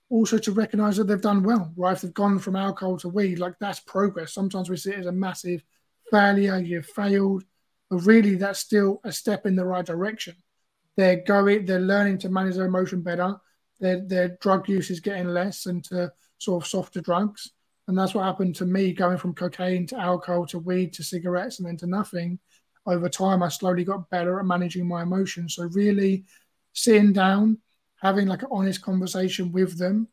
Also, 0.10 0.38
to 0.38 0.52
recognize 0.52 0.98
that 0.98 1.06
they've 1.06 1.22
done 1.22 1.44
well, 1.44 1.72
right? 1.78 1.94
If 1.94 2.02
they've 2.02 2.14
gone 2.14 2.40
from 2.40 2.56
alcohol 2.56 2.98
to 2.98 3.10
weed, 3.10 3.40
like 3.40 3.56
that's 3.60 3.80
progress. 3.80 4.34
Sometimes 4.34 4.70
we 4.70 4.76
see 4.76 4.92
it 4.92 5.00
as 5.00 5.06
a 5.06 5.12
massive 5.12 5.64
failure, 6.10 6.58
you've 6.58 6.86
failed 6.86 7.46
but 7.92 8.06
really 8.06 8.36
that's 8.36 8.60
still 8.60 9.02
a 9.04 9.12
step 9.12 9.46
in 9.46 9.56
the 9.56 9.66
right 9.66 9.86
direction. 9.86 10.34
They're 10.96 11.22
going, 11.28 11.66
they're 11.66 11.80
learning 11.80 12.20
to 12.20 12.30
manage 12.30 12.56
their 12.56 12.66
emotion 12.66 13.02
better. 13.02 13.36
Their 13.82 14.00
their 14.08 14.28
drug 14.40 14.70
use 14.70 14.90
is 14.90 15.02
getting 15.02 15.28
less 15.28 15.66
and 15.66 15.84
to 15.86 16.12
sort 16.38 16.64
of 16.64 16.70
softer 16.70 17.02
drugs. 17.02 17.52
And 17.88 17.98
that's 17.98 18.14
what 18.14 18.24
happened 18.24 18.56
to 18.56 18.66
me 18.66 18.94
going 18.94 19.18
from 19.18 19.34
cocaine 19.34 19.86
to 19.88 20.00
alcohol 20.00 20.46
to 20.48 20.60
weed 20.60 20.94
to 20.94 21.04
cigarettes 21.04 21.60
and 21.60 21.68
then 21.68 21.78
to 21.78 21.88
nothing. 21.88 22.40
Over 22.86 23.10
time, 23.10 23.44
I 23.44 23.50
slowly 23.50 23.84
got 23.84 24.10
better 24.10 24.40
at 24.40 24.46
managing 24.46 24.88
my 24.88 25.04
emotions. 25.04 25.56
So, 25.56 25.64
really 25.74 26.24
sitting 26.74 27.14
down, 27.14 27.58
having 28.02 28.28
like 28.28 28.42
an 28.42 28.50
honest 28.52 28.82
conversation 28.82 29.52
with 29.52 29.78
them 29.78 30.08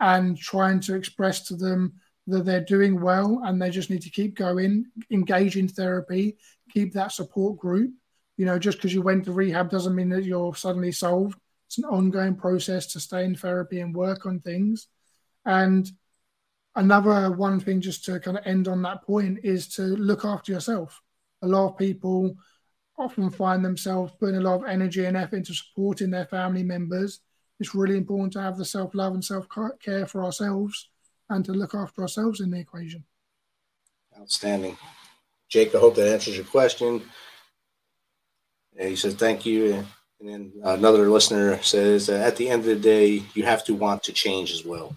and 0.00 0.36
trying 0.38 0.80
to 0.80 0.94
express 0.94 1.42
to 1.46 1.56
them 1.56 1.94
that 2.26 2.44
they're 2.44 2.64
doing 2.64 3.00
well 3.00 3.42
and 3.44 3.60
they 3.60 3.70
just 3.70 3.90
need 3.90 4.02
to 4.02 4.10
keep 4.10 4.36
going, 4.36 4.86
engage 5.10 5.56
in 5.56 5.68
therapy, 5.68 6.36
keep 6.70 6.92
that 6.92 7.12
support 7.12 7.58
group. 7.58 7.92
You 8.36 8.46
know, 8.46 8.58
just 8.58 8.78
because 8.78 8.94
you 8.94 9.02
went 9.02 9.24
to 9.24 9.32
rehab 9.32 9.70
doesn't 9.70 9.94
mean 9.94 10.08
that 10.10 10.24
you're 10.24 10.54
suddenly 10.54 10.92
solved. 10.92 11.38
It's 11.66 11.78
an 11.78 11.84
ongoing 11.84 12.36
process 12.36 12.86
to 12.88 13.00
stay 13.00 13.24
in 13.24 13.34
therapy 13.34 13.80
and 13.80 13.94
work 13.94 14.26
on 14.26 14.40
things. 14.40 14.86
And 15.44 15.90
another 16.74 17.30
one 17.30 17.60
thing, 17.60 17.80
just 17.80 18.04
to 18.06 18.18
kind 18.20 18.38
of 18.38 18.46
end 18.46 18.66
on 18.66 18.82
that 18.82 19.02
point, 19.02 19.40
is 19.42 19.68
to 19.74 19.82
look 19.82 20.24
after 20.24 20.52
yourself. 20.52 21.00
A 21.42 21.46
lot 21.46 21.68
of 21.68 21.78
people 21.78 22.36
often 23.00 23.30
find 23.30 23.64
themselves 23.64 24.12
putting 24.20 24.36
a 24.36 24.40
lot 24.40 24.56
of 24.56 24.66
energy 24.66 25.06
and 25.06 25.16
effort 25.16 25.36
into 25.36 25.54
supporting 25.54 26.10
their 26.10 26.26
family 26.26 26.62
members. 26.62 27.20
It's 27.58 27.74
really 27.74 27.96
important 27.96 28.32
to 28.34 28.42
have 28.42 28.56
the 28.56 28.64
self 28.64 28.94
love 28.94 29.14
and 29.14 29.24
self 29.24 29.46
care 29.82 30.06
for 30.06 30.24
ourselves 30.24 30.88
and 31.28 31.44
to 31.44 31.52
look 31.52 31.74
after 31.74 32.02
ourselves 32.02 32.40
in 32.40 32.50
the 32.50 32.58
equation. 32.58 33.04
Outstanding. 34.18 34.76
Jake, 35.48 35.74
I 35.74 35.78
hope 35.78 35.94
that 35.96 36.12
answers 36.12 36.36
your 36.36 36.44
question. 36.44 37.02
And 38.78 38.88
he 38.88 38.96
says, 38.96 39.14
thank 39.14 39.44
you. 39.44 39.84
And 40.20 40.28
then 40.28 40.52
another 40.64 41.08
listener 41.08 41.60
says, 41.62 42.08
uh, 42.08 42.14
at 42.14 42.36
the 42.36 42.48
end 42.48 42.60
of 42.60 42.66
the 42.66 42.76
day, 42.76 43.22
you 43.34 43.44
have 43.44 43.64
to 43.64 43.74
want 43.74 44.02
to 44.04 44.12
change 44.12 44.52
as 44.52 44.64
well. 44.64 44.94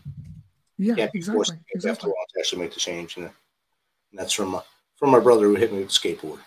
Yeah, 0.77 0.95
exactly. 1.13 1.21
Forced, 1.21 1.53
exactly. 1.73 1.81
You 1.81 1.89
have 1.89 1.99
to 1.99 2.07
want 2.07 2.29
to 2.33 2.39
actually 2.39 2.61
make 2.61 2.73
the 2.73 2.79
change. 2.79 3.17
And 3.17 3.29
that's 4.11 4.33
from 4.33 4.49
my, 4.49 4.61
from 4.97 5.11
my 5.11 5.19
brother 5.19 5.45
who 5.45 5.55
hit 5.55 5.71
me 5.71 5.79
with 5.79 5.89
a 5.89 5.91
skateboard. 5.91 6.39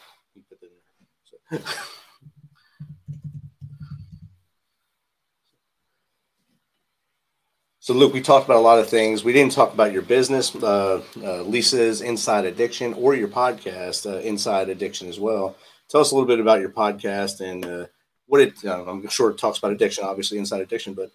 So, 7.78 7.94
Luke, 7.94 8.12
we 8.12 8.20
talked 8.20 8.46
about 8.46 8.56
a 8.56 8.60
lot 8.60 8.80
of 8.80 8.88
things. 8.88 9.22
We 9.22 9.32
didn't 9.32 9.52
talk 9.52 9.72
about 9.72 9.92
your 9.92 10.02
business, 10.02 10.52
uh, 10.56 11.04
uh, 11.22 11.42
Lisa's 11.42 12.00
Inside 12.00 12.44
Addiction, 12.44 12.94
or 12.94 13.14
your 13.14 13.28
podcast, 13.28 14.12
uh, 14.12 14.18
Inside 14.22 14.68
Addiction, 14.70 15.08
as 15.08 15.20
well. 15.20 15.56
Tell 15.88 16.00
us 16.00 16.10
a 16.10 16.14
little 16.16 16.26
bit 16.26 16.40
about 16.40 16.58
your 16.58 16.70
podcast 16.70 17.40
and 17.40 17.64
uh, 17.64 17.86
what 18.26 18.40
it. 18.40 18.54
Uh, 18.64 18.84
I'm 18.86 19.06
sure 19.08 19.30
it 19.30 19.38
talks 19.38 19.58
about 19.58 19.70
addiction, 19.70 20.02
obviously, 20.02 20.38
Inside 20.38 20.62
Addiction, 20.62 20.94
but 20.94 21.12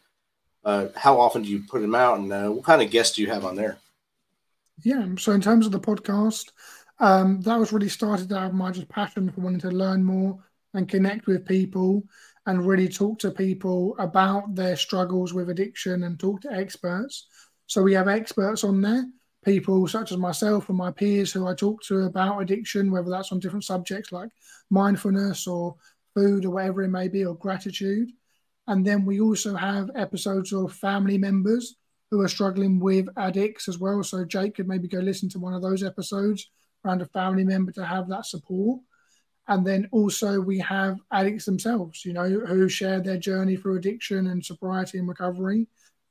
uh, 0.64 0.88
how 0.96 1.20
often 1.20 1.42
do 1.42 1.50
you 1.50 1.62
put 1.70 1.82
them 1.82 1.94
out, 1.94 2.20
and 2.20 2.30
what 2.56 2.64
kind 2.64 2.82
of 2.82 2.90
guests 2.90 3.18
do 3.18 3.22
you 3.22 3.30
have 3.30 3.44
on 3.44 3.58
there? 3.58 3.78
Yeah, 4.82 5.06
so 5.18 5.34
in 5.34 5.42
terms 5.42 5.66
of 5.66 5.74
the 5.74 5.80
podcast, 5.82 6.52
um, 7.02 7.42
that 7.42 7.58
was 7.58 7.74
really 7.74 7.90
started 7.90 8.32
out 8.32 8.54
my 8.54 8.70
just 8.70 8.88
passion 8.88 9.32
for 9.32 9.42
wanting 9.42 9.60
to 9.62 9.72
learn 9.72 10.04
more 10.04 10.38
and 10.76 10.88
connect 10.88 11.26
with 11.26 11.48
people 11.48 12.04
and 12.46 12.66
really 12.66 12.88
talk 12.88 13.18
to 13.20 13.32
people 13.32 13.96
about 13.98 14.54
their 14.54 14.76
struggles 14.76 15.34
with 15.34 15.50
addiction 15.50 16.04
and 16.04 16.20
talk 16.20 16.42
to 16.42 16.52
experts. 16.52 17.26
So 17.66 17.82
we 17.82 17.94
have 17.96 18.08
experts 18.08 18.64
on 18.64 18.82
there, 18.82 19.06
people 19.44 19.88
such 19.88 20.12
as 20.12 20.20
myself 20.20 20.70
and 20.70 20.78
my 20.78 20.92
peers 20.92 21.32
who 21.32 21.48
I 21.48 21.56
talk 21.56 21.82
to 21.84 22.02
about 22.02 22.40
addiction, 22.40 22.92
whether 22.92 23.10
that's 23.10 23.32
on 23.32 23.40
different 23.40 23.66
subjects 23.66 24.12
like 24.12 24.30
mindfulness 24.70 25.48
or 25.48 25.76
food 26.14 26.46
or 26.46 26.52
whatever 26.52 26.84
it 26.84 26.90
may 26.90 27.08
be, 27.08 27.26
or 27.26 27.36
gratitude. 27.36 28.12
And 28.68 28.86
then 28.86 29.06
we 29.06 29.20
also 29.20 29.56
have 29.56 29.90
episodes 29.96 30.54
of 30.54 30.72
family 30.72 31.18
members 31.18 31.76
who 32.12 32.22
are 32.22 32.28
struggling 32.28 32.80
with 32.80 33.08
addicts 33.18 33.68
as 33.68 33.80
well. 33.80 34.04
So 34.04 34.24
Jake 34.24 34.56
could 34.56 34.68
maybe 34.68 34.88
go 34.88 35.00
listen 35.00 35.30
to 35.30 35.40
one 35.40 35.56
of 35.56 35.64
those 35.64 35.84
episodes 35.84 36.48
around 36.84 37.02
a 37.02 37.06
family 37.08 37.44
member 37.44 37.72
to 37.74 37.86
have 37.86 38.08
that 38.10 38.26
support. 38.26 38.80
And 39.48 39.66
then 39.66 39.90
also 39.92 40.40
we 40.40 40.60
have 40.60 40.98
addicts 41.12 41.46
themselves, 41.46 42.06
you 42.06 42.14
know, 42.14 42.30
who 42.30 42.70
share 42.70 43.02
their 43.02 43.18
journey 43.18 43.58
through 43.58 43.78
addiction 43.78 44.28
and 44.28 44.46
sobriety 44.46 45.00
and 45.00 45.08
recovery. 45.08 45.68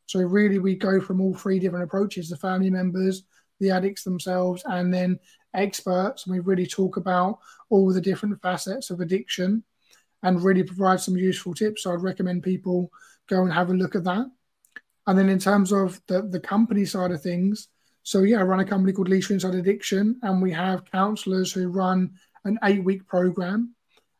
So 0.06 0.20
really 0.20 0.58
we 0.58 0.74
go 0.74 1.00
from 1.00 1.20
all 1.20 1.34
three 1.34 1.58
different 1.58 1.84
approaches, 1.84 2.28
the 2.28 2.36
family 2.36 2.70
members, 2.70 3.22
the 3.60 3.70
addicts 3.70 4.02
themselves, 4.02 4.62
and 4.66 4.92
then 4.92 5.18
experts. 5.54 6.26
And 6.26 6.34
we 6.34 6.40
really 6.40 6.66
talk 6.66 6.96
about 6.96 7.38
all 7.68 7.92
the 7.92 8.00
different 8.00 8.40
facets 8.42 8.90
of 8.90 9.00
addiction 9.00 9.62
and 10.22 10.42
really 10.42 10.64
provide 10.64 11.00
some 11.00 11.16
useful 11.16 11.54
tips. 11.54 11.84
So 11.84 11.92
I'd 11.92 12.02
recommend 12.02 12.42
people 12.42 12.90
go 13.28 13.42
and 13.42 13.52
have 13.52 13.70
a 13.70 13.74
look 13.74 13.94
at 13.94 14.04
that. 14.04 14.26
And 15.06 15.18
then 15.18 15.28
in 15.28 15.38
terms 15.38 15.72
of 15.72 16.00
the, 16.08 16.22
the 16.22 16.40
company 16.40 16.84
side 16.84 17.10
of 17.10 17.22
things, 17.22 17.68
so 18.02 18.22
yeah, 18.22 18.40
I 18.40 18.42
run 18.42 18.60
a 18.60 18.64
company 18.64 18.92
called 18.92 19.08
Lisa 19.08 19.32
Inside 19.32 19.54
Addiction, 19.54 20.18
and 20.22 20.42
we 20.42 20.52
have 20.52 20.90
counselors 20.90 21.52
who 21.52 21.68
run 21.68 22.12
an 22.44 22.58
eight 22.64 22.84
week 22.84 23.06
program. 23.06 23.74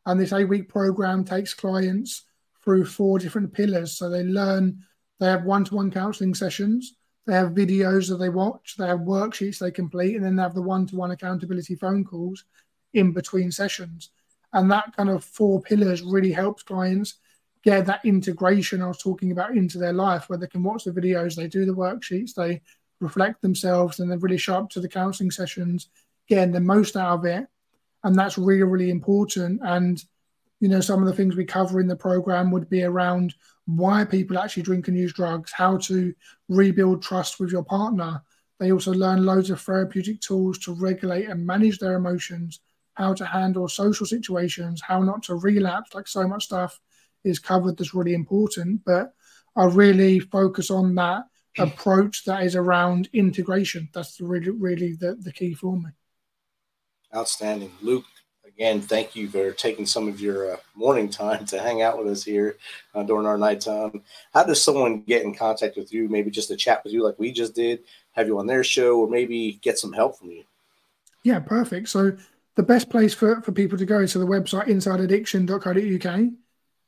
And 0.05 0.19
this 0.19 0.33
eight 0.33 0.45
week 0.49 0.69
program 0.69 1.23
takes 1.23 1.53
clients 1.53 2.25
through 2.63 2.85
four 2.85 3.19
different 3.19 3.53
pillars. 3.53 3.97
So 3.97 4.09
they 4.09 4.23
learn, 4.23 4.83
they 5.19 5.27
have 5.27 5.45
one 5.45 5.65
to 5.65 5.75
one 5.75 5.91
counseling 5.91 6.33
sessions, 6.33 6.95
they 7.25 7.33
have 7.33 7.51
videos 7.51 8.09
that 8.09 8.17
they 8.17 8.29
watch, 8.29 8.75
they 8.77 8.87
have 8.87 8.99
worksheets 8.99 9.59
they 9.59 9.71
complete, 9.71 10.15
and 10.15 10.25
then 10.25 10.35
they 10.35 10.43
have 10.43 10.55
the 10.55 10.61
one 10.61 10.87
to 10.87 10.95
one 10.95 11.11
accountability 11.11 11.75
phone 11.75 12.03
calls 12.03 12.45
in 12.93 13.13
between 13.13 13.51
sessions. 13.51 14.11
And 14.53 14.69
that 14.71 14.95
kind 14.95 15.09
of 15.09 15.23
four 15.23 15.61
pillars 15.61 16.01
really 16.01 16.31
helps 16.31 16.63
clients 16.63 17.15
get 17.63 17.85
that 17.85 18.03
integration 18.03 18.81
I 18.81 18.87
was 18.87 18.97
talking 18.97 19.31
about 19.31 19.55
into 19.55 19.77
their 19.77 19.93
life 19.93 20.27
where 20.27 20.37
they 20.37 20.47
can 20.47 20.63
watch 20.63 20.83
the 20.83 20.91
videos, 20.91 21.35
they 21.35 21.47
do 21.47 21.65
the 21.65 21.73
worksheets, 21.73 22.33
they 22.33 22.61
reflect 23.01 23.41
themselves, 23.41 23.99
and 23.99 24.09
they're 24.09 24.17
really 24.17 24.37
sharp 24.37 24.69
to 24.69 24.79
the 24.79 24.87
counseling 24.87 25.31
sessions, 25.31 25.89
getting 26.27 26.53
the 26.53 26.61
most 26.61 26.95
out 26.95 27.19
of 27.19 27.25
it. 27.25 27.47
And 28.03 28.15
that's 28.15 28.37
really 28.37 28.63
really 28.63 28.89
important. 28.89 29.59
And 29.63 30.03
you 30.61 30.69
know 30.69 30.79
some 30.79 31.01
of 31.01 31.07
the 31.07 31.13
things 31.13 31.35
we 31.35 31.43
cover 31.43 31.81
in 31.81 31.87
the 31.87 31.95
program 31.95 32.51
would 32.51 32.69
be 32.69 32.83
around 32.83 33.33
why 33.65 34.05
people 34.05 34.37
actually 34.37 34.63
drink 34.63 34.87
and 34.87 34.97
use 34.97 35.11
drugs 35.11 35.51
how 35.51 35.77
to 35.77 36.13
rebuild 36.47 37.01
trust 37.01 37.39
with 37.39 37.51
your 37.51 37.63
partner. 37.63 38.21
They 38.59 38.71
also 38.71 38.93
learn 38.93 39.25
loads 39.25 39.49
of 39.49 39.59
therapeutic 39.59 40.21
tools 40.21 40.59
to 40.59 40.73
regulate 40.73 41.25
and 41.27 41.45
manage 41.45 41.79
their 41.79 41.95
emotions 41.95 42.59
how 42.93 43.13
to 43.15 43.25
handle 43.25 43.67
social 43.67 44.05
situations 44.05 44.81
how 44.85 45.01
not 45.01 45.23
to 45.23 45.35
relapse 45.35 45.95
like 45.95 46.07
so 46.07 46.27
much 46.27 46.43
stuff 46.45 46.79
is 47.23 47.39
covered 47.39 47.77
that's 47.77 47.95
really 47.95 48.13
important. 48.13 48.81
But 48.85 49.13
i 49.55 49.65
really 49.65 50.19
focus 50.19 50.69
on 50.69 50.95
that 50.95 51.23
approach 51.59 52.23
that 52.25 52.43
is 52.43 52.55
around 52.55 53.09
integration 53.13 53.89
that's 53.93 54.21
really 54.21 54.51
really 54.51 54.93
the, 54.93 55.15
the 55.15 55.31
key 55.31 55.53
for 55.53 55.75
me 55.77 55.89
Outstanding. 57.13 57.71
Luke, 57.81 58.05
again, 58.47 58.79
thank 58.79 59.15
you 59.17 59.27
for 59.27 59.51
taking 59.51 59.85
some 59.85 60.07
of 60.07 60.21
your 60.21 60.53
uh, 60.53 60.57
morning 60.75 61.09
time 61.09 61.45
to 61.47 61.59
hang 61.59 61.81
out 61.81 61.97
with 61.97 62.07
us 62.07 62.23
here 62.23 62.55
uh, 62.95 63.03
during 63.03 63.25
our 63.25 63.37
nighttime. 63.37 64.01
How 64.33 64.43
does 64.43 64.63
someone 64.63 65.01
get 65.01 65.23
in 65.23 65.35
contact 65.35 65.75
with 65.75 65.91
you? 65.93 66.07
Maybe 66.07 66.31
just 66.31 66.47
to 66.47 66.55
chat 66.55 66.83
with 66.83 66.93
you 66.93 67.03
like 67.03 67.19
we 67.19 67.33
just 67.33 67.53
did, 67.53 67.81
have 68.13 68.27
you 68.27 68.39
on 68.39 68.47
their 68.47 68.63
show, 68.63 68.97
or 68.97 69.09
maybe 69.09 69.59
get 69.61 69.77
some 69.77 69.91
help 69.91 70.17
from 70.17 70.31
you? 70.31 70.43
Yeah, 71.23 71.39
perfect. 71.39 71.89
So 71.89 72.15
the 72.55 72.63
best 72.63 72.89
place 72.89 73.13
for, 73.13 73.41
for 73.41 73.51
people 73.51 73.77
to 73.77 73.85
go 73.85 73.99
is 73.99 74.13
to 74.13 74.19
the 74.19 74.25
website 74.25 74.67
insideaddiction.co.uk. 74.67 76.31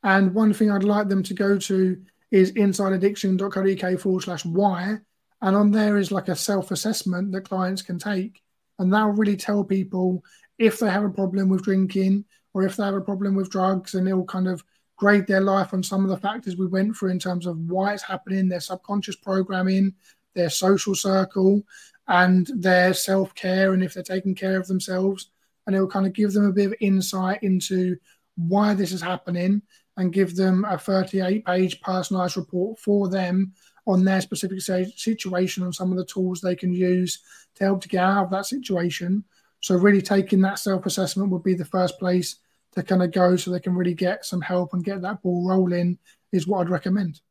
And 0.05 0.34
one 0.34 0.53
thing 0.53 0.72
I'd 0.72 0.84
like 0.84 1.09
them 1.09 1.24
to 1.24 1.34
go 1.34 1.57
to 1.57 2.01
is 2.34 2.52
insideaddiction.co.uk 2.54 4.00
forward 4.00 4.24
slash 4.24 4.44
why. 4.44 4.98
And 5.42 5.56
on 5.56 5.72
there 5.72 5.98
is 5.98 6.12
like 6.12 6.28
a 6.28 6.36
self 6.36 6.72
assessment 6.72 7.32
that 7.32 7.48
clients 7.48 7.82
can 7.82 8.00
take 8.00 8.42
and 8.80 8.92
that'll 8.92 9.12
really 9.12 9.38
tell 9.38 9.64
people 9.64 10.24
if 10.58 10.80
they 10.80 10.90
have 10.90 11.04
a 11.04 11.10
problem 11.10 11.50
with 11.50 11.64
drinking 11.64 12.26
or 12.54 12.64
if 12.64 12.76
they 12.76 12.84
have 12.84 12.96
a 12.96 13.02
problem 13.02 13.36
with 13.36 13.50
drugs, 13.50 13.96
and 13.96 14.08
it'll 14.08 14.26
kind 14.26 14.48
of 14.48 14.64
grade 14.96 15.26
their 15.26 15.42
life 15.42 15.74
on 15.74 15.82
some 15.82 16.04
of 16.04 16.10
the 16.10 16.18
factors 16.18 16.56
we 16.56 16.68
went 16.68 16.96
through 16.96 17.10
in 17.10 17.20
terms 17.20 17.48
of 17.48 17.58
why 17.58 17.94
it's 17.94 18.04
happening, 18.04 18.48
their 18.48 18.60
subconscious 18.60 19.16
programming, 19.16 19.94
their 20.36 20.50
social 20.50 20.94
circle, 20.94 21.64
and 22.08 22.48
their 22.56 22.94
self 22.94 23.34
care, 23.34 23.74
and 23.74 23.84
if 23.84 23.94
they're 23.94 24.04
taking 24.04 24.36
care 24.36 24.60
of 24.60 24.68
themselves. 24.68 25.32
And 25.66 25.76
it'll 25.76 25.88
kind 25.88 26.06
of 26.06 26.14
give 26.14 26.34
them 26.34 26.46
a 26.46 26.52
bit 26.52 26.68
of 26.68 26.76
insight 26.80 27.42
into 27.42 27.98
why 28.36 28.74
this 28.74 28.92
is 28.92 29.02
happening 29.02 29.62
and 29.98 30.14
give 30.14 30.36
them 30.36 30.66
a 30.68 30.78
38 30.78 31.46
page 31.46 31.82
personalized 31.82 32.38
report 32.38 32.80
for 32.80 33.10
them 33.10 33.54
on 33.86 34.04
their 34.04 34.22
specific 34.22 34.62
situation 34.62 35.64
and 35.64 35.76
some 35.76 35.91
of 35.91 35.98
the 35.98 36.06
tools 36.06 36.41
they 36.41 36.56
can 36.56 36.74
use 36.74 37.20
to 37.56 37.66
help 37.66 37.82
to 37.82 37.89
get 37.89 38.04
out 38.04 38.26
of 38.26 38.32
that 38.32 38.46
situation. 38.46 39.24
So 39.60 39.76
really 39.76 40.02
taking 40.02 40.41
that 40.41 40.60
self-assessment 40.60 41.30
would 41.30 41.44
be 41.44 41.54
the 41.54 41.66
first 41.66 42.00
place 42.00 42.38
to 42.76 42.84
kind 42.84 43.04
of 43.04 43.12
go 43.12 43.36
so 43.36 43.52
they 43.52 43.60
can 43.60 43.76
really 43.76 43.94
get 43.94 44.26
some 44.26 44.41
help 44.41 44.74
and 44.74 44.84
get 44.84 45.02
that 45.02 45.22
ball 45.22 45.48
rolling 45.48 46.00
is 46.32 46.48
what 46.48 46.62
I'd 46.62 46.70
recommend. 46.70 47.22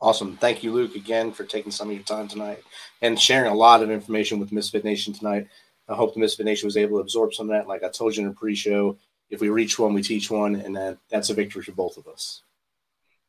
Awesome. 0.00 0.36
Thank 0.38 0.62
you, 0.62 0.72
Luke, 0.72 0.94
again 0.94 1.30
for 1.30 1.44
taking 1.44 1.70
some 1.70 1.88
of 1.90 1.94
your 1.94 2.02
time 2.02 2.26
tonight 2.26 2.62
and 3.02 3.20
sharing 3.20 3.52
a 3.52 3.54
lot 3.54 3.82
of 3.82 3.90
information 3.90 4.40
with 4.40 4.50
Misfit 4.50 4.82
Nation 4.82 5.12
tonight. 5.12 5.46
I 5.88 5.94
hope 5.94 6.14
the 6.14 6.20
Misfit 6.20 6.46
Nation 6.46 6.66
was 6.66 6.78
able 6.78 6.96
to 6.96 7.02
absorb 7.02 7.34
some 7.34 7.50
of 7.50 7.56
that. 7.56 7.68
Like 7.68 7.84
I 7.84 7.90
told 7.90 8.16
you 8.16 8.22
in 8.22 8.28
the 8.28 8.34
pre-show, 8.34 8.96
if 9.30 9.40
we 9.40 9.48
reach 9.48 9.78
one, 9.78 9.94
we 9.94 10.02
teach 10.02 10.30
one, 10.30 10.56
and 10.56 10.76
that, 10.76 10.98
that's 11.08 11.30
a 11.30 11.34
victory 11.34 11.62
for 11.62 11.72
both 11.72 11.96
of 11.96 12.06
us. 12.08 12.42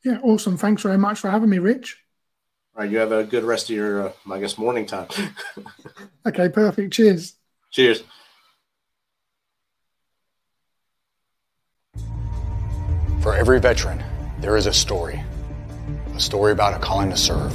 Yeah, 0.04 0.20
awesome. 0.24 0.58
Thanks 0.58 0.82
very 0.82 0.98
much 0.98 1.20
for 1.20 1.30
having 1.30 1.50
me, 1.50 1.60
Rich. 1.60 1.98
All 2.76 2.82
right, 2.82 2.92
you 2.92 2.98
have 2.98 3.12
a 3.12 3.24
good 3.24 3.44
rest 3.44 3.70
of 3.70 3.76
your, 3.76 4.08
uh, 4.08 4.12
I 4.32 4.40
guess, 4.40 4.58
morning 4.58 4.86
time. 4.86 5.08
okay, 6.26 6.50
perfect. 6.50 6.94
Cheers. 6.94 7.36
Cheers. 7.70 8.04
For 13.22 13.36
every 13.36 13.60
veteran, 13.60 14.04
there 14.40 14.58
is 14.58 14.66
a 14.66 14.74
story. 14.74 15.22
A 16.16 16.20
story 16.20 16.52
about 16.52 16.74
a 16.74 16.80
calling 16.80 17.12
to 17.12 17.18
serve, 17.18 17.54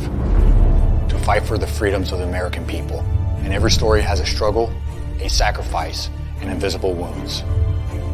to 1.08 1.18
fight 1.24 1.42
for 1.42 1.58
the 1.58 1.66
freedoms 1.66 2.12
of 2.12 2.18
the 2.18 2.24
American 2.24 2.64
people. 2.64 3.00
And 3.38 3.52
every 3.52 3.70
story 3.70 4.02
has 4.02 4.20
a 4.20 4.26
struggle, 4.26 4.72
a 5.20 5.28
sacrifice, 5.28 6.08
and 6.40 6.50
invisible 6.50 6.94
wounds. 6.94 7.42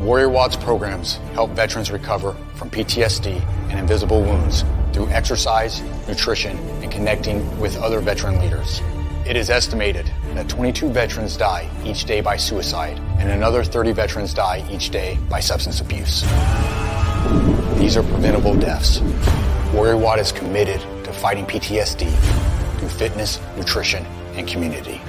Warrior 0.03 0.31
WOD's 0.31 0.57
programs 0.57 1.19
help 1.35 1.53
veterans 1.53 1.93
recover 1.93 2.37
from 2.57 2.69
PTSD 2.71 3.41
and 3.71 3.79
invisible 3.79 4.21
wounds 4.21 4.65
through 4.93 5.09
exercise, 5.11 5.81
nutrition, 6.09 6.59
and 6.83 6.91
connecting 6.91 7.61
with 7.61 7.77
other 7.77 8.01
veteran 8.01 8.41
leaders. 8.41 8.83
It 9.25 9.37
is 9.37 9.49
estimated 9.49 10.11
that 10.35 10.49
22 10.49 10.89
veterans 10.89 11.37
die 11.37 11.71
each 11.85 12.05
day 12.05 12.21
by 12.21 12.37
suicide, 12.37 12.99
and 13.21 13.31
another 13.31 13.63
30 13.63 13.93
veterans 13.93 14.35
die 14.35 14.67
each 14.69 14.91
day 14.91 15.19
by 15.31 15.39
substance 15.39 15.81
abuse. 15.81 16.23
These 17.79 17.97
are 17.97 18.03
preventable 18.03 18.57
deaths. 18.57 19.01
Warrior 19.73 19.99
WOD 19.99 20.19
is 20.19 20.33
committed 20.33 20.81
to 21.05 21.13
fighting 21.13 21.47
PTSD 21.47 22.13
through 22.81 22.89
fitness, 22.89 23.39
nutrition, 23.57 24.05
and 24.35 24.49
community. 24.49 25.01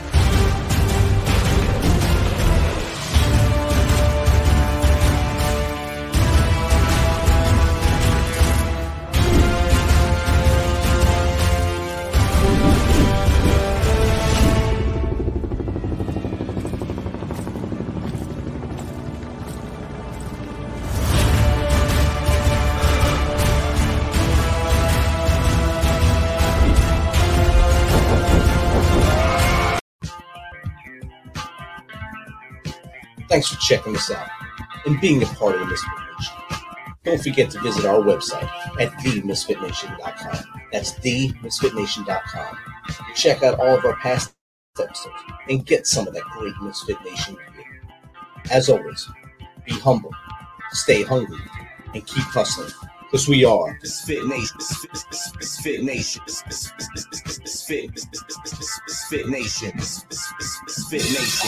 Checking 33.64 33.95
us 33.95 34.11
out 34.11 34.30
and 34.86 34.99
being 34.99 35.24
a 35.24 35.26
part 35.28 35.55
of 35.55 35.61
the 35.61 35.68
Misfit 35.68 35.91
Nation. 36.18 36.38
Don't 37.03 37.22
forget 37.22 37.49
to 37.51 37.59
visit 37.61 37.86
our 37.86 37.99
website 37.99 38.49
at 38.80 38.91
themisfitnation.com. 38.99 40.61
That's 40.72 40.93
themisfitnation.com. 40.93 42.57
Check 43.16 43.43
out 43.43 43.59
all 43.59 43.78
of 43.78 43.86
our 43.86 43.95
past 43.97 44.34
episodes 44.80 45.07
and 45.49 45.66
get 45.66 45.86
some 45.86 46.07
of 46.07 46.14
that 46.14 46.24
great 46.32 46.53
Misfit 46.61 46.97
Nation 47.03 47.36
gear. 47.36 47.82
As 48.51 48.70
always, 48.70 49.09
be 49.66 49.74
humble, 49.74 50.11
stay 50.72 51.03
hungry, 51.03 51.39
and 51.93 52.05
keep 52.05 52.24
hustling. 52.24 52.72
Because 53.03 53.28
we 53.28 53.45
are 53.45 53.78
Misfit 53.82 54.26
Nation. 54.26 54.59
Misfit 55.38 55.84
Nation. 55.84 56.22
Misfit 56.26 57.91
Nation. 59.30 59.72
Misfit 59.76 61.03
Nation. 61.05 61.39